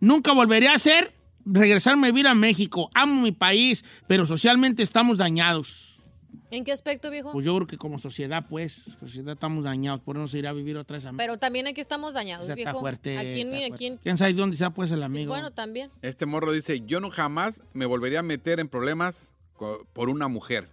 Nunca 0.00 0.32
volveré 0.32 0.68
a 0.68 0.74
hacer 0.74 1.17
regresarme 1.50 2.08
a 2.08 2.10
vivir 2.10 2.26
a 2.26 2.34
México. 2.34 2.90
Amo 2.94 3.22
mi 3.22 3.32
país, 3.32 3.84
pero 4.06 4.26
socialmente 4.26 4.82
estamos 4.82 5.18
dañados. 5.18 5.88
¿En 6.50 6.64
qué 6.64 6.72
aspecto, 6.72 7.10
viejo? 7.10 7.30
Pues 7.32 7.44
yo 7.44 7.54
creo 7.56 7.66
que 7.66 7.76
como 7.76 7.98
sociedad, 7.98 8.46
pues, 8.48 8.96
sociedad 9.00 9.34
estamos 9.34 9.64
dañados. 9.64 10.00
Por 10.00 10.16
eso 10.16 10.36
irá 10.38 10.50
a 10.50 10.54
vivir 10.54 10.78
otra 10.78 10.96
vez 10.96 11.04
a 11.04 11.12
México. 11.12 11.18
Pero 11.18 11.38
también 11.38 11.66
aquí 11.66 11.80
estamos 11.80 12.14
dañados, 12.14 12.44
Esa 12.44 12.54
está 12.54 12.70
viejo. 12.70 12.80
fuerte. 12.80 13.18
Aquí 13.18 13.40
está 13.42 13.50
fuerte. 13.56 13.74
aquí 13.74 13.98
¿Quién 14.02 14.16
sabe 14.18 14.32
dónde 14.32 14.56
sea, 14.56 14.70
pues, 14.70 14.90
el 14.90 15.00
sí, 15.00 15.04
amigo? 15.04 15.30
bueno, 15.30 15.50
también. 15.50 15.90
Este 16.00 16.24
morro 16.24 16.52
dice, 16.52 16.80
yo 16.86 17.00
no 17.00 17.10
jamás 17.10 17.62
me 17.74 17.84
volvería 17.84 18.20
a 18.20 18.22
meter 18.22 18.60
en 18.60 18.68
problemas 18.68 19.34
por 19.92 20.08
una 20.08 20.28
mujer. 20.28 20.68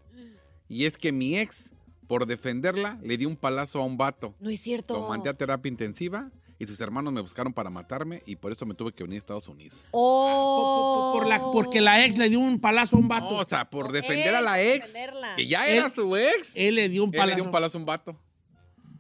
Y 0.70 0.86
es 0.86 0.98
que 0.98 1.12
mi 1.12 1.38
ex, 1.38 1.74
por 2.08 2.26
defenderla, 2.26 2.98
le 3.04 3.18
di 3.18 3.26
un 3.26 3.36
palazo 3.36 3.82
a 3.82 3.86
un 3.86 3.98
vato. 3.98 4.34
No 4.40 4.50
es 4.50 4.62
cierto. 4.62 4.94
Lo 4.94 5.10
mandé 5.10 5.30
a 5.30 5.34
terapia 5.34 5.70
intensiva 5.70 6.32
y 6.58 6.66
sus 6.68 6.80
hermanos 6.80 7.12
me 7.12 7.22
buscaron 7.22 7.52
para 7.54 7.70
matarme 7.70 8.24
y 8.26 8.36
por 8.38 8.52
eso 8.52 8.66
me 8.66 8.74
tuve 8.74 8.94
que 8.94 9.04
unir 9.04 9.16
a 9.16 9.20
Estados 9.20 9.48
Unidos. 9.48 9.86
Oh. 9.92 11.12
Por- 11.14 11.22
por- 11.22 11.22
por 11.24 11.30
la- 11.30 11.52
porque 11.52 11.82
la 11.82 12.06
ex 12.06 12.18
le 12.18 12.30
dio 12.30 12.40
un 12.40 12.60
palazo 12.60 12.96
a 12.96 13.00
un 13.00 13.08
vato. 13.08 13.32
No, 13.32 13.38
o 13.40 13.46
sea, 13.46 13.70
por 13.70 13.92
defender 13.92 14.34
a 14.36 14.42
la 14.42 14.62
ex, 14.62 14.88
defenderla. 14.94 15.36
que 15.36 15.48
ya 15.48 15.68
Él- 15.68 15.78
era 15.80 15.90
su 15.90 16.16
ex, 16.16 16.56
él, 16.56 16.68
Él 16.68 16.76
le 16.76 16.90
dio 16.90 17.04
un 17.04 17.12
le 17.12 17.18
palazo. 17.18 17.36
dio 17.36 17.44
un 17.46 17.52
palazo 17.52 17.78
a 17.78 17.80
un 17.80 17.86
vato. 17.86 18.20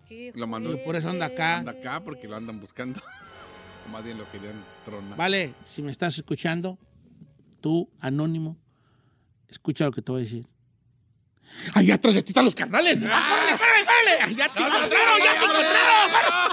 Qué 0.07 0.31
Lo 0.35 0.45
mandó. 0.47 0.69
fuerte. 0.69 0.85
Por 0.85 0.95
eso 0.97 1.09
anda 1.09 1.25
acá. 1.27 1.57
Anda 1.57 1.71
acá 1.71 2.03
porque 2.03 2.27
lo 2.27 2.35
andan 2.35 2.59
buscando. 2.59 2.99
O 3.87 3.89
más 3.91 4.03
bien 4.03 4.17
lo 4.17 4.29
querían 4.31 4.63
tronar. 4.83 5.17
Vale, 5.17 5.53
si 5.63 5.81
me 5.81 5.91
estás 5.91 6.15
escuchando, 6.17 6.77
tú, 7.61 7.89
anónimo, 7.99 8.57
escucha 9.47 9.85
lo 9.85 9.91
que 9.91 10.01
te 10.01 10.11
voy 10.11 10.21
a 10.21 10.23
decir. 10.25 10.47
¡Ay, 11.73 11.91
atrás 11.91 12.15
de 12.15 12.23
ti 12.23 12.31
están 12.31 12.45
los 12.45 12.55
carnales! 12.55 12.97
¡Ah, 13.10 13.25
córrele, 13.29 13.58
córrele, 13.58 13.86
córrele! 13.86 14.21
¡Ay, 14.23 14.36
¡Ya 14.36 14.49
te 14.51 14.62
encontraron, 14.62 15.19
ya 15.23 15.39
te 15.39 15.45
encontraron! 15.45 16.45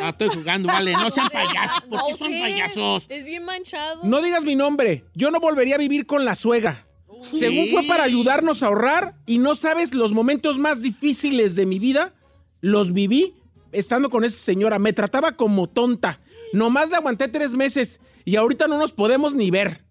Ah, 0.00 0.08
estoy 0.10 0.28
jugando, 0.28 0.68
vale. 0.68 0.92
No 0.92 1.10
sean 1.10 1.28
payasos. 1.28 1.82
¿Por 1.88 2.04
qué 2.04 2.10
No, 2.12 2.16
son 2.16 2.28
payasos? 2.40 3.06
Es 3.08 3.24
bien 3.24 3.44
manchado. 3.44 4.00
No 4.04 4.22
digas 4.22 4.44
mi 4.44 4.56
nombre. 4.56 5.04
Yo 5.14 5.30
no 5.30 5.40
volvería 5.40 5.74
a 5.74 5.78
vivir 5.78 6.06
con 6.06 6.24
la 6.24 6.34
suegra. 6.34 6.86
Según 7.30 7.68
fue 7.68 7.82
para 7.84 8.04
ayudarnos 8.04 8.62
a 8.62 8.66
ahorrar 8.66 9.16
y 9.26 9.38
no 9.38 9.54
sabes 9.54 9.94
los 9.94 10.12
momentos 10.12 10.58
más 10.58 10.82
difíciles 10.82 11.56
de 11.56 11.66
mi 11.66 11.78
vida, 11.78 12.14
los 12.60 12.92
viví 12.92 13.34
estando 13.72 14.08
con 14.08 14.24
esa 14.24 14.38
señora. 14.38 14.78
Me 14.78 14.92
trataba 14.92 15.32
como 15.32 15.68
tonta. 15.68 16.20
Nomás 16.52 16.90
la 16.90 16.98
aguanté 16.98 17.28
tres 17.28 17.54
meses 17.54 18.00
y 18.24 18.36
ahorita 18.36 18.68
no 18.68 18.78
nos 18.78 18.92
podemos 18.92 19.34
ni 19.34 19.50
ver. 19.50 19.84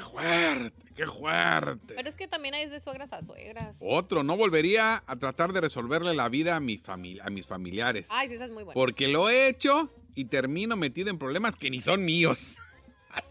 ¡Qué 0.00 0.06
fuerte! 0.06 0.92
¡Qué 0.96 1.06
fuerte! 1.06 1.94
Pero 1.94 2.08
es 2.08 2.16
que 2.16 2.26
también 2.26 2.54
hay 2.54 2.66
de 2.66 2.80
suegras 2.80 3.12
a 3.12 3.22
suegras. 3.22 3.76
Otro, 3.80 4.22
no 4.22 4.34
volvería 4.34 5.02
a 5.06 5.16
tratar 5.16 5.52
de 5.52 5.60
resolverle 5.60 6.14
la 6.14 6.30
vida 6.30 6.56
a, 6.56 6.60
mi 6.60 6.78
familia, 6.78 7.24
a 7.26 7.28
mis 7.28 7.46
familiares. 7.46 8.06
Ay, 8.08 8.28
sí, 8.28 8.34
esa 8.34 8.46
es 8.46 8.50
muy 8.50 8.64
buena. 8.64 8.72
Porque 8.72 9.08
lo 9.08 9.28
he 9.28 9.48
hecho 9.48 9.92
y 10.14 10.24
termino 10.24 10.74
metido 10.74 11.10
en 11.10 11.18
problemas 11.18 11.54
que 11.54 11.68
ni 11.68 11.82
son 11.82 12.04
míos. 12.04 12.56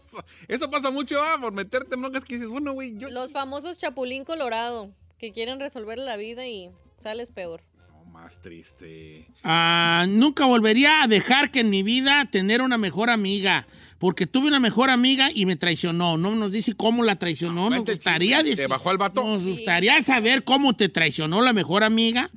Eso, 0.06 0.24
eso 0.46 0.70
pasa 0.70 0.90
mucho, 0.90 1.16
ah, 1.22 1.38
por 1.40 1.52
meterte 1.52 1.94
en 1.94 2.02
broncas 2.02 2.24
que 2.24 2.34
dices, 2.34 2.50
bueno, 2.50 2.72
güey, 2.72 2.98
yo... 2.98 3.08
Los 3.08 3.32
famosos 3.32 3.78
chapulín 3.78 4.24
colorado, 4.24 4.92
que 5.18 5.32
quieren 5.32 5.58
resolver 5.58 5.98
la 5.98 6.16
vida 6.16 6.46
y 6.46 6.70
sales 6.98 7.30
peor. 7.30 7.62
No 7.88 8.04
más 8.04 8.42
triste. 8.42 9.28
Ah, 9.42 10.04
nunca 10.06 10.44
volvería 10.44 11.02
a 11.02 11.06
dejar 11.06 11.50
que 11.50 11.60
en 11.60 11.70
mi 11.70 11.82
vida 11.82 12.28
tener 12.30 12.60
una 12.60 12.76
mejor 12.76 13.08
amiga. 13.08 13.66
Porque 14.00 14.26
tuve 14.26 14.48
una 14.48 14.58
mejor 14.58 14.90
amiga 14.90 15.28
y 15.32 15.46
me 15.46 15.54
traicionó. 15.54 16.16
No 16.16 16.34
nos 16.34 16.50
dice 16.50 16.74
cómo 16.74 17.04
la 17.04 17.16
traicionó. 17.16 17.64
Nos 17.70 17.78
Vente 17.78 17.92
el 17.92 17.98
gustaría 17.98 18.38
chisme. 18.38 18.56
¿Te 18.56 18.62
decir- 18.62 18.68
bajó 18.68 18.90
al 18.90 18.98
vato? 18.98 19.22
Nos 19.22 19.44
gustaría 19.44 20.02
saber 20.02 20.42
cómo 20.42 20.74
te 20.74 20.88
traicionó 20.88 21.42
la 21.42 21.52
mejor 21.52 21.84
amiga. 21.84 22.30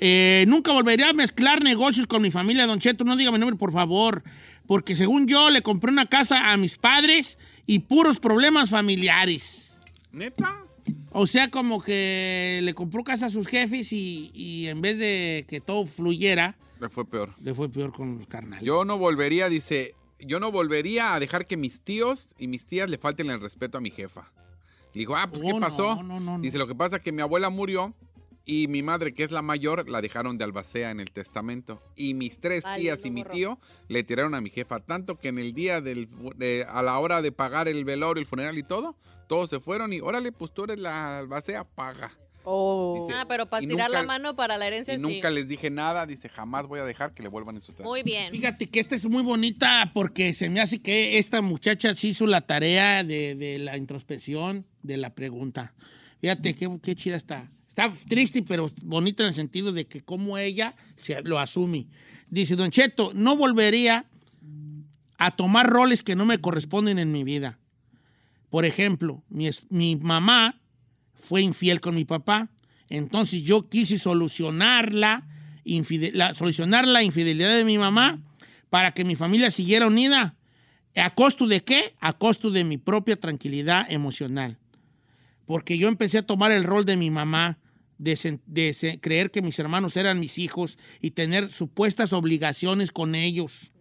Eh, 0.00 0.44
nunca 0.48 0.72
volvería 0.72 1.10
a 1.10 1.12
mezclar 1.12 1.62
negocios 1.62 2.06
con 2.08 2.20
mi 2.22 2.30
familia, 2.30 2.66
Don 2.66 2.80
Cheto. 2.80 3.04
No 3.04 3.16
diga 3.16 3.30
mi 3.30 3.38
nombre, 3.38 3.56
por 3.56 3.72
favor. 3.72 4.24
Porque 4.66 4.96
según 4.96 5.26
yo, 5.28 5.50
le 5.50 5.60
compré 5.62 5.92
una 5.92 6.06
casa 6.06 6.50
a 6.52 6.56
mis 6.56 6.78
padres 6.78 7.36
y 7.66 7.80
puros 7.80 8.18
problemas 8.18 8.70
familiares. 8.70 9.74
¿Neta? 10.10 10.62
O 11.12 11.26
sea, 11.26 11.50
como 11.50 11.80
que 11.82 12.60
le 12.62 12.74
compró 12.74 13.04
casa 13.04 13.26
a 13.26 13.30
sus 13.30 13.46
jefes 13.46 13.92
y, 13.92 14.30
y 14.34 14.66
en 14.68 14.80
vez 14.80 14.98
de 14.98 15.44
que 15.48 15.60
todo 15.60 15.86
fluyera, 15.86 16.56
Le 16.80 16.88
fue 16.88 17.06
peor. 17.08 17.34
le 17.42 17.54
fue 17.54 17.68
peor 17.68 17.92
con 17.92 18.18
los 18.18 18.26
carnales. 18.26 18.64
Yo 18.64 18.84
no 18.84 18.98
volvería, 18.98 19.48
dice, 19.48 19.94
yo 20.26 20.40
no 20.40 20.50
volvería 20.52 21.14
a 21.14 21.20
dejar 21.20 21.46
que 21.46 21.56
mis 21.56 21.80
tíos 21.82 22.34
y 22.38 22.46
mis 22.48 22.66
tías 22.66 22.88
le 22.90 22.98
falten 22.98 23.30
el 23.30 23.40
respeto 23.40 23.78
a 23.78 23.80
mi 23.80 23.90
jefa. 23.90 24.30
Le 24.92 25.00
digo, 25.00 25.16
ah, 25.16 25.28
pues, 25.30 25.42
Oh, 25.42 25.46
¿qué 25.46 25.52
no, 25.54 25.60
pasó? 25.60 25.96
no, 25.96 26.02
no, 26.02 26.20
no. 26.20 26.38
Dice, 26.40 26.58
lo 26.58 26.66
que 26.66 26.74
pasa 26.74 26.96
es 26.96 27.02
que 27.02 27.12
mi 27.12 27.20
abuela 27.22 27.50
murió 27.50 27.94
y 28.46 28.68
mi 28.68 28.82
madre, 28.82 29.12
que 29.14 29.24
es 29.24 29.32
la 29.32 29.42
mayor, 29.42 29.88
la 29.88 30.00
dejaron 30.02 30.36
de 30.38 30.44
albacea 30.44 30.90
en 30.90 31.00
el 31.00 31.10
testamento. 31.10 31.82
Y 31.96 32.14
mis 32.14 32.38
tres 32.40 32.62
Vale, 32.64 32.80
tías 32.82 33.04
y 33.04 33.10
mi 33.10 33.22
borró. 33.22 33.34
tío 33.34 33.58
le 33.88 34.04
tiraron 34.04 34.34
a 34.34 34.40
mi 34.40 34.50
jefa, 34.50 34.80
tanto 34.80 35.18
que 35.18 35.28
en 35.28 35.38
el 35.38 35.52
día 35.54 35.80
del, 35.80 36.08
de- 36.36 36.66
a 36.68 36.82
la 36.82 36.98
hora 36.98 37.22
de 37.22 37.32
pagar 37.32 37.68
el 37.68 37.84
velorio, 37.84 38.20
el 38.20 38.26
funeral 38.26 38.56
y 38.58 38.62
todo, 38.62 38.96
todos 39.28 39.48
se 39.50 39.60
fueron 39.60 39.92
y, 39.92 40.00
órale, 40.00 40.30
pues 40.30 40.52
tú 40.52 40.64
eres 40.64 40.78
la 40.78 41.18
albacea, 41.20 41.64
paga. 41.64 42.12
Oh. 42.44 42.94
Dice, 43.00 43.18
Ah, 43.18 43.24
pero 43.26 43.46
para 43.48 43.64
y 43.64 43.66
tirar 43.68 43.88
nunca- 43.88 44.00
la 44.02 44.06
mano 44.06 44.36
para 44.36 44.56
la 44.58 44.66
herencia 44.66 44.92
Y 44.94 44.96
sí. 44.98 45.02
nunca 45.02 45.30
les 45.30 45.48
dije 45.48 45.70
nada, 45.70 46.06
dice, 46.06 46.28
jamás 46.28 46.66
voy 46.66 46.80
a 46.80 46.84
dejar 46.84 47.14
que 47.14 47.22
le 47.22 47.28
vuelvan 47.28 47.54
en 47.54 47.60
su 47.62 47.72
terreno. 47.72 47.88
Muy 47.90 48.02
bien. 48.02 48.30
Fíjate 48.30 48.68
que 48.68 48.80
esta 48.80 48.94
es 48.94 49.04
muy 49.06 49.22
bonita 49.22 49.90
porque 49.94 50.34
se 50.34 50.48
me 50.50 50.60
hace 50.60 50.80
que 50.82 51.18
esta 51.18 51.40
muchacha 51.42 51.94
sí 51.96 52.08
hizo 52.08 52.26
la 52.26 52.42
tarea 52.42 53.02
de, 53.02 53.34
de 53.34 53.58
la 53.58 53.76
introspección 53.76 54.66
de 54.82 54.96
la 54.98 55.14
pregunta. 55.14 55.74
Fíjate 56.20 56.54
qué, 56.54 56.68
qué 56.82 56.94
chida 56.94 57.16
está. 57.16 57.50
Está 57.68 57.90
triste, 58.08 58.42
pero 58.42 58.70
bonita 58.82 59.22
en 59.24 59.30
el 59.30 59.34
sentido 59.34 59.72
de 59.72 59.86
que 59.86 60.02
como 60.02 60.38
ella 60.38 60.74
se 60.96 61.22
lo 61.22 61.38
asume. 61.40 61.88
Dice, 62.28 62.56
Don 62.56 62.70
Cheto, 62.70 63.10
no 63.14 63.36
volvería 63.36 64.06
a 65.18 65.30
tomar 65.34 65.68
roles 65.68 66.02
que 66.02 66.14
no 66.14 66.24
me 66.24 66.38
corresponden 66.38 66.98
en 66.98 67.10
mi 67.10 67.24
vida. 67.24 67.58
Por 68.50 68.64
ejemplo, 68.64 69.22
mi, 69.28 69.48
es- 69.48 69.62
mi 69.70 69.96
mamá 69.96 70.60
fue 71.14 71.42
infiel 71.42 71.80
con 71.80 71.94
mi 71.94 72.04
papá. 72.04 72.50
Entonces 72.88 73.42
yo 73.42 73.68
quise 73.68 73.98
solucionar 73.98 74.94
la, 74.94 75.26
solucionar 76.34 76.86
la 76.86 77.02
infidelidad 77.02 77.56
de 77.56 77.64
mi 77.64 77.78
mamá 77.78 78.20
para 78.70 78.92
que 78.92 79.04
mi 79.04 79.16
familia 79.16 79.50
siguiera 79.50 79.86
unida. 79.86 80.36
¿A 80.96 81.14
costo 81.14 81.46
de 81.46 81.62
qué? 81.64 81.94
A 82.00 82.12
costo 82.12 82.50
de 82.50 82.64
mi 82.64 82.78
propia 82.78 83.16
tranquilidad 83.16 83.90
emocional. 83.90 84.58
Porque 85.46 85.76
yo 85.76 85.88
empecé 85.88 86.18
a 86.18 86.26
tomar 86.26 86.52
el 86.52 86.64
rol 86.64 86.84
de 86.84 86.96
mi 86.96 87.10
mamá, 87.10 87.58
de, 87.98 88.98
creer 89.00 89.30
que 89.30 89.42
mis 89.42 89.58
hermanos 89.58 89.96
eran 89.96 90.20
mis 90.20 90.38
hijos 90.38 90.78
y 91.00 91.12
tener 91.12 91.50
supuestas 91.52 92.12
obligaciones 92.12 92.92
con 92.92 93.14
ellos. 93.14 93.72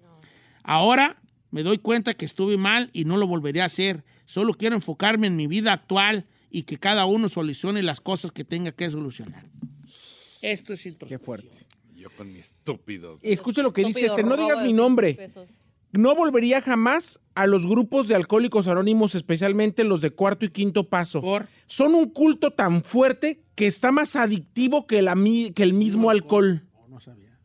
Ahora 0.64 1.22
me 1.52 1.64
doy 1.64 1.78
cuenta 1.78 2.14
que 2.14 2.26
estuve 2.26 2.58
mal 2.58 2.90
y 2.94 3.06
no 3.06 3.18
lo 3.18 3.28
volveré 3.28 3.62
a 3.62 3.66
hacer. 3.66 4.04
Solo 4.26 4.54
quiero 4.54 4.76
enfocarme 4.76 5.28
en 5.28 5.36
mi 5.36 5.48
vida 5.48 5.74
actual 5.74 6.26
y 6.54 6.64
que 6.64 6.78
cada 6.78 7.06
uno 7.06 7.28
solucione 7.28 7.82
las 7.84 8.00
cosas 8.00 8.32
que 8.32 8.46
tenga 8.46 8.72
que 8.72 8.90
solucionar. 8.90 9.46
Esto 10.42 10.72
es 10.74 10.84
Qué 10.84 10.90
introspección. 10.90 11.20
fuerte. 11.26 11.50
Yo 11.96 12.10
con 12.16 12.32
mi 12.32 12.40
estúpido. 12.40 13.18
Escucha 13.24 13.62
lo 13.64 13.74
que 13.74 13.84
dice 13.84 14.06
este, 14.06 14.24
no 14.24 14.38
digas 14.38 14.60
mi 14.60 14.66
100 14.68 14.76
nombre. 14.76 15.16
pesos. 15.16 15.50
No 15.94 16.16
volvería 16.16 16.62
jamás 16.62 17.20
a 17.36 17.48
los 17.48 17.66
grupos 17.68 18.08
de 18.08 18.16
alcohólicos 18.16 18.68
anónimos, 18.68 19.16
especialmente 19.16 19.84
los 19.84 20.02
de 20.02 20.12
cuarto 20.12 20.46
y 20.46 20.50
quinto 20.50 20.90
paso. 20.90 21.22
Por- 21.22 21.48
Son 21.66 21.96
un 21.96 22.10
culto 22.10 22.52
tan 22.52 22.84
fuerte 22.84 23.42
que 23.56 23.68
está 23.68 23.92
más 23.92 24.16
adictivo 24.16 24.86
que 24.88 25.04
que 25.56 25.64
el 25.64 25.74
mismo 25.74 26.10
alcohol. 26.10 26.68
No, 26.74 26.88
no 26.88 27.00
sabía. 27.00 27.38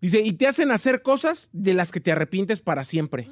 Dice, 0.00 0.20
y 0.20 0.32
te 0.34 0.46
hacen 0.46 0.70
hacer 0.70 1.02
cosas 1.02 1.48
de 1.52 1.74
las 1.74 1.90
que 1.92 2.00
te 2.00 2.12
arrepientes 2.12 2.60
para 2.60 2.84
siempre. 2.84 3.28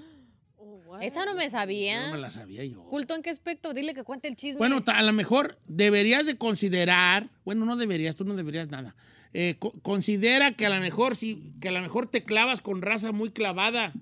Esa 1.03 1.25
no 1.25 1.35
me 1.35 1.51
sabía. 1.51 2.07
No 2.07 2.13
me 2.13 2.21
la 2.21 2.31
sabía 2.31 2.65
yo. 2.65 2.85
¿Culto 2.85 3.15
en 3.15 3.23
qué 3.23 3.31
aspecto? 3.31 3.75
Dile 3.75 3.93
que 3.95 4.05
cuente 4.05 4.29
el 4.29 4.37
chisme. 4.37 4.59
Bueno, 4.59 4.83
a 4.87 5.03
lo 5.03 5.13
mejor 5.13 5.59
deberías 5.67 6.25
de 6.27 6.37
considerar, 6.37 7.29
bueno, 7.45 7.65
no 7.65 7.77
deberías, 7.77 8.15
tú 8.17 8.25
no 8.25 8.35
deberías 8.37 8.69
nada. 8.71 8.95
Eh, 9.35 9.57
co- 9.59 9.73
considera 9.83 10.53
que 10.55 10.67
a 10.67 10.69
lo 10.71 10.81
mejor 10.81 11.17
si, 11.17 11.53
que 11.61 11.69
a 11.69 11.73
lo 11.73 11.81
mejor 11.81 12.07
te 12.07 12.23
clavas 12.25 12.61
con 12.61 12.83
raza 12.83 13.13
muy 13.13 13.31
clavada. 13.31 13.93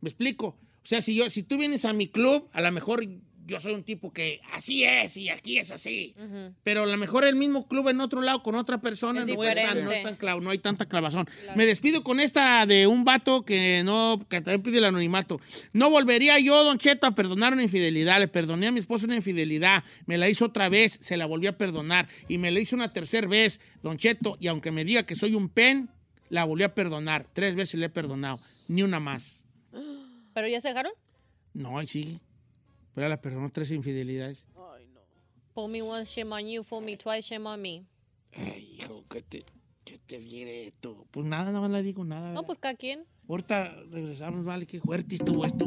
¿Me 0.00 0.08
explico? 0.08 0.46
O 0.82 0.86
sea, 0.86 1.02
si 1.02 1.14
yo, 1.14 1.28
si 1.30 1.42
tú 1.42 1.56
vienes 1.58 1.84
a 1.84 1.92
mi 1.92 2.08
club, 2.08 2.48
a 2.52 2.60
lo 2.62 2.72
mejor 2.72 3.06
yo 3.50 3.58
soy 3.58 3.74
un 3.74 3.82
tipo 3.82 4.12
que 4.12 4.40
así 4.52 4.84
es 4.84 5.16
y 5.16 5.28
aquí 5.28 5.58
es 5.58 5.72
así. 5.72 6.14
Pero 6.62 6.84
a 6.84 6.86
lo 6.86 6.96
mejor 6.96 7.24
el 7.24 7.34
mismo 7.34 7.66
club 7.66 7.88
en 7.88 8.00
otro 8.00 8.20
lado 8.22 8.44
con 8.44 8.54
otra 8.54 8.80
persona 8.80 9.22
Es 9.22 9.26
no, 9.26 9.42
es 9.42 9.54
tan, 9.56 9.84
no, 9.84 9.90
es 9.90 10.02
tan 10.04 10.14
clavo, 10.14 10.40
no 10.40 10.50
hay 10.50 10.58
tanta 10.58 10.86
clavazón. 10.86 11.28
Me 11.56 11.66
despido 11.66 12.04
con 12.04 12.20
esta 12.20 12.64
de 12.64 12.86
un 12.86 13.04
vato 13.04 13.44
que 13.44 13.82
no, 13.84 14.24
que 14.28 14.40
también 14.40 14.62
pide 14.62 14.78
el 14.78 14.84
anonimato. 14.84 15.40
No 15.72 15.90
volvería 15.90 16.38
yo, 16.38 16.62
Don 16.62 16.78
Cheto, 16.78 17.08
a 17.08 17.14
perdonar 17.16 17.52
una 17.52 17.64
infidelidad. 17.64 18.20
Le 18.20 18.28
perdoné 18.28 18.68
a 18.68 18.72
mi 18.72 18.78
esposo 18.78 19.06
una 19.06 19.16
infidelidad. 19.16 19.82
Me 20.06 20.16
la 20.16 20.28
hizo 20.28 20.44
otra 20.44 20.68
vez, 20.68 20.98
se 21.02 21.16
la 21.16 21.26
volví 21.26 21.48
a 21.48 21.58
perdonar. 21.58 22.08
Y 22.28 22.38
me 22.38 22.52
la 22.52 22.60
hizo 22.60 22.76
una 22.76 22.92
tercera 22.92 23.26
vez, 23.26 23.60
Don 23.82 23.96
Cheto. 23.96 24.36
Y 24.38 24.46
aunque 24.46 24.70
me 24.70 24.84
diga 24.84 25.02
que 25.02 25.16
soy 25.16 25.34
un 25.34 25.48
pen, 25.48 25.90
la 26.28 26.44
volví 26.44 26.62
a 26.62 26.72
perdonar. 26.72 27.26
Tres 27.32 27.56
veces 27.56 27.80
le 27.80 27.86
he 27.86 27.90
perdonado, 27.90 28.38
ni 28.68 28.84
una 28.84 29.00
más. 29.00 29.44
¿Pero 30.34 30.46
ya 30.46 30.60
se 30.60 30.68
dejaron? 30.68 30.92
No, 31.52 31.78
ahí 31.78 31.88
sí. 31.88 32.20
Pero 32.94 33.08
la 33.08 33.20
perdonó 33.20 33.50
tres 33.50 33.70
infidelidades. 33.70 34.46
Ay, 34.56 34.86
no. 34.92 35.00
Fool 35.54 35.70
me 35.70 35.82
once, 35.82 36.10
shame 36.10 36.32
on 36.34 36.46
you. 36.46 36.62
Fool 36.64 36.84
me 36.84 36.96
twice, 36.96 37.22
shame 37.22 37.46
on 37.48 37.60
me. 37.60 37.84
Ay, 38.32 38.76
hijo, 38.78 39.04
que 39.08 39.22
te, 39.22 39.44
que 39.84 39.98
te 39.98 40.18
viene 40.18 40.66
esto. 40.66 41.06
Pues 41.10 41.26
nada, 41.26 41.46
nada 41.46 41.60
más 41.60 41.70
le 41.70 41.82
digo 41.82 42.04
nada. 42.04 42.32
No, 42.32 42.44
pues 42.44 42.58
cada 42.58 42.74
quien. 42.74 43.06
Ahorita 43.28 43.74
regresamos, 43.90 44.44
vale, 44.44 44.66
qué 44.66 44.80
fuerte 44.80 45.14
estuvo 45.14 45.44
esto. 45.44 45.66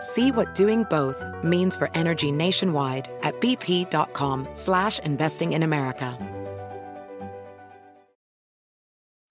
See 0.00 0.32
what 0.32 0.54
doing 0.54 0.84
both 0.84 1.24
means 1.42 1.74
for 1.74 1.90
energy 1.94 2.30
nationwide 2.30 3.08
at 3.22 3.40
bp.com 3.40 4.48
slash 4.52 4.98
investing 4.98 5.54
in 5.54 5.62
America. 5.62 6.18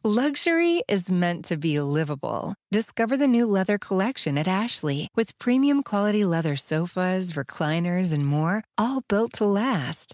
Luxury 0.07 0.83
is 0.87 1.09
meant 1.09 1.45
to 1.45 1.57
be 1.57 1.81
livable. 1.81 2.53
Discover 2.71 3.17
the 3.17 3.25
new 3.25 3.47
leather 3.47 3.79
collection 3.79 4.37
at 4.37 4.47
Ashley 4.47 5.07
with 5.15 5.35
premium 5.39 5.81
quality 5.81 6.23
leather 6.23 6.55
sofas, 6.55 7.31
recliners, 7.31 8.13
and 8.13 8.23
more, 8.23 8.63
all 8.77 9.01
built 9.09 9.33
to 9.33 9.45
last. 9.45 10.13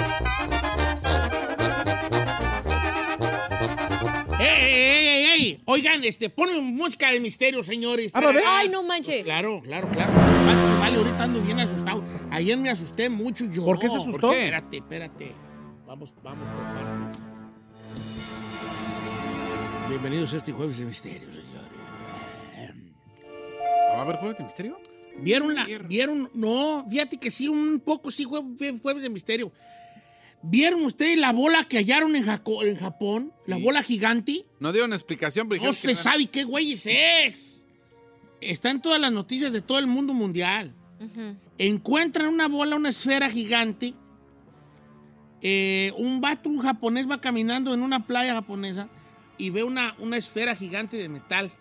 ¡Ey, 4.41 4.73
ey, 4.73 5.07
ey, 5.07 5.25
ey! 5.25 5.61
Oigan, 5.65 6.03
este, 6.03 6.29
ponen 6.29 6.75
música 6.75 7.11
de 7.11 7.19
misterio, 7.19 7.61
señores. 7.61 8.11
Ah, 8.13 8.19
a 8.19 8.31
ver. 8.31 8.43
Ay, 8.47 8.69
no 8.69 8.81
manches. 8.81 9.23
Claro, 9.23 9.59
claro, 9.61 9.87
claro. 9.91 10.11
Más 10.13 10.59
que 10.59 10.79
vale, 10.79 10.97
ahorita 10.97 11.23
ando 11.23 11.41
bien 11.41 11.59
asustado. 11.59 12.03
Ayer 12.31 12.57
me 12.57 12.71
asusté 12.71 13.07
mucho 13.07 13.45
yo. 13.45 13.63
¿Por 13.63 13.77
qué 13.77 13.87
se 13.87 13.97
asustó? 13.97 14.19
¿Por 14.19 14.31
qué? 14.31 14.45
Espérate, 14.45 14.77
espérate. 14.77 15.31
Vamos, 15.85 16.11
vamos 16.23 16.47
por 16.47 16.63
partes. 16.73 17.21
Bienvenidos 19.89 20.33
a 20.33 20.37
este 20.37 20.51
jueves 20.53 20.79
de 20.79 20.85
misterio, 20.85 21.27
señores. 21.27 21.69
¿Va 23.93 23.99
a 23.99 24.01
haber 24.01 24.15
juegos 24.15 24.37
de 24.37 24.43
misterio? 24.43 24.79
¿Vieron 25.19 25.53
la, 25.53 25.67
vieron, 25.87 26.31
no, 26.33 26.85
fíjate 26.89 27.17
que 27.17 27.29
sí, 27.29 27.47
un 27.47 27.79
poco 27.81 28.09
sí 28.09 28.25
fue 28.25 28.41
jueves 28.81 29.03
de 29.03 29.09
misterio. 29.09 29.51
¿Vieron 30.43 30.83
ustedes 30.85 31.17
la 31.19 31.31
bola 31.31 31.65
que 31.69 31.77
hallaron 31.77 32.15
en, 32.15 32.25
Jaco- 32.25 32.63
en 32.65 32.75
Japón? 32.77 33.31
La 33.45 33.57
bola 33.57 33.83
gigante. 33.83 34.43
No 34.59 34.71
dieron 34.71 34.91
explicación, 34.93 35.47
pero 35.47 35.63
No 35.63 35.69
que 35.69 35.75
se 35.75 35.95
sabe 35.95 36.25
qué 36.27 36.43
güeyes 36.43 36.85
es. 36.87 37.63
Está 38.41 38.71
en 38.71 38.81
todas 38.81 38.99
las 38.99 39.11
noticias 39.11 39.51
de 39.51 39.61
todo 39.61 39.77
el 39.77 39.85
mundo 39.87 40.13
mundial. 40.13 40.73
Encuentran 41.57 42.27
una 42.27 42.47
bola, 42.47 42.75
una 42.75 42.89
esfera 42.89 43.29
gigante. 43.29 43.93
Eh, 45.43 45.91
un 45.97 46.21
vato, 46.21 46.49
un 46.49 46.59
japonés, 46.59 47.09
va 47.09 47.19
caminando 47.21 47.73
en 47.73 47.81
una 47.81 48.05
playa 48.05 48.33
japonesa 48.35 48.89
y 49.37 49.49
ve 49.49 49.63
una, 49.63 49.95
una 49.99 50.17
esfera 50.17 50.55
gigante 50.55 50.97
de 50.97 51.09
metal. 51.09 51.51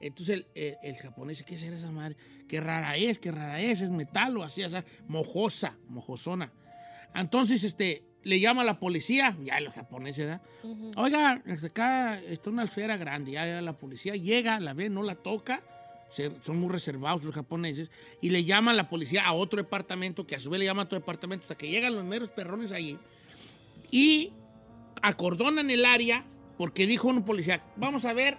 Entonces 0.00 0.36
el, 0.36 0.46
el- 0.54 0.76
el 0.82 0.96
japonés 0.96 1.38
dice, 1.38 1.48
¿qué 1.48 1.56
será 1.58 1.76
esa 1.76 1.90
madre? 1.90 2.16
Qué 2.48 2.60
rara 2.60 2.96
es, 2.96 3.18
qué 3.18 3.32
rara 3.32 3.60
es, 3.60 3.80
es 3.80 3.90
metal 3.90 4.36
o 4.36 4.42
así, 4.42 4.62
o 4.62 4.70
sea, 4.70 4.84
mojosa, 5.08 5.76
mojosona. 5.88 6.52
Entonces, 7.14 7.64
este, 7.64 8.02
le 8.26 8.40
llama 8.40 8.62
a 8.62 8.64
la 8.64 8.78
policía, 8.80 9.36
ya 9.42 9.60
los 9.60 9.72
japoneses, 9.74 10.26
¿verdad? 10.26 10.42
Oiga, 10.96 11.40
desde 11.44 11.68
acá 11.68 12.18
está 12.20 12.50
una 12.50 12.64
esfera 12.64 12.96
grande, 12.96 13.30
ya, 13.32 13.46
ya 13.46 13.60
la 13.62 13.72
policía 13.74 14.16
llega, 14.16 14.58
la 14.58 14.74
ve, 14.74 14.90
no 14.90 15.02
la 15.04 15.14
toca, 15.14 15.62
se- 16.10 16.32
son 16.44 16.58
muy 16.58 16.68
reservados 16.70 17.22
los 17.22 17.34
japoneses, 17.34 17.88
y 18.20 18.30
le 18.30 18.42
llama 18.44 18.72
a 18.72 18.74
la 18.74 18.88
policía 18.88 19.24
a 19.26 19.32
otro 19.32 19.58
departamento, 19.62 20.26
que 20.26 20.34
a 20.34 20.40
su 20.40 20.50
vez 20.50 20.58
le 20.58 20.64
llama 20.66 20.82
a 20.82 20.84
otro 20.86 20.98
departamento, 20.98 21.44
hasta 21.44 21.54
que 21.56 21.68
llegan 21.68 21.94
los 21.94 22.04
meros 22.04 22.28
perrones 22.30 22.72
allí, 22.72 22.98
y 23.92 24.32
acordonan 25.02 25.70
el 25.70 25.84
área, 25.84 26.24
porque 26.58 26.86
dijo 26.86 27.08
un 27.08 27.24
policía, 27.24 27.62
vamos 27.76 28.04
a 28.04 28.12
ver 28.12 28.38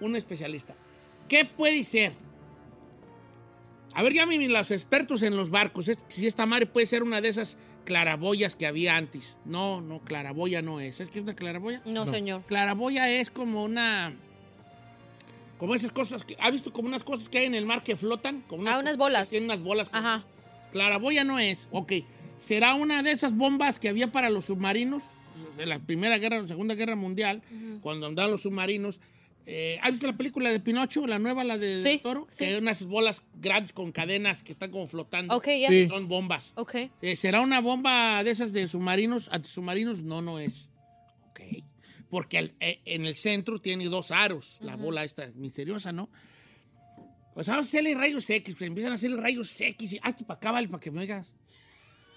un 0.00 0.16
especialista, 0.16 0.74
¿qué 1.28 1.44
puede 1.44 1.84
ser? 1.84 2.12
A 3.98 4.02
ver, 4.04 4.12
llamen 4.12 4.52
los 4.52 4.70
expertos 4.70 5.22
en 5.24 5.34
los 5.36 5.50
barcos. 5.50 5.88
es- 5.88 5.98
Si 6.06 6.24
esta 6.28 6.46
madre 6.46 6.66
puede 6.66 6.86
ser 6.86 7.02
una 7.02 7.20
de 7.20 7.30
esas 7.30 7.56
claraboyas 7.84 8.54
que 8.54 8.64
había 8.68 8.96
antes. 8.96 9.38
No, 9.44 9.80
no, 9.80 9.98
claraboya 9.98 10.62
no 10.62 10.78
es. 10.78 10.94
¿Sabes 10.98 11.10
qué 11.10 11.18
es 11.18 11.24
una 11.24 11.34
claraboya? 11.34 11.82
No, 11.84 12.06
señor. 12.06 12.42
Claraboya 12.46 13.10
es 13.10 13.28
como 13.32 13.64
una. 13.64 14.14
Como 15.58 15.74
esas 15.74 15.90
cosas 15.90 16.22
que. 16.24 16.36
¿Ha 16.38 16.50
visto 16.52 16.72
como 16.72 16.86
unas 16.86 17.02
cosas 17.02 17.28
que 17.28 17.38
hay 17.38 17.46
en 17.46 17.56
el 17.56 17.66
mar 17.66 17.82
que 17.82 17.96
flotan? 17.96 18.42
Como 18.42 18.68
Ah, 18.68 18.78
unas 18.78 18.96
bolas. 18.96 19.24
que 19.24 19.30
Tienen 19.30 19.50
unas 19.50 19.64
bolas. 19.64 19.88
como- 19.88 19.98
Ajá. 20.06 20.24
Claraboya 20.70 21.24
no 21.24 21.40
es. 21.40 21.66
Ok. 21.72 21.92
¿Será 22.36 22.74
una 22.74 23.02
de 23.02 23.10
esas 23.10 23.34
bombas 23.36 23.80
que 23.80 23.88
había 23.88 24.12
para 24.12 24.30
los 24.30 24.44
submarinos? 24.44 25.02
De 25.56 25.66
la 25.66 25.80
Primera 25.80 26.18
Guerra, 26.18 26.46
Segunda 26.46 26.74
Guerra 26.76 26.94
Mundial, 26.94 27.42
cuando 27.82 28.06
andaban 28.06 28.30
los 28.30 28.42
submarinos. 28.42 29.00
Eh, 29.50 29.78
¿Has 29.82 29.92
visto 29.92 30.06
la 30.06 30.14
película 30.16 30.50
de 30.50 30.60
Pinocho, 30.60 31.06
la 31.06 31.18
nueva, 31.18 31.42
la 31.42 31.56
de, 31.56 31.82
de 31.82 31.90
Sí, 31.92 31.98
Toro? 32.02 32.26
sí. 32.30 32.36
Que 32.38 32.46
hay 32.48 32.54
unas 32.56 32.84
bolas 32.84 33.22
grandes 33.34 33.72
con 33.72 33.92
cadenas 33.92 34.42
que 34.42 34.52
están 34.52 34.70
como 34.70 34.86
flotando. 34.86 35.34
Ok, 35.34 35.46
ya. 35.58 35.68
Sí. 35.70 35.88
Son 35.88 36.06
bombas. 36.06 36.52
Ok. 36.56 36.74
Eh, 37.00 37.16
¿Será 37.16 37.40
una 37.40 37.60
bomba 37.62 38.22
de 38.22 38.30
esas 38.30 38.52
de 38.52 38.68
submarinos, 38.68 39.28
antisubmarinos? 39.32 40.02
No, 40.02 40.20
no 40.20 40.38
es. 40.38 40.68
Ok. 41.30 41.40
Porque 42.10 42.36
al- 42.38 42.54
eh, 42.60 42.80
en 42.84 43.06
el 43.06 43.14
centro 43.16 43.58
tiene 43.58 43.86
dos 43.86 44.10
aros, 44.10 44.58
la 44.60 44.76
bola 44.76 45.02
esta 45.04 45.26
misteriosa, 45.34 45.92
¿no? 45.92 46.10
Pues 47.32 47.46
vamos 47.48 47.64
a 47.66 47.68
hacerle 47.68 47.94
rayos 47.94 48.28
X, 48.28 48.54
pues 48.54 48.66
empiezan 48.68 48.92
a 48.92 48.96
hacerle 48.96 49.16
rayos 49.16 49.58
X 49.60 49.92
y 49.94 50.00
hazte 50.02 50.24
para 50.24 50.36
acá, 50.36 50.52
vale, 50.52 50.68
para 50.68 50.80
que 50.80 50.90
me 50.90 51.00
oigas. 51.00 51.32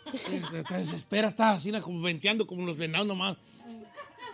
Te 0.67 0.73
desespera, 0.79 1.29
está 1.29 1.51
así 1.51 1.71
como 1.79 2.01
venteando 2.01 2.45
como 2.47 2.65
los 2.65 2.75
venados 2.75 3.07
nomás. 3.07 3.37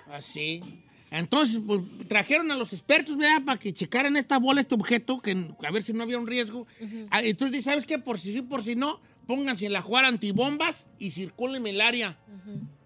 Así. 0.08 0.64
Entonces, 1.10 1.62
pues, 1.66 1.82
trajeron 2.08 2.52
a 2.52 2.56
los 2.56 2.74
expertos, 2.74 3.18
¿verdad? 3.18 3.44
Para 3.46 3.60
que 3.60 3.74
checaran 3.74 4.18
esta 4.18 4.38
bola, 4.40 4.62
este 4.62 4.76
objeto, 4.76 5.22
que, 5.22 5.52
a 5.66 5.72
ver 5.72 5.82
si 5.82 5.94
no 5.94 6.04
había 6.04 6.18
un 6.18 6.28
riesgo. 6.28 6.68
Ah, 7.10 7.22
Entonces, 7.22 7.58
dice, 7.58 7.70
¿sabes 7.70 7.86
qué? 7.86 7.98
Por 7.98 8.20
si 8.20 8.34
sí, 8.34 8.42
por 8.42 8.62
si 8.62 8.76
no, 8.76 9.00
pónganse 9.26 9.66
en 9.66 9.74
la 9.74 9.82
jugar 9.82 10.06
antibombas 10.06 10.86
y 11.00 11.12
circulen 11.12 11.66
el 11.68 11.80
área. 11.80 12.18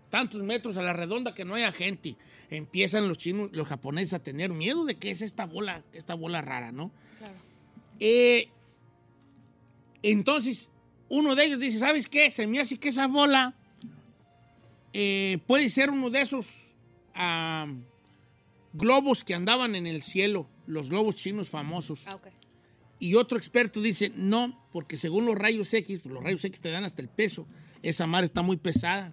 Tantos 0.10 0.44
metros 0.44 0.78
a 0.78 0.82
la 0.82 0.94
redonda 0.94 1.34
que 1.34 1.46
no 1.46 1.56
haya 1.56 1.72
gente. 1.72 2.16
Empiezan 2.50 3.08
los 3.08 3.18
chinos, 3.18 3.50
los 3.54 3.68
japoneses 3.68 4.14
a 4.14 4.20
tener 4.20 4.52
miedo 4.52 4.86
de 4.86 4.96
qué 4.96 5.12
es 5.12 5.22
esta 5.22 5.46
bola, 5.46 5.84
esta 5.94 6.14
bola 6.14 6.42
rara, 6.42 6.72
¿no? 6.72 6.92
Eh, 8.00 8.50
entonces, 10.04 10.70
uno 11.10 11.36
de 11.36 11.46
ellos 11.46 11.60
dice, 11.60 11.80
¿sabes 11.80 12.08
qué? 12.10 12.30
Se 12.30 12.46
me 12.46 12.60
hace 12.60 12.78
que 12.78 12.90
esa 12.90 13.08
bola 13.08 13.56
eh, 14.94 15.40
puede 15.48 15.70
ser 15.70 15.90
uno 15.90 16.10
de 16.10 16.22
esos 16.22 16.74
ah, 17.14 17.68
globos 18.74 19.24
que 19.24 19.34
andaban 19.34 19.76
en 19.76 19.88
el 19.88 20.02
cielo, 20.02 20.48
los 20.68 20.90
globos 20.90 21.16
chinos 21.16 21.50
famosos. 21.50 22.02
Ah. 22.06 22.20
Y 23.00 23.16
otro 23.16 23.38
experto 23.38 23.82
dice, 23.82 24.12
no, 24.16 24.64
porque 24.72 24.96
según 24.96 25.26
los 25.26 25.36
rayos 25.36 25.74
X, 25.74 26.02
pues, 26.04 26.14
los 26.14 26.24
rayos 26.24 26.46
X 26.46 26.62
te 26.62 26.70
dan 26.70 26.84
hasta 26.84 27.02
el 27.02 27.10
peso, 27.10 27.48
esa 27.82 28.06
mar 28.06 28.24
está 28.24 28.42
muy 28.42 28.58
pesada. 28.58 29.12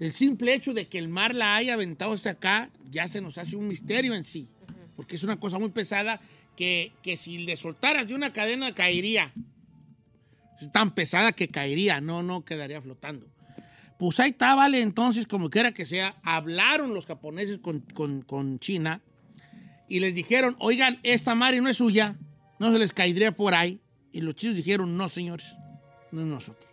El 0.00 0.12
simple 0.12 0.54
hecho 0.54 0.74
de 0.74 0.88
que 0.88 0.98
el 0.98 1.08
mar 1.08 1.34
la 1.34 1.56
haya 1.56 1.74
aventado 1.74 2.12
hasta 2.12 2.30
acá 2.30 2.70
ya 2.90 3.06
se 3.06 3.20
nos 3.20 3.38
hace 3.38 3.54
un 3.54 3.68
misterio 3.68 4.14
en 4.14 4.24
sí, 4.24 4.48
porque 4.96 5.16
es 5.16 5.22
una 5.22 5.38
cosa 5.38 5.58
muy 5.58 5.68
pesada 5.70 6.20
que, 6.56 6.92
que 7.02 7.16
si 7.16 7.38
le 7.38 7.56
soltaras 7.56 8.08
de 8.08 8.14
una 8.14 8.32
cadena 8.32 8.74
caería. 8.74 9.32
Es 10.60 10.72
tan 10.72 10.94
pesada 10.94 11.32
que 11.32 11.48
caería, 11.48 12.00
no, 12.00 12.22
no 12.22 12.44
quedaría 12.44 12.82
flotando. 12.82 13.26
Pues 14.00 14.18
ahí 14.18 14.30
está, 14.30 14.54
vale, 14.54 14.80
entonces, 14.80 15.26
como 15.26 15.50
quiera 15.50 15.72
que 15.72 15.84
sea, 15.84 16.16
hablaron 16.22 16.94
los 16.94 17.04
japoneses 17.04 17.58
con, 17.58 17.80
con- 18.26 18.58
China 18.58 19.02
y 19.90 20.00
les 20.00 20.14
dijeron, 20.14 20.56
oigan, 20.58 20.98
esta 21.02 21.34
madre 21.34 21.60
no 21.60 21.68
es 21.68 21.76
suya, 21.76 22.16
no 22.58 22.72
se 22.72 22.78
les 22.78 22.94
caería 22.94 23.30
por 23.36 23.54
ahí. 23.54 23.78
Y 24.10 24.22
los 24.22 24.36
chinos 24.36 24.56
dijeron, 24.56 24.96
no, 24.96 25.10
señores, 25.10 25.54
no 26.12 26.22
es 26.22 26.26
nosotros. 26.26 26.70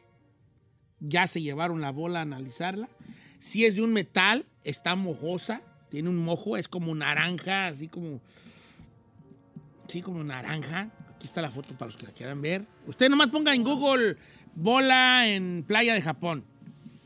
Ya 1.01 1.27
se 1.27 1.41
llevaron 1.41 1.81
la 1.81 1.91
bola 1.91 2.19
a 2.19 2.21
analizarla. 2.21 2.87
Si 3.39 3.65
es 3.65 3.75
de 3.75 3.81
un 3.81 3.91
metal, 3.91 4.45
está 4.63 4.95
mojosa, 4.95 5.61
tiene 5.89 6.07
un 6.07 6.23
mojo, 6.23 6.55
es 6.55 6.69
como 6.69 6.95
naranja, 6.95 7.67
así 7.67 7.89
como, 7.89 8.21
sí, 9.89 10.01
como 10.01 10.23
naranja. 10.23 10.91
Aquí 11.13 11.25
está 11.27 11.41
la 11.41 11.51
foto 11.51 11.77
para 11.77 11.87
los 11.87 11.97
que 11.97 12.05
la 12.05 12.13
quieran 12.13 12.41
ver. 12.41 12.65
Usted 12.85 13.09
nomás 13.09 13.27
ponga 13.27 13.53
en 13.53 13.65
Google 13.65 14.15
bola 14.55 15.27
en 15.27 15.65
playa 15.67 15.93
de 15.93 16.01
Japón. 16.01 16.45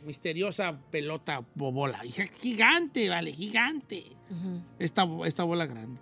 Misteriosa 0.05 0.77
pelota 0.89 1.43
o 1.59 1.71
bola. 1.71 1.99
Gigante, 2.41 3.09
vale, 3.09 3.31
gigante. 3.33 4.03
esta, 4.79 5.07
esta 5.25 5.43
bola 5.43 5.65
grande. 5.65 5.99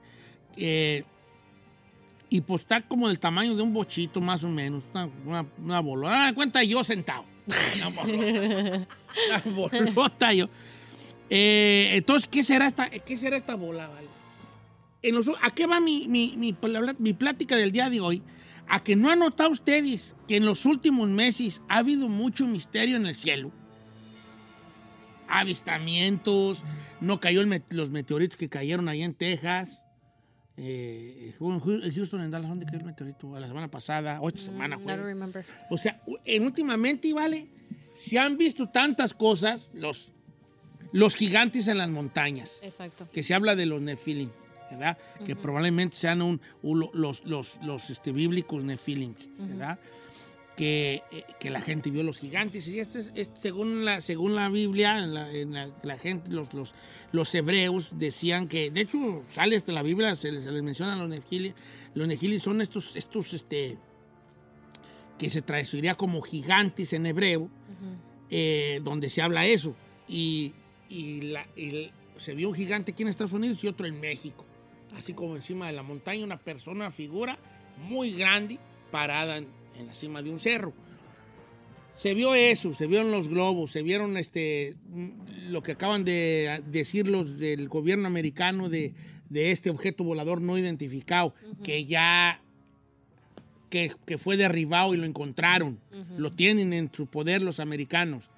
Eh, 0.55 1.03
y 2.29 2.41
pues 2.41 2.61
está 2.61 2.81
como 2.81 3.07
del 3.07 3.19
tamaño 3.19 3.55
de 3.55 3.61
un 3.63 3.73
bochito, 3.73 4.21
más 4.21 4.43
o 4.43 4.47
menos. 4.49 4.83
Una, 4.93 5.09
una, 5.25 5.45
una 5.63 5.79
bola. 5.79 6.27
Ah, 6.27 6.33
cuenta 6.33 6.63
yo 6.63 6.83
sentado. 6.83 7.25
Una 7.77 7.89
bolota. 7.89 8.87
Una 9.27 9.91
bolota 9.91 10.33
yo. 10.33 10.49
Eh, 11.29 11.91
entonces, 11.93 12.27
¿qué 12.29 12.43
será 12.43 12.67
esta, 12.67 12.89
qué 12.89 13.17
será 13.17 13.35
esta 13.37 13.55
bola, 13.55 13.87
vale? 13.87 14.07
En 15.01 15.15
los- 15.15 15.29
¿A 15.41 15.51
qué 15.51 15.65
va 15.65 15.79
mi, 15.79 16.07
mi, 16.07 16.35
mi, 16.37 16.55
mi 16.99 17.13
plática 17.13 17.55
del 17.55 17.71
día 17.71 17.89
de 17.89 17.99
hoy? 17.99 18.21
A 18.67 18.83
que 18.83 18.95
no 18.95 19.09
han 19.09 19.19
notado 19.19 19.49
ustedes 19.49 20.15
que 20.27 20.37
en 20.37 20.45
los 20.45 20.65
últimos 20.65 21.09
meses 21.09 21.61
ha 21.67 21.77
habido 21.79 22.07
mucho 22.07 22.45
misterio 22.45 22.97
en 22.97 23.07
el 23.07 23.15
cielo. 23.15 23.51
Avistamientos, 25.29 26.63
no 27.01 27.19
cayó 27.19 27.41
el 27.41 27.47
met- 27.47 27.71
los 27.71 27.89
meteoritos 27.89 28.37
que 28.37 28.49
cayeron 28.49 28.89
ahí 28.89 29.01
en 29.03 29.13
Texas. 29.13 29.83
Eh, 30.57 31.33
en 31.39 31.93
Houston, 31.93 32.21
en 32.21 32.31
Dallas, 32.31 32.49
¿dónde 32.49 32.65
cayó 32.65 32.79
el 32.79 32.85
meteorito? 32.85 33.39
La 33.39 33.47
semana 33.47 33.69
pasada, 33.71 34.19
o 34.21 34.27
esta 34.27 34.41
semana 34.41 34.75
don't 34.77 35.01
remember. 35.03 35.45
O 35.69 35.77
sea, 35.77 36.01
en 36.25 36.43
últimamente, 36.43 37.13
¿vale? 37.13 37.47
Se 37.93 38.19
han 38.19 38.37
visto 38.37 38.67
tantas 38.67 39.13
cosas, 39.13 39.69
los, 39.73 40.09
los 40.91 41.15
gigantes 41.15 41.67
en 41.69 41.77
las 41.77 41.89
montañas, 41.89 42.59
Exacto. 42.61 43.07
que 43.13 43.23
se 43.23 43.33
habla 43.33 43.55
de 43.55 43.65
los 43.67 43.81
nefilim, 43.81 44.29
¿verdad? 44.69 44.97
Que 45.25 45.35
probablemente 45.35 45.95
sean 45.95 46.21
un, 46.21 46.41
un- 46.61 46.89
los, 46.93 47.23
los, 47.25 47.57
los 47.63 47.89
este, 47.89 48.11
bíblicos 48.11 48.61
nefilim, 48.63 49.13
¿verdad? 49.37 49.79
Que, 49.79 49.85
eh, 49.85 50.08
que 51.39 51.49
la 51.49 51.61
gente 51.61 51.89
vio 51.89 52.03
los 52.03 52.19
gigantes. 52.19 52.67
Y 52.67 52.79
este 52.79 52.99
es, 52.99 53.11
es- 53.15 53.29
según, 53.39 53.85
la, 53.85 54.01
según 54.01 54.35
la 54.35 54.49
Biblia, 54.49 54.99
en 55.03 55.13
la, 55.13 55.31
en 55.31 55.53
la- 55.53 55.71
la 55.83 55.97
gente, 55.97 56.31
los, 56.31 56.53
los, 56.53 56.73
los 57.13 57.33
hebreos 57.35 57.89
decían 57.93 58.47
que, 58.47 58.69
de 58.69 58.81
hecho, 58.81 59.21
sale 59.31 59.55
hasta 59.55 59.71
la 59.71 59.83
Biblia, 59.83 60.15
se 60.15 60.31
les, 60.31 60.43
se 60.43 60.51
les 60.51 60.61
menciona 60.63 60.95
los 60.95 61.07
nefilim. 61.09 61.53
Los 61.93 62.07
nefilim 62.07 62.39
son 62.39 62.61
estos, 62.61 62.95
estos, 62.95 63.33
este, 63.33 63.77
que 65.17 65.29
se 65.29 65.41
traduciría 65.41 65.95
como 65.95 66.21
gigantes 66.21 66.93
en 66.93 67.05
hebreo, 67.05 67.49
eh, 68.29 68.79
donde 68.83 69.09
se 69.09 69.21
habla 69.21 69.45
eso. 69.45 69.75
Y, 70.07 70.53
y 70.89 71.21
la- 71.21 71.47
y 71.55 71.91
se 72.17 72.33
vio 72.35 72.49
un 72.49 72.55
gigante 72.55 72.91
aquí 72.91 73.03
en 73.03 73.09
Estados 73.09 73.31
Unidos 73.33 73.63
y 73.63 73.67
otro 73.67 73.85
en 73.87 73.99
México. 73.99 74.45
así 74.97 75.13
como 75.13 75.35
encima 75.35 75.67
de 75.67 75.73
la 75.73 75.83
montaña, 75.83 76.23
una 76.25 76.37
persona, 76.39 76.89
figura 76.91 77.37
muy 77.87 78.11
grande 78.11 78.57
parada 78.91 79.37
en, 79.37 79.47
en 79.79 79.87
la 79.87 79.95
cima 79.95 80.21
de 80.21 80.29
un 80.29 80.39
cerro. 80.39 80.73
Se 81.95 82.13
vio 82.13 82.33
eso, 82.33 82.73
se 82.73 82.87
vieron 82.87 83.11
los 83.11 83.27
globos, 83.27 83.71
se 83.71 83.83
vieron 83.83 84.15
este, 84.17 84.75
mm, 84.89 85.51
lo 85.51 85.61
que 85.61 85.73
acaban 85.73 86.03
de 86.03 86.61
decir 86.67 87.07
los 87.07 87.39
del 87.39 87.67
gobierno 87.67 88.07
americano 88.07 88.69
de, 88.69 88.93
de 89.29 89.51
este 89.51 89.69
objeto 89.69 90.03
volador 90.03 90.41
no 90.41 90.57
identificado, 90.57 91.33
que 91.63 91.85
ya 91.85 92.41
que, 93.69 93.91
que 94.05 94.17
fue 94.17 94.37
derribado 94.37 94.93
y 94.93 94.97
lo 94.97 95.05
encontraron. 95.05 95.79
Lo 96.17 96.31
tienen 96.31 96.73
en 96.73 96.91
su 96.91 97.05
poder 97.07 97.41
los 97.41 97.59
americanos. 97.59 98.29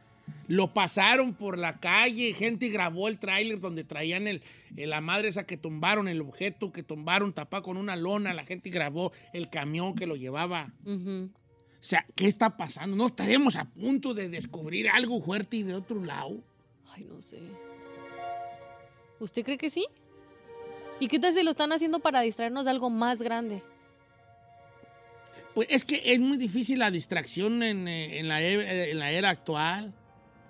Lo 0.48 0.74
pasaron 0.74 1.34
por 1.34 1.58
la 1.58 1.80
calle, 1.80 2.34
gente 2.34 2.68
grabó 2.70 3.08
el 3.08 3.20
tráiler 3.20 3.60
donde 3.60 3.84
traían 3.84 4.28
el, 4.28 4.42
el- 4.76 4.90
la 4.90 5.00
madre 5.02 5.30
esa 5.30 5.46
que 5.46 5.56
tumbaron, 5.58 6.08
el 6.08 6.22
objeto 6.22 6.72
que 6.72 6.84
tumbaron 6.84 7.32
tapado 7.34 7.64
con 7.64 7.78
una 7.78 7.96
lona, 7.96 8.34
la 8.34 8.46
gente 8.46 8.70
grabó 8.70 9.12
el 9.34 9.50
camión 9.50 9.96
que 9.96 10.08
lo 10.08 10.16
llevaba. 10.16 10.72
O 10.86 11.84
sea, 11.84 12.06
¿qué 12.16 12.28
está 12.28 12.58
pasando? 12.58 12.96
¿No 12.96 13.08
estaremos 13.08 13.56
a 13.56 13.66
punto 13.66 14.14
de 14.14 14.30
descubrir 14.30 14.90
algo 14.90 15.22
fuerte 15.22 15.58
y 15.58 15.64
de 15.64 15.74
otro 15.74 16.04
lado? 16.04 16.44
Ay, 16.94 17.06
no 17.06 17.22
sé. 17.22 17.40
¿Usted 19.20 19.44
cree 19.44 19.58
que 19.58 19.70
sí? 19.70 19.86
¿Y 21.00 21.08
qué 21.08 21.18
tal 21.20 21.34
si 21.34 21.44
lo 21.44 21.52
están 21.52 21.72
haciendo 21.72 22.00
para 22.00 22.22
distraernos 22.22 22.66
de 22.66 22.72
algo 22.72 22.90
más 22.90 23.22
grande? 23.22 23.64
Pues 25.56 25.68
es 25.72 25.84
que 25.86 26.02
es 26.14 26.20
muy 26.20 26.38
difícil 26.38 26.80
la 26.80 26.92
distracción 26.92 27.62
en, 27.64 27.88
eh, 27.88 28.20
en 28.20 28.28
la, 28.28 28.42
e- 28.42 28.92
en 28.92 29.00
la 29.00 29.12
era 29.12 29.30
actual. 29.30 29.94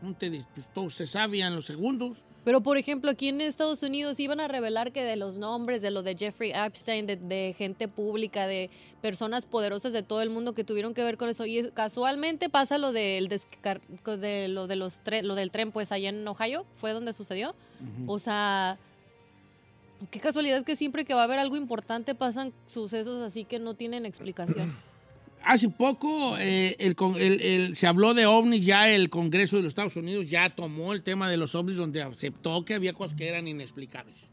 No 0.01 0.13
te 0.15 0.31
dis- 0.31 0.47
pues, 0.53 0.67
todo 0.73 0.89
se 0.89 1.05
sabe 1.07 1.39
en 1.41 1.55
los 1.55 1.65
segundos. 1.65 2.17
Pero, 2.43 2.61
por 2.61 2.75
ejemplo, 2.77 3.11
aquí 3.11 3.27
en 3.29 3.39
Estados 3.39 3.83
Unidos 3.83 4.19
iban 4.19 4.39
a 4.39 4.47
revelar 4.47 4.91
que 4.91 5.03
de 5.03 5.15
los 5.15 5.37
nombres, 5.37 5.83
de 5.83 5.91
lo 5.91 6.01
de 6.01 6.15
Jeffrey 6.17 6.51
Epstein, 6.55 7.05
de, 7.05 7.15
de 7.15 7.53
gente 7.55 7.87
pública, 7.87 8.47
de 8.47 8.71
personas 8.99 9.45
poderosas 9.45 9.93
de 9.93 10.01
todo 10.01 10.23
el 10.23 10.31
mundo 10.31 10.55
que 10.55 10.63
tuvieron 10.63 10.95
que 10.95 11.03
ver 11.03 11.17
con 11.17 11.29
eso. 11.29 11.45
Y 11.45 11.69
casualmente 11.69 12.49
pasa 12.49 12.79
lo 12.79 12.91
del, 12.93 13.27
de, 13.27 14.47
lo, 14.47 14.65
de 14.65 14.75
los 14.75 15.03
tre- 15.03 15.21
lo 15.21 15.35
del 15.35 15.51
tren, 15.51 15.71
pues 15.71 15.91
allá 15.91 16.09
en 16.09 16.27
Ohio, 16.27 16.65
fue 16.77 16.93
donde 16.93 17.13
sucedió. 17.13 17.53
O 18.07 18.17
sea, 18.17 18.79
qué 20.09 20.19
casualidad 20.19 20.63
que 20.65 20.75
siempre 20.75 21.05
que 21.05 21.13
va 21.13 21.21
a 21.21 21.25
haber 21.25 21.37
algo 21.37 21.57
importante 21.57 22.15
pasan 22.15 22.53
sucesos 22.67 23.21
así 23.21 23.45
que 23.45 23.59
no 23.59 23.75
tienen 23.75 24.07
explicación. 24.07 24.75
Hace 25.43 25.69
poco 25.69 26.37
eh, 26.37 26.75
el 26.79 26.95
el- 27.19 27.41
el- 27.41 27.75
se 27.75 27.87
habló 27.87 28.13
de 28.13 28.25
ovnis, 28.25 28.65
ya 28.65 28.89
el 28.89 29.09
Congreso 29.09 29.57
de 29.57 29.63
los 29.63 29.71
Estados 29.71 29.95
Unidos 29.95 30.29
ya 30.29 30.49
tomó 30.49 30.93
el 30.93 31.01
tema 31.03 31.29
de 31.29 31.37
los 31.37 31.55
ovnis 31.55 31.77
donde 31.77 32.01
aceptó 32.01 32.63
que 32.63 32.75
había 32.75 32.93
cosas 32.93 33.17
que 33.17 33.27
eran 33.27 33.47
inexplicables. 33.47 34.29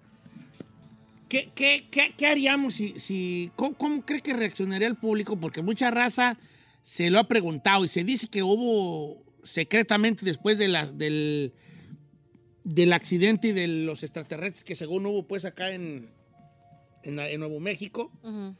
¿Qué, 1.28 1.50
qué- 1.54 1.86
qué- 1.90 2.14
qué 2.16 2.26
haríamos 2.26 2.74
si, 2.74 2.98
si 3.00 3.50
cómo, 3.56 3.74
cómo 3.74 4.02
cree 4.04 4.20
que 4.20 4.32
reaccionaría 4.34 4.88
el 4.88 4.96
público? 4.96 5.36
Porque 5.38 5.62
mucha 5.62 5.90
raza 5.90 6.38
se 6.82 7.10
lo 7.10 7.18
ha 7.18 7.24
preguntado 7.28 7.84
y 7.84 7.88
se 7.88 8.04
dice 8.04 8.28
que 8.28 8.42
hubo 8.42 9.22
secretamente 9.44 10.24
después 10.24 10.58
de 10.58 10.68
la- 10.68 10.86
del, 10.86 11.52
del 12.64 12.92
accidente 12.92 13.48
y 13.48 13.52
de 13.52 13.66
los 13.68 14.02
extraterrestres 14.02 14.64
que 14.64 14.74
según 14.74 15.06
hubo 15.06 15.26
pues 15.26 15.44
acá 15.44 15.70
en, 15.70 16.10
en, 17.02 17.18
en 17.18 17.40
Nuevo 17.40 17.60
México, 17.60 18.10
Ujú. 18.22 18.54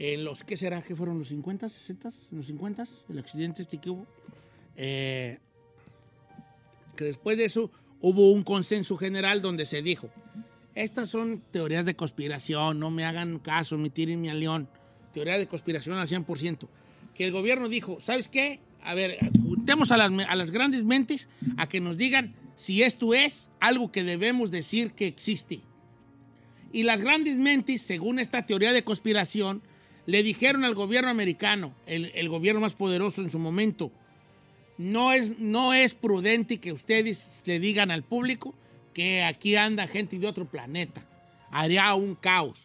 En 0.00 0.24
los, 0.24 0.44
¿qué 0.44 0.56
será? 0.56 0.80
¿Qué 0.80 0.96
fueron 0.96 1.18
los 1.18 1.28
50, 1.28 1.68
60? 1.68 2.08
¿En 2.32 2.38
los 2.38 2.46
50? 2.46 2.88
El 3.10 3.18
accidente 3.18 3.60
este 3.60 3.78
que 3.78 3.90
hubo. 3.90 4.06
Eh, 4.74 5.38
que 6.96 7.04
después 7.04 7.36
de 7.36 7.44
eso 7.44 7.70
hubo 8.00 8.32
un 8.32 8.42
consenso 8.42 8.96
general 8.96 9.42
donde 9.42 9.66
se 9.66 9.82
dijo, 9.82 10.08
estas 10.74 11.10
son 11.10 11.42
teorías 11.50 11.84
de 11.84 11.96
conspiración, 11.96 12.78
no 12.78 12.90
me 12.90 13.04
hagan 13.04 13.40
caso, 13.40 13.76
me 13.76 13.90
tiren 13.90 14.22
mi 14.22 14.30
a 14.30 14.34
león. 14.34 14.70
Teoría 15.12 15.36
de 15.36 15.46
conspiración 15.46 15.98
al 15.98 16.08
100%. 16.08 16.66
Que 17.14 17.24
el 17.26 17.32
gobierno 17.32 17.68
dijo, 17.68 18.00
¿sabes 18.00 18.30
qué? 18.30 18.60
A 18.82 18.94
ver, 18.94 19.18
juntemos 19.44 19.92
a 19.92 19.98
las, 19.98 20.10
a 20.26 20.34
las 20.34 20.50
grandes 20.50 20.82
mentes 20.82 21.28
a 21.58 21.68
que 21.68 21.82
nos 21.82 21.98
digan 21.98 22.34
si 22.56 22.82
esto 22.82 23.12
es 23.12 23.50
algo 23.60 23.92
que 23.92 24.02
debemos 24.02 24.50
decir 24.50 24.92
que 24.92 25.06
existe. 25.06 25.60
Y 26.72 26.84
las 26.84 27.02
grandes 27.02 27.36
mentes, 27.36 27.82
según 27.82 28.18
esta 28.18 28.46
teoría 28.46 28.72
de 28.72 28.82
conspiración, 28.82 29.60
le 30.06 30.22
dijeron 30.22 30.64
al 30.64 30.74
gobierno 30.74 31.10
americano, 31.10 31.74
el, 31.86 32.28
gobierno 32.28 32.60
más 32.60 32.74
poderoso 32.74 33.20
en 33.20 33.30
su 33.30 33.38
momento, 33.38 33.92
no 34.78 35.12
es, 35.12 35.38
no 35.38 35.74
es 35.74 35.94
prudente 35.94 36.58
que 36.58 36.72
ustedes 36.72 37.42
le 37.44 37.60
digan 37.60 37.90
al 37.90 38.02
público 38.02 38.54
que 38.94 39.22
aquí 39.22 39.56
anda 39.56 39.86
gente 39.86 40.18
de 40.18 40.26
otro 40.26 40.46
planeta. 40.46 41.06
Haría 41.50 41.94
un 41.94 42.14
caos 42.14 42.58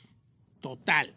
total. 0.62 1.14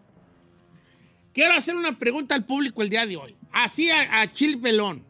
Quiero 1.33 1.55
hacer 1.55 1.77
una 1.77 1.99
pregunta 1.99 2.35
al 2.35 2.45
público 2.45 2.83
el 2.83 2.91
día 2.91 3.07
de 3.07 3.17
hoy. 3.17 3.37
Así 3.53 3.91
a, 3.91 4.21
a 4.21 4.33
Chil 4.33 4.59
Pelón. 4.59 5.05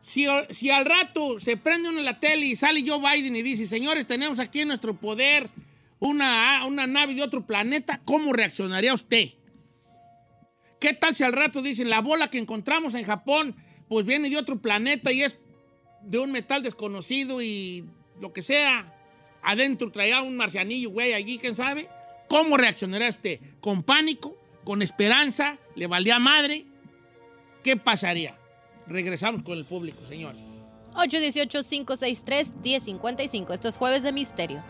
Si, 0.00 0.26
si 0.50 0.70
al 0.70 0.84
rato 0.84 1.40
se 1.40 1.56
prende 1.56 1.88
uno 1.88 1.98
en 1.98 2.04
la 2.04 2.20
tele 2.20 2.46
y 2.46 2.56
sale 2.56 2.84
Joe 2.86 2.98
Biden 2.98 3.34
y 3.34 3.42
dice, 3.42 3.66
señores, 3.66 4.06
tenemos 4.06 4.38
aquí 4.38 4.60
en 4.60 4.68
nuestro 4.68 4.94
poder 4.94 5.50
una, 6.00 6.64
una 6.66 6.86
nave 6.86 7.14
de 7.14 7.22
otro 7.22 7.44
planeta, 7.46 8.00
¿cómo 8.04 8.32
reaccionaría 8.32 8.94
usted? 8.94 9.30
¿Qué 10.80 10.94
tal 10.94 11.14
si 11.14 11.24
al 11.24 11.32
rato 11.32 11.62
dicen, 11.62 11.90
la 11.90 12.00
bola 12.00 12.28
que 12.28 12.38
encontramos 12.38 12.94
en 12.94 13.04
Japón, 13.04 13.56
pues 13.88 14.06
viene 14.06 14.30
de 14.30 14.36
otro 14.36 14.60
planeta 14.60 15.10
y 15.10 15.22
es 15.22 15.38
de 16.02 16.18
un 16.18 16.30
metal 16.30 16.62
desconocido 16.62 17.42
y 17.42 17.84
lo 18.20 18.32
que 18.32 18.42
sea? 18.42 18.94
Adentro 19.42 19.90
traía 19.90 20.22
un 20.22 20.36
marcianillo, 20.36 20.90
güey, 20.90 21.14
allí, 21.14 21.38
¿quién 21.38 21.54
sabe? 21.54 21.88
¿Cómo 22.28 22.56
reaccionaría 22.56 23.08
usted? 23.08 23.40
¿Con 23.60 23.82
pánico? 23.82 24.36
¿Con 24.64 24.82
esperanza? 24.82 25.58
¿Le 25.74 25.86
valía 25.86 26.18
madre? 26.18 26.66
¿Qué 27.62 27.76
pasaría? 27.76 28.36
Regresamos 28.86 29.42
con 29.42 29.58
el 29.58 29.64
público, 29.64 30.04
señores. 30.06 30.44
818-563-1055. 30.94 33.54
Esto 33.54 33.68
es 33.68 33.76
Jueves 33.76 34.02
de 34.02 34.12
Misterio. 34.12 34.62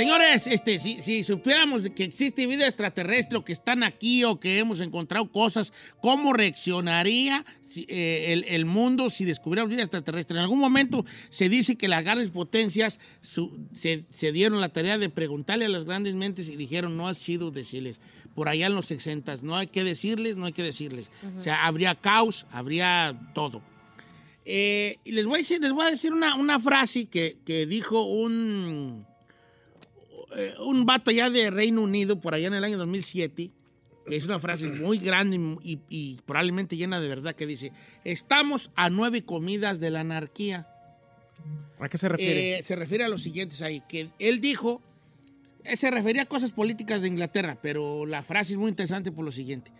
Señores, 0.00 0.46
este, 0.46 0.78
si, 0.78 1.02
si 1.02 1.22
supiéramos 1.24 1.88
que 1.90 2.04
existe 2.04 2.46
vida 2.46 2.66
extraterrestre 2.66 3.36
o 3.38 3.44
que 3.44 3.52
están 3.52 3.82
aquí 3.82 4.24
o 4.24 4.40
que 4.40 4.58
hemos 4.58 4.80
encontrado 4.80 5.30
cosas, 5.30 5.72
¿cómo 6.00 6.32
reaccionaría 6.32 7.44
si, 7.62 7.84
eh, 7.88 8.32
el, 8.32 8.44
el 8.48 8.64
mundo 8.64 9.10
si 9.10 9.24
descubriéramos 9.26 9.70
vida 9.70 9.82
extraterrestre? 9.82 10.36
En 10.38 10.42
algún 10.42 10.58
momento 10.58 11.04
se 11.28 11.48
dice 11.50 11.76
que 11.76 11.86
las 11.88 12.02
grandes 12.02 12.30
potencias 12.30 12.98
su- 13.20 13.66
se, 13.74 14.04
se 14.10 14.32
dieron 14.32 14.60
la 14.60 14.70
tarea 14.70 14.96
de 14.96 15.10
preguntarle 15.10 15.66
a 15.66 15.68
las 15.68 15.84
grandes 15.84 16.14
mentes 16.14 16.48
y 16.48 16.56
dijeron, 16.56 16.96
no 16.96 17.06
has 17.06 17.20
chido 17.20 17.50
decirles. 17.50 18.00
Por 18.34 18.48
allá 18.48 18.68
en 18.68 18.74
los 18.76 18.86
60, 18.86 19.36
no 19.42 19.56
hay 19.56 19.66
que 19.66 19.84
decirles, 19.84 20.36
no 20.36 20.46
hay 20.46 20.52
que 20.52 20.62
decirles. 20.62 21.10
O 21.38 21.42
sea, 21.42 21.66
habría 21.66 21.94
caos, 21.94 22.46
habría 22.52 23.18
todo. 23.34 23.60
Eh, 24.46 24.96
y 25.04 25.12
les 25.12 25.26
voy 25.26 25.34
a 25.34 25.38
decir, 25.38 25.60
les 25.60 25.72
voy 25.72 25.86
a 25.86 25.90
decir 25.90 26.12
una, 26.12 26.36
una 26.36 26.58
frase 26.58 27.04
que, 27.06 27.36
que 27.44 27.66
dijo 27.66 28.02
un 28.04 29.04
eh, 30.36 30.54
un 30.64 30.84
vato 30.86 31.10
allá 31.10 31.30
de 31.30 31.50
Reino 31.50 31.82
Unido, 31.82 32.20
por 32.20 32.34
allá 32.34 32.46
en 32.48 32.54
el 32.54 32.64
año 32.64 32.78
2007, 32.78 33.50
que 34.06 34.16
es 34.16 34.24
una 34.24 34.38
frase 34.40 34.66
muy 34.68 34.98
grande 34.98 35.36
y, 35.62 35.72
y- 35.72 35.80
y 35.88 36.18
probablemente 36.26 36.76
llena 36.76 37.00
de 37.00 37.08
verdad, 37.08 37.34
que 37.34 37.46
dice, 37.46 37.72
estamos 38.04 38.70
a 38.74 38.90
nueve 38.90 39.22
comidas 39.24 39.78
de 39.80 39.90
la 39.90 40.00
anarquía. 40.00 40.66
¿A 41.78 41.88
qué 41.88 41.96
se 41.98 42.08
refiere? 42.08 42.58
Eh, 42.58 42.62
se 42.64 42.76
refiere 42.76 43.04
a 43.04 43.08
los 43.08 43.22
siguientes 43.22 43.62
ahí, 43.62 43.82
que 43.88 44.10
él 44.18 44.40
dijo, 44.40 44.82
eh, 45.64 45.76
se 45.76 45.90
refería 45.90 46.22
a 46.22 46.26
cosas 46.26 46.50
políticas 46.50 47.02
de 47.02 47.08
Inglaterra, 47.08 47.58
pero 47.62 48.04
la 48.06 48.22
frase 48.22 48.52
es 48.52 48.58
muy 48.58 48.68
interesante 48.70 49.12
por 49.12 49.24
lo 49.24 49.32
siguiente. 49.32 49.70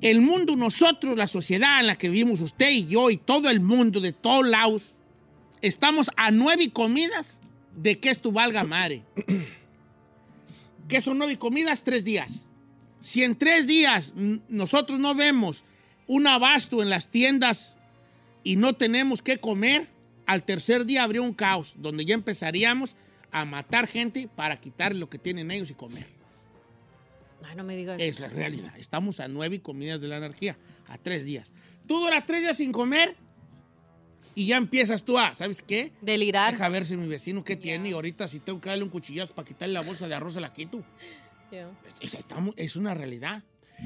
El 0.00 0.20
mundo, 0.20 0.54
nosotros, 0.56 1.16
la 1.16 1.26
sociedad 1.26 1.80
en 1.80 1.88
la 1.88 1.96
que 1.96 2.08
vivimos, 2.08 2.40
usted 2.40 2.70
y 2.70 2.86
yo 2.86 3.10
y 3.10 3.16
todo 3.16 3.50
el 3.50 3.60
mundo 3.60 4.00
de 4.00 4.12
todos 4.12 4.46
lados, 4.46 4.90
estamos 5.62 6.10
a 6.16 6.30
nueve 6.30 6.70
comidas 6.72 7.40
de 7.76 7.98
que 7.98 8.10
esto 8.10 8.32
valga 8.32 8.64
madre. 8.64 9.02
¿Qué 10.88 11.00
son 11.00 11.18
nueve 11.18 11.38
comidas? 11.38 11.82
Tres 11.82 12.04
días. 12.04 12.46
Si 13.00 13.22
en 13.22 13.36
tres 13.36 13.66
días 13.66 14.12
nosotros 14.48 14.98
no 14.98 15.14
vemos 15.14 15.64
un 16.06 16.26
abasto 16.26 16.82
en 16.82 16.90
las 16.90 17.10
tiendas 17.10 17.76
y 18.42 18.56
no 18.56 18.74
tenemos 18.74 19.22
que 19.22 19.38
comer, 19.38 19.88
al 20.26 20.44
tercer 20.44 20.86
día 20.86 21.02
habría 21.02 21.22
un 21.22 21.34
caos 21.34 21.74
donde 21.76 22.04
ya 22.04 22.14
empezaríamos 22.14 22.96
a 23.30 23.44
matar 23.44 23.86
gente 23.86 24.28
para 24.34 24.60
quitar 24.60 24.94
lo 24.94 25.10
que 25.10 25.18
tienen 25.18 25.50
ellos 25.50 25.70
y 25.70 25.74
comer. 25.74 26.06
Ay, 27.42 27.56
no 27.56 27.64
me 27.64 27.76
digas. 27.76 28.00
Es 28.00 28.20
la 28.20 28.28
realidad. 28.28 28.72
Estamos 28.78 29.20
a 29.20 29.28
nueve 29.28 29.60
comidas 29.60 30.00
de 30.00 30.08
la 30.08 30.16
anarquía, 30.16 30.56
a 30.88 30.96
tres 30.96 31.24
días. 31.24 31.52
Tú 31.86 31.98
duras 31.98 32.24
tres 32.26 32.42
días 32.42 32.56
sin 32.56 32.72
comer 32.72 33.16
y 34.34 34.46
ya 34.46 34.56
empiezas 34.56 35.04
tú 35.04 35.18
a, 35.18 35.34
¿sabes 35.34 35.62
qué? 35.62 35.92
Delirar. 36.00 36.52
Deja 36.54 36.68
ver 36.68 36.86
si 36.86 36.96
mi 36.96 37.06
vecino 37.06 37.44
qué 37.44 37.56
tiene 37.56 37.90
y 37.90 37.92
ahorita 37.92 38.26
si 38.28 38.40
tengo 38.40 38.60
que 38.60 38.68
darle 38.68 38.84
un 38.84 38.90
cuchillazo 38.90 39.34
para 39.34 39.46
quitarle 39.46 39.74
la 39.74 39.82
bolsa 39.82 40.08
de 40.08 40.14
arroz 40.14 40.34
se 40.34 40.40
la 40.40 40.52
quito. 40.52 40.84
Yeah. 41.50 41.70
Es, 42.00 42.14
está 42.14 42.36
es 42.56 42.76
una 42.76 42.94
realidad. 42.94 43.42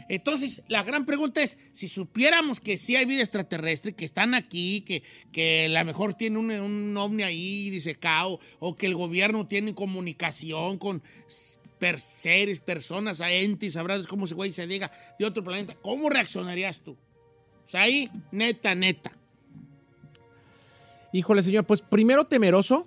Entonces, 0.08 0.62
la 0.68 0.82
gran 0.82 1.06
pregunta 1.06 1.42
es, 1.42 1.56
si 1.72 1.88
supiéramos 1.88 2.60
que 2.60 2.76
sí 2.76 2.94
hay 2.94 3.06
vida 3.06 3.22
extraterrestre, 3.22 3.94
que 3.94 4.04
están 4.04 4.34
aquí, 4.34 4.82
que, 4.82 5.02
que 5.32 5.64
a 5.66 5.78
lo 5.80 5.84
mejor 5.86 6.12
tiene 6.14 6.38
un, 6.38 6.50
un 6.50 6.96
ovni 6.96 7.22
ahí 7.22 7.70
disecado, 7.70 8.38
o 8.58 8.76
que 8.76 8.84
el 8.86 8.94
gobierno 8.94 9.46
tiene 9.46 9.74
comunicación 9.74 10.76
con 10.78 11.02
per- 11.78 11.98
seres, 11.98 12.60
personas, 12.60 13.20
entes, 13.20 13.72
sabrás 13.74 14.06
cómo 14.06 14.26
se 14.26 14.34
güey 14.34 14.52
se 14.52 14.66
diga, 14.66 14.92
de 15.18 15.24
otro 15.24 15.42
planeta, 15.42 15.74
¿cómo 15.80 16.10
reaccionarías 16.10 16.80
tú? 16.80 16.92
O 17.66 17.68
sea, 17.68 17.82
ahí, 17.82 18.10
neta, 18.30 18.74
neta. 18.74 19.10
Híjole, 21.12 21.42
señor, 21.42 21.64
pues 21.64 21.80
primero 21.80 22.26
temeroso. 22.26 22.86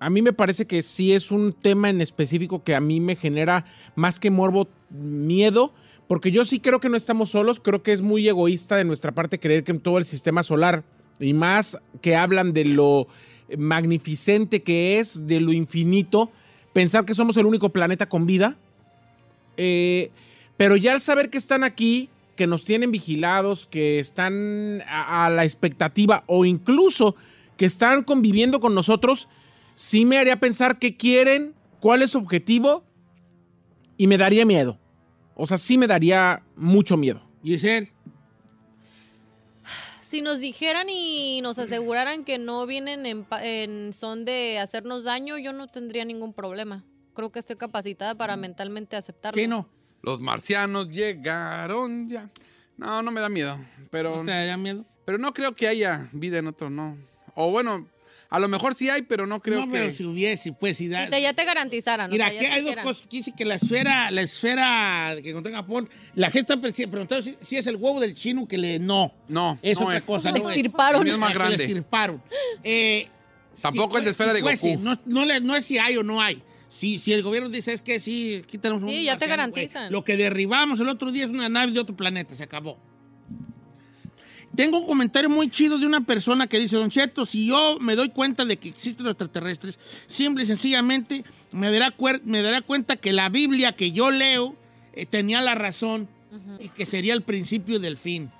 A 0.00 0.10
mí 0.10 0.22
me 0.22 0.32
parece 0.32 0.66
que 0.66 0.82
sí 0.82 1.12
es 1.12 1.30
un 1.30 1.52
tema 1.52 1.90
en 1.90 2.00
específico 2.00 2.62
que 2.62 2.74
a 2.74 2.80
mí 2.80 3.00
me 3.00 3.16
genera 3.16 3.64
más 3.96 4.20
que 4.20 4.30
morbo 4.30 4.68
miedo, 4.90 5.72
porque 6.06 6.30
yo 6.30 6.44
sí 6.44 6.60
creo 6.60 6.78
que 6.78 6.88
no 6.88 6.96
estamos 6.96 7.30
solos, 7.30 7.58
creo 7.58 7.82
que 7.82 7.92
es 7.92 8.00
muy 8.00 8.28
egoísta 8.28 8.76
de 8.76 8.84
nuestra 8.84 9.12
parte 9.12 9.40
creer 9.40 9.64
que 9.64 9.72
en 9.72 9.80
todo 9.80 9.98
el 9.98 10.04
sistema 10.04 10.42
solar, 10.42 10.84
y 11.18 11.34
más 11.34 11.78
que 12.00 12.14
hablan 12.14 12.52
de 12.52 12.64
lo 12.64 13.08
magnificente 13.56 14.62
que 14.62 15.00
es, 15.00 15.26
de 15.26 15.40
lo 15.40 15.52
infinito, 15.52 16.30
pensar 16.72 17.04
que 17.04 17.14
somos 17.14 17.36
el 17.36 17.46
único 17.46 17.70
planeta 17.70 18.08
con 18.08 18.24
vida. 18.24 18.56
Eh, 19.56 20.12
pero 20.56 20.76
ya 20.76 20.92
al 20.92 21.00
saber 21.00 21.28
que 21.28 21.38
están 21.38 21.64
aquí, 21.64 22.08
que 22.38 22.46
nos 22.46 22.64
tienen 22.64 22.92
vigilados, 22.92 23.66
que 23.66 23.98
están 23.98 24.80
a, 24.86 25.26
a 25.26 25.30
la 25.30 25.42
expectativa 25.42 26.22
o 26.28 26.44
incluso 26.44 27.16
que 27.56 27.66
están 27.66 28.04
conviviendo 28.04 28.60
con 28.60 28.76
nosotros, 28.76 29.28
sí 29.74 30.04
me 30.04 30.18
haría 30.18 30.38
pensar 30.38 30.78
qué 30.78 30.96
quieren, 30.96 31.56
cuál 31.80 32.00
es 32.00 32.12
su 32.12 32.18
objetivo 32.18 32.84
y 33.96 34.06
me 34.06 34.18
daría 34.18 34.46
miedo. 34.46 34.78
O 35.34 35.46
sea, 35.46 35.58
sí 35.58 35.78
me 35.78 35.88
daría 35.88 36.44
mucho 36.54 36.96
miedo. 36.96 37.20
Giselle, 37.42 37.88
Si 40.00 40.22
nos 40.22 40.38
dijeran 40.38 40.88
y 40.88 41.40
nos 41.42 41.58
aseguraran 41.58 42.24
que 42.24 42.38
no 42.38 42.66
vienen 42.66 43.04
en, 43.04 43.92
son 43.92 44.24
de 44.24 44.60
hacernos 44.60 45.02
daño, 45.02 45.38
yo 45.38 45.52
no 45.52 45.66
tendría 45.66 46.04
ningún 46.04 46.32
problema. 46.32 46.84
Creo 47.14 47.30
que 47.30 47.40
estoy 47.40 47.56
capacitada 47.56 48.14
para 48.14 48.36
mentalmente 48.36 48.94
aceptarlo. 48.94 49.34
¿qué 49.34 49.48
no? 49.48 49.68
Los 50.02 50.20
marcianos 50.20 50.88
llegaron 50.90 52.08
ya. 52.08 52.28
No, 52.76 53.02
no 53.02 53.10
me 53.10 53.20
da 53.20 53.28
miedo. 53.28 53.58
Pero, 53.90 54.16
¿No 54.16 54.24
te 54.24 54.30
daría 54.30 54.56
miedo? 54.56 54.84
pero 55.04 55.18
no 55.18 55.32
creo 55.34 55.54
que 55.54 55.66
haya 55.68 56.08
vida 56.12 56.38
en 56.38 56.46
otro, 56.46 56.70
no. 56.70 56.96
O 57.34 57.50
bueno, 57.50 57.88
a 58.30 58.38
lo 58.38 58.46
mejor 58.48 58.74
sí 58.74 58.90
hay, 58.90 59.02
pero 59.02 59.26
no 59.26 59.40
creo 59.40 59.60
no, 59.60 59.66
que. 59.66 59.72
pero 59.78 59.90
si 59.90 60.04
hubiese, 60.04 60.52
pues, 60.52 60.76
si 60.76 60.86
da- 60.88 61.06
Si 61.06 61.10
te- 61.10 61.22
ya 61.22 61.32
te 61.32 61.44
garantizaran. 61.44 62.10
o 62.10 62.12
Mira, 62.12 62.28
sea, 62.28 62.34
ya 62.42 62.48
aquí 62.48 62.56
hay 62.58 62.64
dos 62.64 62.76
cosas. 62.84 63.06
Aquí 63.06 63.16
dice 63.18 63.32
que 63.36 63.44
la 63.44 63.54
esfera, 63.54 64.10
la 64.10 64.20
esfera 64.20 65.16
que 65.22 65.30
encontró 65.30 65.50
en 65.50 65.56
Japón, 65.56 65.88
la 66.14 66.30
gente 66.30 66.52
está 66.52 66.60
pre- 66.60 66.86
preguntando 66.88 67.22
si, 67.22 67.36
si 67.40 67.56
es 67.56 67.66
el 67.66 67.76
huevo 67.76 68.00
del 68.00 68.14
chino 68.14 68.46
que 68.46 68.58
le. 68.58 68.78
No. 68.78 69.12
No, 69.28 69.58
Es 69.62 69.78
no 69.80 69.86
otra 69.86 69.98
es. 69.98 70.04
cosa. 70.04 70.30
Le 70.30 70.40
no 70.40 70.50
es. 70.50 70.56
extirparon. 70.58 71.00
El 71.00 71.04
mío 71.04 71.14
es 71.14 71.18
más 71.20 71.28
Que 71.32 71.38
le 71.38 71.44
grande. 71.44 71.64
extirparon. 71.64 72.22
Eh, 72.62 73.08
Tampoco 73.60 73.94
si 73.94 73.98
es 74.00 74.04
de 74.04 74.10
esfera 74.10 74.32
de 74.34 74.40
Goku. 74.42 74.78
No, 74.80 74.94
no, 75.06 75.24
le- 75.24 75.40
no 75.40 75.56
es 75.56 75.64
si 75.64 75.78
hay 75.78 75.96
o 75.96 76.02
no 76.04 76.20
hay. 76.20 76.40
Si, 76.68 76.98
si 76.98 77.12
el 77.14 77.22
gobierno 77.22 77.48
dice 77.48 77.72
es 77.72 77.80
que 77.82 77.98
sí, 77.98 78.42
aquí 78.44 78.58
tenemos 78.58 78.82
un 78.82 78.90
Sí, 78.90 79.04
ya 79.04 79.16
te 79.16 79.24
güey. 79.24 79.30
garantizan. 79.30 79.90
Lo 79.92 80.04
que 80.04 80.16
derribamos 80.16 80.78
el 80.80 80.88
otro 80.88 81.10
día 81.10 81.24
es 81.24 81.30
una 81.30 81.48
nave 81.48 81.72
de 81.72 81.80
otro 81.80 81.96
planeta, 81.96 82.34
se 82.34 82.44
acabó. 82.44 82.78
Tengo 84.54 84.78
un 84.78 84.86
comentario 84.86 85.30
muy 85.30 85.50
chido 85.50 85.78
de 85.78 85.86
una 85.86 86.00
persona 86.04 86.46
que 86.46 86.58
dice, 86.58 86.76
Don 86.76 86.90
Cheto, 86.90 87.24
si 87.26 87.46
yo 87.46 87.78
me 87.80 87.94
doy 87.94 88.08
cuenta 88.08 88.44
de 88.44 88.56
que 88.56 88.68
existen 88.70 89.04
los 89.04 89.12
extraterrestres, 89.12 89.78
simple 90.08 90.42
y 90.44 90.46
sencillamente 90.46 91.24
me 91.52 91.70
dará, 91.70 91.94
cuer- 91.96 92.22
me 92.24 92.42
dará 92.42 92.62
cuenta 92.62 92.96
que 92.96 93.12
la 93.12 93.28
Biblia 93.28 93.72
que 93.76 93.92
yo 93.92 94.10
leo 94.10 94.56
eh, 94.94 95.06
tenía 95.06 95.40
la 95.42 95.54
razón 95.54 96.08
y 96.60 96.68
que 96.70 96.86
sería 96.86 97.14
el 97.14 97.22
principio 97.22 97.78
del 97.78 97.96
fin. 97.96 98.30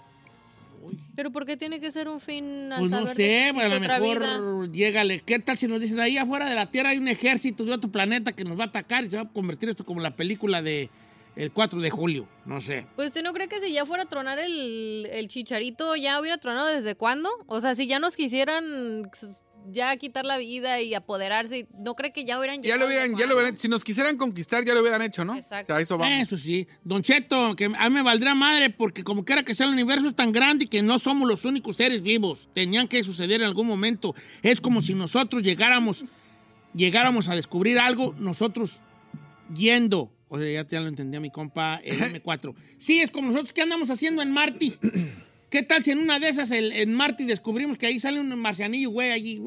Pero 1.14 1.30
¿por 1.30 1.47
qué 1.47 1.57
tiene 1.57 1.80
que 1.80 1.91
ser 1.91 2.09
un 2.09 2.20
fin 2.20 2.72
al 2.72 2.80
Pues 2.80 2.91
no 2.91 2.99
saber 3.01 3.14
sé, 3.16 3.51
pues 3.53 3.66
a 3.66 3.68
lo 3.68 3.76
otra 3.76 3.99
vida? 3.99 4.39
mejor 4.39 4.72
llégale. 4.72 5.20
¿Qué 5.20 5.39
tal 5.39 5.59
si 5.59 5.66
nos 5.66 5.80
dicen 5.80 6.01
ahí 6.01 6.16
afuera 6.16 6.49
de 6.49 6.55
la 6.55 6.70
Tierra 6.70 6.91
hay 6.91 6.99
un 6.99 7.09
ejército 7.09 7.64
de 7.64 7.72
otro 7.72 7.91
planeta 7.91 8.32
que 8.32 8.45
nos 8.45 8.59
va 8.59 8.64
a 8.64 8.68
atacar 8.68 9.05
y 9.05 9.11
se 9.11 9.16
va 9.16 9.22
a 9.24 9.28
convertir 9.28 9.68
esto 9.68 9.84
como 9.84 10.01
la 10.01 10.14
película 10.16 10.62
de 10.62 10.91
el 11.36 11.53
4 11.53 11.80
de 11.80 11.91
julio? 11.91 12.28
No 12.47 12.61
sé. 12.61 12.86
Pues 12.97 13.09
usted 13.09 13.22
no 13.22 13.32
cree 13.32 13.49
que 13.49 13.61
si 13.61 13.72
ya 13.72 13.86
fuera 13.86 14.03
a 14.05 14.07
tronar 14.07 14.39
el, 14.39 15.07
el 15.12 15.28
chicharito, 15.28 15.95
ya 15.95 16.20
hubiera 16.20 16.39
tronado 16.39 16.66
desde 16.66 16.97
cuándo? 16.97 17.28
O 17.47 17.61
sea, 17.61 17.74
si 17.74 17.86
ya 17.86 17.99
nos 18.01 18.16
quisieran 18.16 19.09
ya 19.73 19.97
quitar 19.97 20.25
la 20.25 20.39
vida 20.39 20.81
y 20.81 20.95
apoderarse, 20.95 21.66
¿no 21.79 21.95
cree 21.95 22.12
que 22.12 22.25
ya 22.25 22.39
hubieran 22.39 22.57
Ya 22.57 22.62
llegado 22.62 22.81
lo 22.81 22.87
hubieran, 22.87 23.16
ya 23.16 23.27
lo 23.27 23.35
hubieran, 23.35 23.57
si 23.57 23.69
nos 23.69 23.85
quisieran 23.85 24.16
conquistar, 24.16 24.64
ya 24.64 24.75
lo 24.75 24.81
hubieran 24.81 25.03
hecho, 25.03 25.25
¿no? 25.25 25.35
Exacto. 25.35 25.73
O 25.73 25.77
sea, 25.77 25.83
eso 25.83 25.99
vamos. 25.99 26.21
Eso 26.21 26.39
sí. 26.39 26.66
Don 26.85 27.03
Cheto, 27.03 27.55
que 27.57 27.66
a 27.66 27.89
mí 27.89 27.95
me 27.95 28.03
valdrá 28.03 28.35
madre 28.35 28.71
porque 28.71 29.05
como 29.05 29.25
quiera 29.25 29.45
que 29.45 29.55
sea 29.55 29.66
el 29.66 29.73
universo 29.73 30.09
es 30.09 30.16
tan 30.16 30.33
grande 30.33 30.66
que 30.66 30.83
no 30.83 30.99
somos 30.99 31.29
los 31.29 31.45
únicos 31.45 31.77
seres 31.77 32.03
vivos. 32.03 32.49
Tenían 32.55 32.89
que 32.89 33.03
suceder 33.03 33.41
en 33.41 33.47
algún 33.47 33.66
momento. 33.66 34.14
Es 34.43 34.61
como 34.61 34.83
si 34.83 34.95
nosotros 34.95 35.43
llegáramos, 35.43 36.05
llegáramos 36.75 37.29
a 37.29 37.35
descubrir 37.35 37.79
algo, 37.79 38.14
nosotros 38.19 38.81
yendo. 39.55 40.12
O 40.29 40.39
sea, 40.39 40.51
ya, 40.51 40.66
ya 40.66 40.81
lo 40.81 40.89
entendía 40.89 41.21
mi 41.21 41.31
compa, 41.31 41.81
el 41.83 41.99
M4. 42.23 42.55
Sí, 42.79 43.01
es 43.01 43.11
como 43.11 43.29
nosotros, 43.29 43.53
¿qué 43.53 43.62
andamos 43.62 43.91
haciendo 43.91 44.23
en 44.23 44.33
Marty? 44.33 44.75
¿Qué 45.51 45.62
tal 45.62 45.82
si 45.82 45.92
en 45.92 45.99
una 45.99 46.18
de 46.18 46.28
esas 46.28 46.51
el- 46.51 46.72
en 46.72 46.94
Marty 46.94 47.24
descubrimos 47.24 47.78
que 47.78 47.86
ahí 47.86 48.01
sale 48.01 48.20
un 48.20 48.38
marcianillo, 48.38 48.90
güey, 48.90 49.11
allí? 49.12 49.42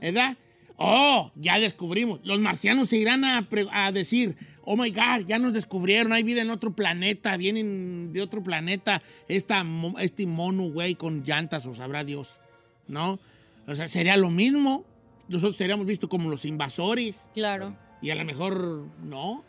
¿Verdad? 0.00 0.36
Oh, 0.76 1.30
ya 1.34 1.58
descubrimos. 1.58 2.20
Los 2.24 2.40
marcianos 2.40 2.88
se 2.88 2.96
irán 2.96 3.24
a, 3.24 3.92
decir, 3.92 4.36
oh 4.64 4.76
my 4.76 4.90
God, 4.90 5.26
ya 5.26 5.38
nos 5.38 5.52
descubrieron, 5.52 6.12
hay 6.12 6.22
vida 6.22 6.40
en 6.40 6.50
otro 6.50 6.72
planeta, 6.74 7.36
vienen 7.36 8.12
de 8.12 8.22
otro 8.22 8.42
planeta, 8.42 9.02
esta, 9.28 9.64
este 9.98 10.24
mono, 10.26 10.70
güey, 10.70 10.94
con 10.94 11.22
llantas, 11.22 11.66
o 11.66 11.74
sabrá 11.74 12.02
Dios, 12.04 12.40
¿no? 12.88 13.18
O 13.66 13.74
sea, 13.74 13.88
sería 13.88 14.16
lo 14.16 14.30
mismo. 14.30 14.86
Nosotros 15.28 15.56
seríamos 15.56 15.86
vistos 15.86 16.08
como 16.08 16.30
los 16.30 16.44
invasores. 16.44 17.20
Claro. 17.34 17.76
Y 18.00 18.10
a 18.10 18.14
lo 18.14 18.24
mejor 18.24 18.86
no. 19.06 19.44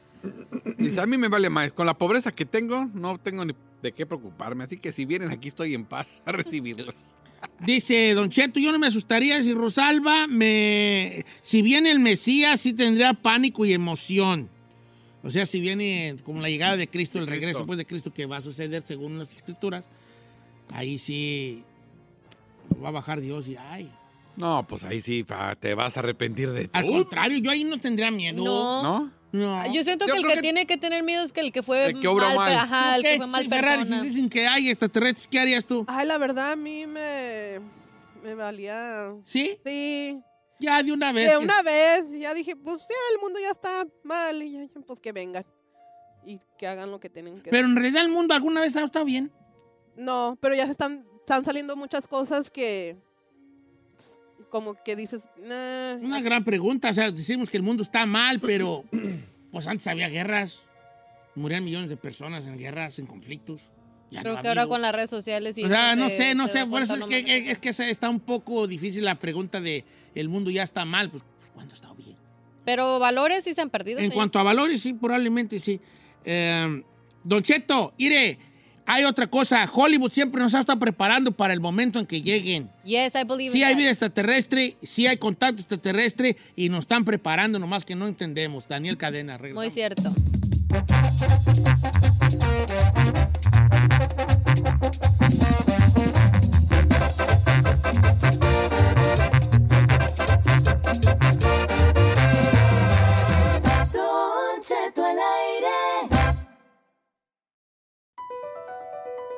Dice, 0.78 1.00
a 1.00 1.08
mí 1.08 1.18
me 1.18 1.28
vale 1.28 1.50
más. 1.50 1.74
Con 1.74 1.86
la 1.86 1.98
pobreza 1.98 2.32
que 2.32 2.46
tengo, 2.46 2.90
no 2.94 3.18
tengo 3.18 3.46
ni 3.46 3.54
de 3.82 3.92
qué 3.92 4.06
preocuparme. 4.06 4.64
Así 4.64 4.78
que 4.78 4.92
si 4.92 5.06
vienen 5.06 5.32
aquí, 5.32 5.48
estoy 5.48 5.74
en 5.74 5.86
paz 5.86 6.22
a 6.26 6.32
recibirlos. 6.32 7.16
Dice 7.60 8.14
Don 8.14 8.30
Cheto, 8.30 8.60
yo 8.60 8.72
no 8.72 8.80
me 8.80 8.88
asustaría 8.88 9.42
si 9.44 9.54
Rosalba 9.54 10.28
me... 10.28 11.26
Si 11.42 11.62
viene 11.62 11.92
el 11.92 12.00
Mesías, 12.00 12.62
sí 12.62 12.74
tendría 12.74 13.14
pánico 13.14 13.66
y 13.66 13.74
emoción. 13.74 14.50
O 15.24 15.30
sea, 15.30 15.46
si 15.46 15.60
viene 15.60 16.16
como 16.24 16.42
la 16.42 16.50
llegada 16.50 16.78
de 16.78 16.88
Cristo, 16.88 17.20
el 17.20 17.28
regreso 17.28 17.60
Cristo. 17.60 17.66
pues, 17.66 17.78
de 17.78 17.86
Cristo 17.86 18.14
que 18.14 18.26
va 18.26 18.38
a 18.38 18.42
suceder 18.42 18.84
según 18.86 19.20
las 19.20 19.32
escrituras, 19.34 19.86
ahí 20.70 20.98
sí 20.98 21.64
va 22.84 22.90
a 22.90 22.92
bajar 22.92 23.22
Dios 23.22 23.48
y 23.48 23.56
ay. 23.58 23.92
No, 24.42 24.66
pues 24.68 24.84
ahí 24.84 25.00
sí, 25.02 25.24
pa, 25.24 25.56
te 25.56 25.74
vas 25.76 25.96
a 25.96 26.00
arrepentir 26.02 26.52
de 26.52 26.70
Al 26.74 26.84
todo. 26.86 26.94
contrario, 26.94 27.38
yo 27.38 27.52
ahí 27.52 27.64
no 27.64 27.78
tendría 27.78 28.12
miedo. 28.12 28.44
No. 28.44 28.82
¿No? 28.84 29.12
No. 29.32 29.74
Yo 29.74 29.84
siento 29.86 30.06
Yo 30.08 30.14
que 30.14 30.18
el 30.18 30.24
creo 30.26 30.36
que, 30.36 30.36
que- 30.38 30.42
tiene 30.42 30.66
que 30.66 30.78
tener 30.78 31.04
miedo 31.04 31.24
es 31.24 31.32
que 31.32 31.40
el 31.42 31.52
que 31.54 31.64
fue 31.64 31.86
El 31.86 32.00
que 32.02 32.08
obró 32.10 32.26
mal, 32.28 32.36
mal. 32.36 32.54
Ajá, 32.54 32.96
el 32.98 33.04
que 33.04 33.18
fue 33.18 33.28
mal 33.28 33.48
Ferrari, 33.48 33.84
persona. 33.84 34.02
si 34.02 34.08
dicen 34.10 34.30
que 34.30 34.48
hay 34.48 34.68
extraterrestres, 34.70 35.28
¿qué 35.28 35.40
harías 35.40 35.64
tú? 35.66 35.86
Ay, 35.88 36.06
la 36.08 36.18
verdad, 36.18 36.52
a 36.52 36.56
mí 36.58 36.86
me, 36.86 37.62
me 38.24 38.36
valía... 38.36 39.14
¿Sí? 39.26 39.58
Sí, 39.66 40.20
Ya 40.60 40.84
de 40.84 40.92
una 40.92 41.12
vez. 41.14 41.28
de 41.32 41.38
que- 41.38 41.44
una 41.46 41.62
vez, 41.62 42.12
ya 42.12 42.34
dije, 42.34 42.56
pues 42.58 42.82
ya 42.82 42.96
el 43.14 43.22
mundo 43.22 43.40
ya 43.40 43.52
está 43.52 43.88
mal, 44.04 44.42
y 44.44 44.52
ya, 44.52 44.64
ya, 44.64 44.82
pues 44.86 45.00
que 45.00 45.12
vengan. 45.14 45.46
Y 46.26 46.40
que 46.58 46.68
hagan 46.68 46.92
lo 46.92 47.00
que 47.00 47.10
tienen 47.10 47.42
que 47.42 47.50
Pero 47.52 47.68
en 47.68 47.76
realidad 47.76 48.04
el 48.04 48.10
mundo 48.12 48.34
alguna 48.34 48.60
vez 48.60 48.76
ha 48.76 48.84
estado 48.84 49.06
bien. 49.06 49.32
No, 49.96 50.38
pero 50.42 50.56
ya 50.56 50.66
se 50.66 50.72
están, 50.72 51.06
están 51.20 51.46
saliendo 51.46 51.76
muchas 51.76 52.08
cosas 52.08 52.52
que... 52.52 52.98
Como 54.52 54.76
que 54.76 54.98
dices, 54.98 55.24
nah, 55.38 55.96
Una 55.96 56.20
gran 56.22 56.44
pregunta, 56.44 56.90
o 56.90 56.94
sea, 56.94 57.10
decimos 57.10 57.50
que 57.50 57.56
el 57.56 57.64
mundo 57.64 57.82
está 57.84 58.06
mal, 58.06 58.40
pero 58.42 58.84
pues 59.52 59.66
antes 59.66 59.88
había 59.88 60.10
guerras, 60.10 60.66
morían 61.36 61.64
millones 61.64 61.90
de 61.90 61.96
personas 61.96 62.46
en 62.46 62.58
guerras, 62.58 63.00
en 63.00 63.08
conflictos. 63.08 63.62
Ya 64.12 64.20
Creo 64.22 64.34
no 64.34 64.40
ha 64.40 64.42
que 64.42 64.50
ahora 64.50 64.68
con 64.68 64.82
las 64.82 64.94
redes 64.94 65.10
sociales 65.10 65.58
y 65.58 65.64
O 65.64 65.70
sea, 65.70 65.96
no 65.96 66.10
sé, 66.10 66.36
no 66.36 66.50
sé, 66.50 66.68
por 66.68 66.82
eso 66.82 66.96
es 66.96 67.06
que, 67.06 67.50
es 67.50 67.60
que 67.60 67.70
está 67.70 68.10
un 68.10 68.20
poco 68.20 68.68
difícil 68.68 69.06
la 69.06 69.18
pregunta 69.18 69.62
de 69.62 69.86
el 70.14 70.28
mundo 70.28 70.52
ya 70.52 70.64
está 70.64 70.84
mal, 70.84 71.10
pues, 71.10 71.24
pues 71.40 71.52
¿cuándo 71.52 71.72
ha 71.72 71.76
estado 71.76 71.96
bien? 71.96 72.18
Pero 72.66 73.00
valores 73.00 73.46
sí 73.46 73.54
se 73.54 73.62
han 73.62 73.70
perdido. 73.70 74.00
En 74.00 74.04
señor. 74.04 74.16
cuanto 74.16 74.38
a 74.38 74.44
valores, 74.44 74.82
sí, 74.82 74.94
probablemente 74.94 75.60
sí. 75.60 75.80
Eh, 76.26 76.84
don 77.24 77.42
Cheto, 77.42 77.94
mire, 77.98 78.38
hay 78.86 79.04
otra 79.06 79.28
cosa, 79.28 79.70
Hollywood 79.72 80.12
siempre 80.12 80.42
nos 80.42 80.54
ha 80.54 80.60
estado 80.60 80.80
preparando 80.80 81.32
para 81.32 81.54
el 81.54 81.60
momento 81.60 82.00
en 82.00 82.06
que 82.06 82.22
lleguen. 82.22 82.70
Yes, 82.84 83.16
I 83.16 83.24
believe 83.24 83.52
Sí 83.52 83.64
hay 83.64 83.74
that. 83.74 83.80
vida 83.80 83.90
extraterrestre, 83.90 84.76
sí 84.82 85.08
hay 85.08 85.18
contacto 85.18 85.62
extraterrestre 85.62 86.38
y 86.56 86.70
nos 86.70 86.82
están 86.82 87.06
preparando, 87.06 87.60
nomás 87.60 87.86
que 87.86 87.96
no 87.96 88.08
entendemos. 88.08 88.68
Daniel 88.68 88.98
Cadena, 88.98 89.38
regresamos. 89.38 89.64
Muy 89.64 89.72
cierto. 89.72 90.14